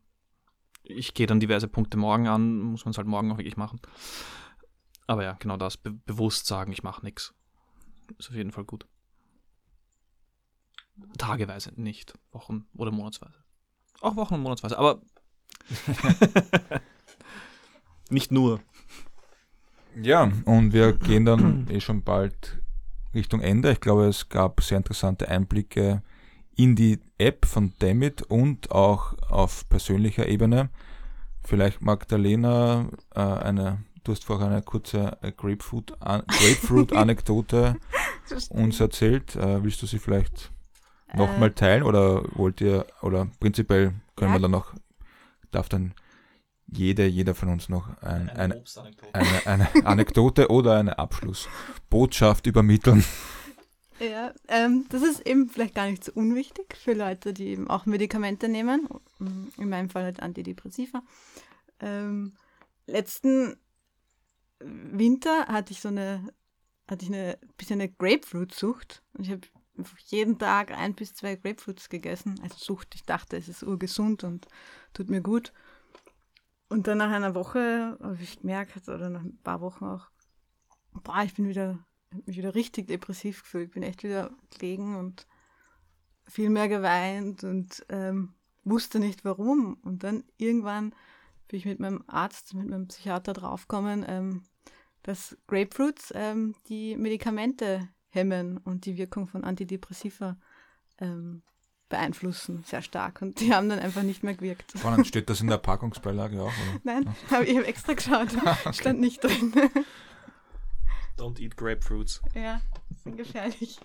ich 0.83 1.13
gehe 1.13 1.27
dann 1.27 1.39
diverse 1.39 1.67
Punkte 1.67 1.97
morgen 1.97 2.27
an, 2.27 2.59
muss 2.59 2.85
man 2.85 2.91
es 2.91 2.97
halt 2.97 3.07
morgen 3.07 3.31
auch 3.31 3.37
wirklich 3.37 3.57
machen. 3.57 3.79
Aber 5.07 5.23
ja, 5.23 5.33
genau 5.39 5.57
das, 5.57 5.77
be 5.77 5.91
bewusst 5.91 6.45
sagen, 6.45 6.71
ich 6.71 6.83
mache 6.83 7.03
nichts. 7.03 7.33
Ist 8.17 8.29
auf 8.29 8.35
jeden 8.35 8.51
Fall 8.51 8.65
gut. 8.65 8.85
Tageweise, 11.17 11.71
nicht 11.75 12.13
Wochen 12.31 12.65
oder 12.75 12.91
monatsweise. 12.91 13.43
Auch 14.01 14.15
Wochen 14.15 14.35
und 14.35 14.41
monatsweise, 14.41 14.77
aber 14.77 15.01
nicht 18.09 18.31
nur. 18.31 18.61
Ja, 20.01 20.31
und 20.45 20.73
wir 20.73 20.93
gehen 20.93 21.25
dann 21.25 21.67
eh 21.69 21.79
schon 21.79 22.03
bald 22.03 22.59
Richtung 23.13 23.41
Ende. 23.41 23.71
Ich 23.71 23.79
glaube, 23.81 24.05
es 24.07 24.29
gab 24.29 24.61
sehr 24.61 24.77
interessante 24.77 25.27
Einblicke 25.29 26.01
in 26.55 26.75
die 26.75 26.99
App 27.17 27.45
von 27.45 27.73
Damit 27.79 28.23
und 28.23 28.71
auch 28.71 29.13
auf 29.29 29.67
persönlicher 29.69 30.27
Ebene. 30.27 30.69
Vielleicht 31.43 31.81
Magdalena 31.81 32.87
äh, 33.15 33.19
eine, 33.19 33.83
du 34.03 34.11
hast 34.11 34.23
vorher 34.25 34.47
eine 34.47 34.61
kurze 34.61 35.17
äh, 35.21 35.31
Grapefruit, 35.31 35.93
an, 35.99 36.23
Grapefruit-Anekdote 36.27 37.75
uns 38.49 38.79
erzählt. 38.79 39.35
Äh, 39.35 39.63
willst 39.63 39.81
du 39.81 39.85
sie 39.85 39.99
vielleicht 39.99 40.51
nochmal 41.13 41.49
Äh, 41.49 41.53
teilen 41.53 41.83
oder 41.83 42.23
wollt 42.35 42.61
ihr, 42.61 42.85
oder 43.01 43.27
prinzipiell 43.39 43.93
können 44.15 44.31
Ja. 44.31 44.37
wir 44.37 44.41
dann 44.41 44.51
noch, 44.51 44.73
darf 45.51 45.69
dann 45.69 45.93
jede, 46.78 47.05
jeder 47.05 47.36
von 47.36 47.49
uns 47.49 47.69
noch 47.69 47.89
ein, 48.01 48.30
eine, 48.30 48.63
eine, 49.13 49.47
eine 49.47 49.69
Anekdote 49.86 50.49
oder 50.49 50.78
eine 50.78 50.97
Abschlussbotschaft 50.97 52.47
übermitteln. 52.47 53.03
Ja, 53.99 54.34
ähm, 54.47 54.86
das 54.89 55.03
ist 55.03 55.26
eben 55.26 55.49
vielleicht 55.49 55.76
gar 55.76 55.89
nicht 55.89 56.03
so 56.03 56.11
unwichtig 56.13 56.76
für 56.76 56.93
Leute, 56.93 57.34
die 57.34 57.49
eben 57.49 57.69
auch 57.69 57.86
Medikamente 57.86 58.49
nehmen. 58.49 58.88
In 59.19 59.69
meinem 59.69 59.89
Fall 59.89 60.03
halt 60.03 60.21
Antidepressiva. 60.21 61.03
Ähm, 61.80 62.34
letzten 62.86 63.55
Winter 64.59 65.47
hatte 65.47 65.74
ich 65.74 65.82
so 65.82 65.89
eine, 65.89 66.34
hatte 66.89 67.05
ich 67.05 67.11
eine 67.11 67.38
bisschen 67.57 67.82
eine 67.82 67.91
Grapefruit-Sucht. 67.91 69.03
Und 69.13 69.26
Ich 69.26 69.32
habe 69.32 69.41
jeden 70.07 70.38
Tag 70.38 70.71
ein 70.71 70.95
bis 70.95 71.13
zwei 71.13 71.36
Grapefruits 71.36 71.89
gegessen. 71.89 72.39
Also 72.43 72.55
Sucht, 72.57 72.95
ich 72.95 73.03
dachte, 73.05 73.38
es 73.38 73.47
ist 73.47 73.63
urgesund 73.63 74.24
und 74.24 74.47
tut 74.93 75.09
mir 75.09 75.21
gut. 75.21 75.53
Und 76.74 76.88
dann 76.88 76.97
nach 76.97 77.11
einer 77.11 77.36
Woche 77.36 77.99
habe 78.01 78.17
ich 78.19 78.39
gemerkt, 78.39 78.89
oder 78.89 79.07
nach 79.07 79.21
ein 79.21 79.38
paar 79.43 79.61
Wochen 79.61 79.86
auch, 79.86 80.09
boah, 81.03 81.21
ich 81.24 81.36
bin 81.36 81.47
wieder 81.47 81.78
mich 82.26 82.36
wieder 82.36 82.55
richtig 82.55 82.88
depressiv 82.88 83.43
gefühlt. 83.43 83.71
Bin 83.71 83.84
echt 83.84 84.03
wieder 84.03 84.32
gelegen 84.49 84.95
und 84.95 85.28
viel 86.26 86.49
mehr 86.49 86.67
geweint 86.67 87.43
und 87.43 87.86
ähm, 87.89 88.34
wusste 88.63 88.99
nicht 88.99 89.24
warum. 89.24 89.76
Und 89.84 90.03
dann 90.03 90.24
irgendwann 90.38 90.95
bin 91.47 91.59
ich 91.59 91.65
mit 91.65 91.80
meinem 91.80 92.03
Arzt, 92.07 92.55
mit 92.55 92.67
meinem 92.67 92.88
Psychiater 92.88 93.34
draufgekommen, 93.34 94.03
ähm, 94.07 94.41
dass 95.03 95.38
Grapefruits 95.45 96.11
ähm, 96.15 96.55
die 96.69 96.97
Medikamente 96.97 97.88
hemmen 98.09 98.57
und 98.57 98.88
die 98.88 98.97
Wirkung 98.97 99.28
von 99.28 99.43
Antidepressiva 99.43 100.38
ähm, 100.97 101.43
beeinflussen 101.93 102.63
sehr 102.65 102.81
stark. 102.81 103.21
Und 103.21 103.39
die 103.39 103.53
haben 103.53 103.69
dann 103.69 103.77
einfach 103.77 104.01
nicht 104.01 104.23
mehr 104.23 104.33
gewirkt. 104.33 104.73
Spannend, 104.75 105.05
steht 105.07 105.29
das 105.29 105.41
in 105.41 105.47
der 105.47 105.59
Packungsbeilage 105.59 106.41
auch? 106.41 106.47
Oder? 106.47 106.81
Nein, 106.83 107.15
hab, 107.31 107.43
ich 107.43 107.55
habe 107.55 107.67
extra 107.67 107.93
geschaut. 107.93 108.29
Stand 108.73 108.99
nicht 108.99 109.23
drin. 109.23 109.53
Don't 111.17 111.39
eat 111.39 111.55
grapefruits. 111.55 112.21
ja, 112.33 112.61
sind 113.03 113.17
gefährlich. 113.17 113.79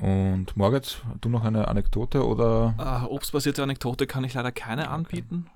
Und 0.00 0.56
Moritz, 0.56 1.02
du 1.20 1.28
noch 1.28 1.44
eine 1.44 1.68
Anekdote 1.68 2.26
oder? 2.26 2.74
Äh, 2.78 3.12
obstbasierte 3.12 3.62
Anekdote 3.62 4.06
kann 4.06 4.24
ich 4.24 4.32
leider 4.32 4.50
keine 4.50 4.88
anbieten. 4.88 5.50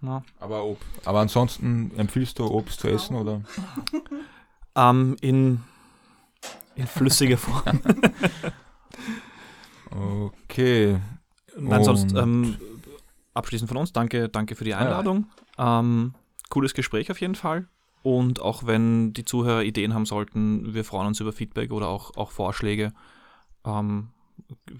Na. 0.00 0.24
Aber 0.40 0.64
ob. 0.64 0.78
Aber 1.04 1.20
ansonsten 1.20 1.92
empfiehlst 1.98 2.38
du 2.38 2.46
Obst 2.46 2.80
zu 2.80 2.88
essen 2.88 3.14
oder? 3.14 3.42
Ähm, 4.74 5.16
in, 5.20 5.62
in 6.74 6.86
flüssiger 6.86 7.36
Form. 7.36 7.82
Okay. 9.94 10.98
Nein, 11.58 11.84
sonst 11.84 12.12
Und- 12.12 12.18
ähm, 12.18 12.56
abschließend 13.34 13.68
von 13.68 13.76
uns, 13.76 13.92
danke, 13.92 14.28
danke 14.28 14.54
für 14.54 14.64
die 14.64 14.74
Einladung. 14.74 15.26
Ähm, 15.58 16.14
cooles 16.48 16.74
Gespräch 16.74 17.10
auf 17.10 17.20
jeden 17.20 17.34
Fall. 17.34 17.68
Und 18.02 18.40
auch 18.40 18.66
wenn 18.66 19.12
die 19.12 19.24
Zuhörer 19.24 19.62
Ideen 19.62 19.94
haben 19.94 20.06
sollten, 20.06 20.74
wir 20.74 20.84
freuen 20.84 21.06
uns 21.06 21.20
über 21.20 21.32
Feedback 21.32 21.70
oder 21.70 21.88
auch, 21.88 22.16
auch 22.16 22.30
Vorschläge. 22.30 22.92
Ähm, 23.64 24.08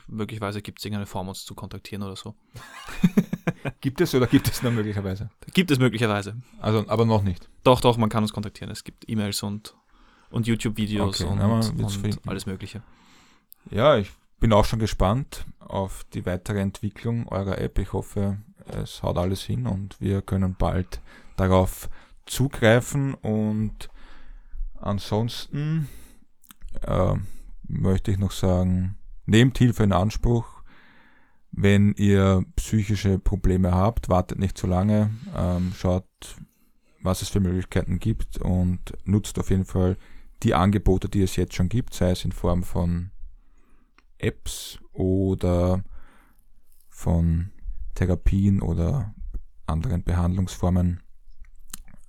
möglicherweise 0.08 0.60
gibt 0.60 0.80
es 0.80 0.84
irgendeine 0.84 1.06
Form, 1.06 1.28
uns 1.28 1.44
zu 1.44 1.54
kontaktieren 1.54 2.02
oder 2.02 2.16
so. 2.16 2.34
Gibt 3.80 4.00
es 4.00 4.14
oder 4.14 4.26
gibt 4.26 4.48
es 4.48 4.62
nur 4.62 4.72
möglicherweise? 4.72 5.30
Gibt 5.54 5.70
es 5.70 5.78
möglicherweise. 5.78 6.36
Also, 6.60 6.84
aber 6.88 7.04
noch 7.04 7.22
nicht. 7.22 7.48
Doch, 7.62 7.80
doch, 7.80 7.96
man 7.96 8.08
kann 8.08 8.24
uns 8.24 8.32
kontaktieren. 8.32 8.70
Es 8.72 8.82
gibt 8.82 9.08
E-Mails 9.08 9.42
und, 9.42 9.76
und 10.30 10.46
YouTube-Videos 10.48 11.20
Okay, 11.20 11.30
und, 11.30 11.40
und 11.40 12.28
alles 12.28 12.46
Mögliche. 12.46 12.82
Ja, 13.70 13.96
ich 13.96 14.10
bin 14.43 14.53
auch 14.53 14.64
schon 14.64 14.80
gespannt 14.80 15.47
auf 15.61 16.05
die 16.14 16.26
weitere 16.26 16.59
Entwicklung 16.59 17.28
eurer 17.28 17.59
App. 17.59 17.78
Ich 17.78 17.93
hoffe, 17.93 18.38
es 18.66 19.01
haut 19.05 19.16
alles 19.16 19.43
hin 19.43 19.68
und 19.68 20.01
wir 20.01 20.20
können 20.20 20.57
bald 20.59 21.01
darauf 21.36 21.88
zugreifen. 22.26 23.14
Und 23.14 23.88
ansonsten 24.80 25.88
äh, 26.84 27.14
möchte 27.68 28.11
ich 28.11 28.18
noch 28.18 28.32
sagen, 28.32 28.97
nehmt 29.26 29.59
Hilfe 29.59 29.84
in 29.84 29.93
Anspruch. 29.93 30.64
Wenn 31.53 31.93
ihr 31.93 32.45
psychische 32.57 33.20
Probleme 33.20 33.72
habt, 33.72 34.09
wartet 34.09 34.40
nicht 34.40 34.59
zu 34.59 34.66
lange, 34.66 35.11
ähm, 35.36 35.72
schaut, 35.76 36.05
was 37.01 37.22
es 37.22 37.28
für 37.28 37.38
Möglichkeiten 37.38 38.01
gibt 38.01 38.38
und 38.38 38.80
nutzt 39.05 39.38
auf 39.38 39.51
jeden 39.51 39.66
Fall 39.66 39.97
die 40.43 40.55
Angebote, 40.55 41.09
die 41.09 41.22
es 41.22 41.36
jetzt 41.36 41.55
schon 41.55 41.68
gibt, 41.68 41.95
sei 41.95 42.11
es 42.11 42.24
in 42.24 42.32
Form 42.32 42.64
von 42.64 43.12
Apps 44.23 44.79
oder 44.93 45.85
von 46.89 47.51
Therapien 47.95 48.62
oder 48.62 49.14
anderen 49.66 50.03
Behandlungsformen. 50.03 51.03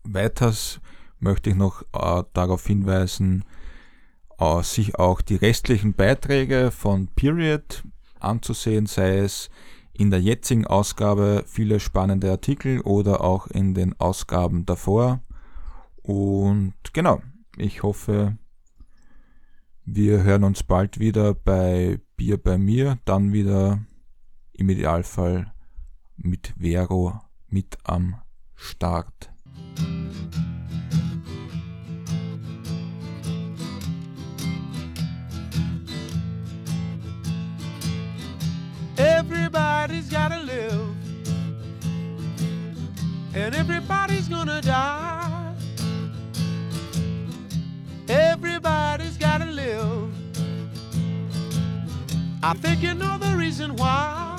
Weiters 0.04 0.80
möchte 1.20 1.50
ich 1.50 1.56
noch 1.56 1.82
äh, 1.94 2.24
darauf 2.34 2.66
hinweisen, 2.68 3.46
äh, 4.38 4.62
sich 4.64 4.96
auch 5.00 5.22
die 5.22 5.36
restlichen 5.36 5.94
Beiträge 5.94 6.72
von 6.72 7.08
Period 7.08 7.84
anzusehen, 8.20 8.86
sei 8.86 9.18
es 9.18 9.50
in 9.94 10.10
der 10.10 10.22
jetzigen 10.22 10.66
Ausgabe 10.66 11.44
viele 11.48 11.80
spannende 11.80 12.32
Artikel 12.32 12.82
oder 12.82 13.22
auch 13.22 13.48
in 13.48 13.74
den 13.74 14.00
Ausgaben 14.00 14.66
davor. 14.66 15.22
Und 16.02 16.74
genau, 16.94 17.22
ich 17.58 17.84
hoffe, 17.84 18.38
wir 19.86 20.24
hören 20.24 20.44
uns 20.44 20.64
bald 20.64 21.00
wieder 21.00 21.34
bei 21.34 22.00
Bier 22.16 22.38
bei 22.38 22.58
mir, 22.58 22.98
dann 23.06 23.34
wieder 23.34 23.80
im 24.54 24.70
Idealfall 24.70 25.52
mit 26.16 26.54
Vero 26.58 27.20
mit 27.48 27.78
am 27.84 28.16
Start. 28.56 29.30
Everybody's 38.96 40.10
gotta 40.10 40.38
live, 40.38 40.96
and 43.34 43.56
everybody's 43.56 44.30
gonna 44.30 44.62
die. 44.62 45.03
I 52.46 52.54
think 52.56 52.82
you 52.82 52.94
know 52.94 53.18
the 53.18 53.38
reason 53.38 53.74
why. 53.78 54.38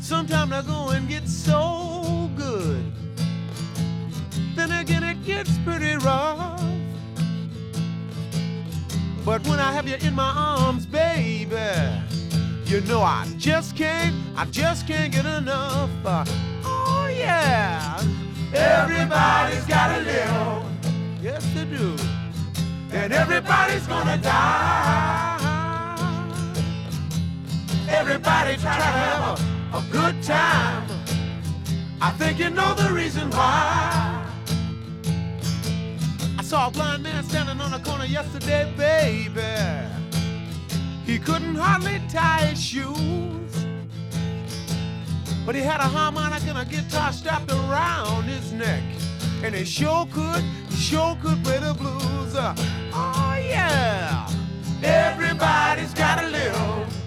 Sometimes 0.00 0.52
I 0.52 0.62
go 0.62 0.90
and 0.90 1.08
get 1.08 1.26
so 1.28 2.30
good, 2.36 2.84
then 4.54 4.70
again 4.70 5.02
it 5.02 5.24
gets 5.24 5.58
pretty 5.58 5.96
rough. 5.96 6.62
But 9.24 9.44
when 9.48 9.58
I 9.58 9.72
have 9.72 9.88
you 9.88 9.96
in 9.96 10.14
my 10.14 10.32
arms, 10.36 10.86
baby, 10.86 11.56
you 12.66 12.80
know 12.82 13.02
I 13.02 13.26
just 13.36 13.76
can't, 13.76 14.14
I 14.36 14.44
just 14.44 14.86
can't 14.86 15.12
get 15.12 15.26
enough. 15.26 15.90
Uh, 16.04 16.24
oh 16.64 17.12
yeah, 17.12 18.00
everybody's 18.54 19.64
gotta 19.66 20.00
live. 20.04 20.64
Yes, 21.20 21.44
they 21.54 21.64
do. 21.64 21.96
And 22.92 23.12
everybody's 23.12 23.86
gonna 23.88 24.16
die. 24.16 25.19
Everybody 28.10 28.56
try 28.56 28.76
to 28.76 28.82
have 28.82 29.40
a, 29.72 29.76
a 29.76 29.84
good 29.92 30.20
time. 30.20 30.84
I 32.00 32.10
think 32.18 32.40
you 32.40 32.50
know 32.50 32.74
the 32.74 32.92
reason 32.92 33.30
why. 33.30 34.26
I 36.36 36.42
saw 36.42 36.66
a 36.66 36.70
blind 36.72 37.04
man 37.04 37.22
standing 37.22 37.60
on 37.60 37.72
a 37.72 37.78
corner 37.78 38.06
yesterday, 38.06 38.68
baby. 38.76 39.40
He 41.06 41.20
couldn't 41.20 41.54
hardly 41.54 42.02
tie 42.08 42.46
his 42.46 42.60
shoes. 42.60 43.64
But 45.46 45.54
he 45.54 45.60
had 45.60 45.78
a 45.78 45.84
harmonica 45.84 46.48
and 46.48 46.58
a 46.58 46.64
guitar 46.64 47.12
strapped 47.12 47.52
around 47.52 48.24
his 48.24 48.52
neck. 48.52 48.82
And 49.44 49.54
he 49.54 49.64
sure 49.64 50.08
could, 50.12 50.42
sure 50.74 51.16
could 51.22 51.44
play 51.44 51.60
the 51.60 51.74
blues. 51.74 52.34
Uh, 52.34 52.56
oh 52.92 53.38
yeah, 53.40 54.28
everybody's 54.82 55.94
gotta 55.94 56.26
live. 56.26 56.99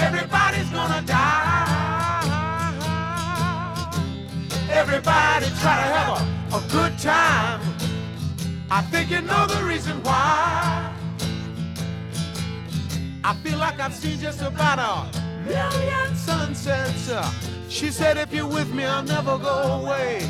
Everybody's 0.00 0.70
gonna 0.70 1.02
die. 1.06 1.88
Everybody 4.70 5.46
try 5.60 5.76
to 5.82 5.88
have 5.96 6.08
a, 6.52 6.56
a 6.56 6.60
good 6.70 6.98
time. 6.98 7.60
I 8.70 8.82
think 8.82 9.10
you 9.10 9.20
know 9.22 9.46
the 9.46 9.64
reason 9.64 10.02
why. 10.02 10.94
I 13.24 13.34
feel 13.42 13.58
like 13.58 13.80
I've 13.80 13.94
seen 13.94 14.18
just 14.18 14.40
about 14.40 14.78
a 14.78 15.44
million 15.44 16.14
sunsets. 16.14 17.10
She 17.68 17.90
said, 17.90 18.16
if 18.16 18.32
you're 18.32 18.46
with 18.46 18.72
me, 18.72 18.84
I'll 18.84 19.02
never 19.02 19.36
go 19.38 19.82
away. 19.82 20.28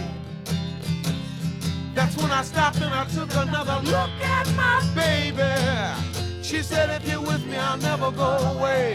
That's 1.94 2.16
when 2.16 2.30
I 2.30 2.42
stopped 2.42 2.80
and 2.80 2.94
I 2.94 3.04
took 3.06 3.30
another 3.34 3.80
look 3.84 4.10
at 4.22 4.46
my 4.56 4.82
baby. 4.94 6.42
She 6.42 6.62
said, 6.62 6.90
if 6.90 7.08
you're 7.08 7.20
with 7.20 7.44
me, 7.46 7.56
I'll 7.56 7.76
never 7.76 8.10
go 8.10 8.36
away. 8.56 8.94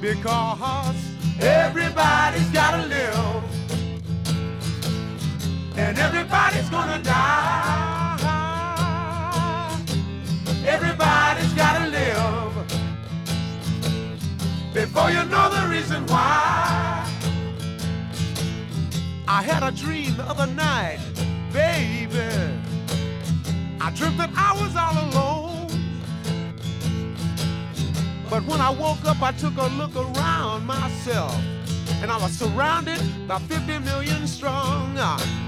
Because 0.00 0.96
everybody's 1.40 2.48
gotta 2.50 2.86
live. 2.86 3.42
And 5.76 5.98
everybody's 5.98 6.70
gonna 6.70 7.02
die. 7.02 8.18
Everybody's 10.66 11.52
gotta 11.54 11.90
live. 11.90 12.54
Before 14.72 15.10
you 15.10 15.24
know 15.24 15.50
the 15.50 15.66
reason 15.68 16.06
why. 16.06 17.04
I 19.26 19.42
had 19.42 19.62
a 19.64 19.72
dream 19.72 20.16
the 20.16 20.24
other 20.24 20.46
night, 20.46 21.00
baby. 21.52 22.28
I 23.80 23.90
dreamt 23.90 24.18
that 24.18 24.30
I 24.36 24.52
was 24.60 24.76
all 24.76 24.96
alone. 25.08 25.37
But 28.30 28.44
when 28.44 28.60
I 28.60 28.68
woke 28.68 29.04
up, 29.06 29.22
I 29.22 29.32
took 29.32 29.56
a 29.56 29.68
look 29.68 29.96
around 29.96 30.66
myself. 30.66 31.34
And 32.02 32.10
I 32.10 32.18
was 32.18 32.32
surrounded 32.32 33.00
by 33.26 33.38
50 33.38 33.78
million 33.78 34.26
strong. 34.26 34.94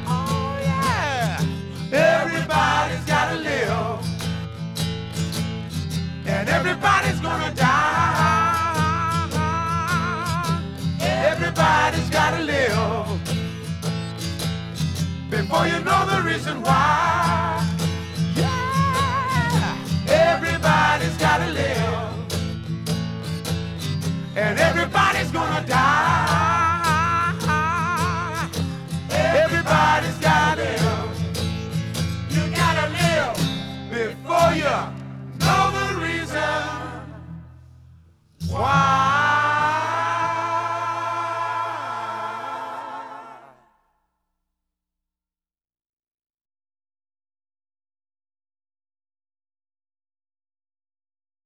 Oh, 0.07 0.59
yeah. 0.63 1.39
Everybody's 1.93 3.05
gotta 3.05 3.37
live. 3.37 4.01
And 6.27 6.49
everybody's 6.49 7.21
gonna 7.21 7.55
die. 7.55 9.29
Everybody's 11.01 12.09
gotta 12.09 12.43
live. 12.43 13.21
Before 15.29 15.67
you 15.67 15.81
know 15.85 16.07
the 16.07 16.23
reason 16.23 16.63
why. 16.63 17.63
Yeah. 18.35 19.77
Everybody's 20.09 21.17
gotta 21.19 21.53
live 21.53 21.80
and 24.41 24.59
everybody's 24.59 25.31
gonna 25.31 25.67
die. 25.67 26.49
Everybody's 29.11 30.19
gotta 30.19 30.63
live. 30.63 31.11
You 32.31 32.43
gotta 32.57 32.87
live 33.01 33.37
before 33.91 34.53
you 34.63 34.77
know 35.41 35.65
the 35.77 35.89
reason 36.07 36.63
why. 38.49 39.30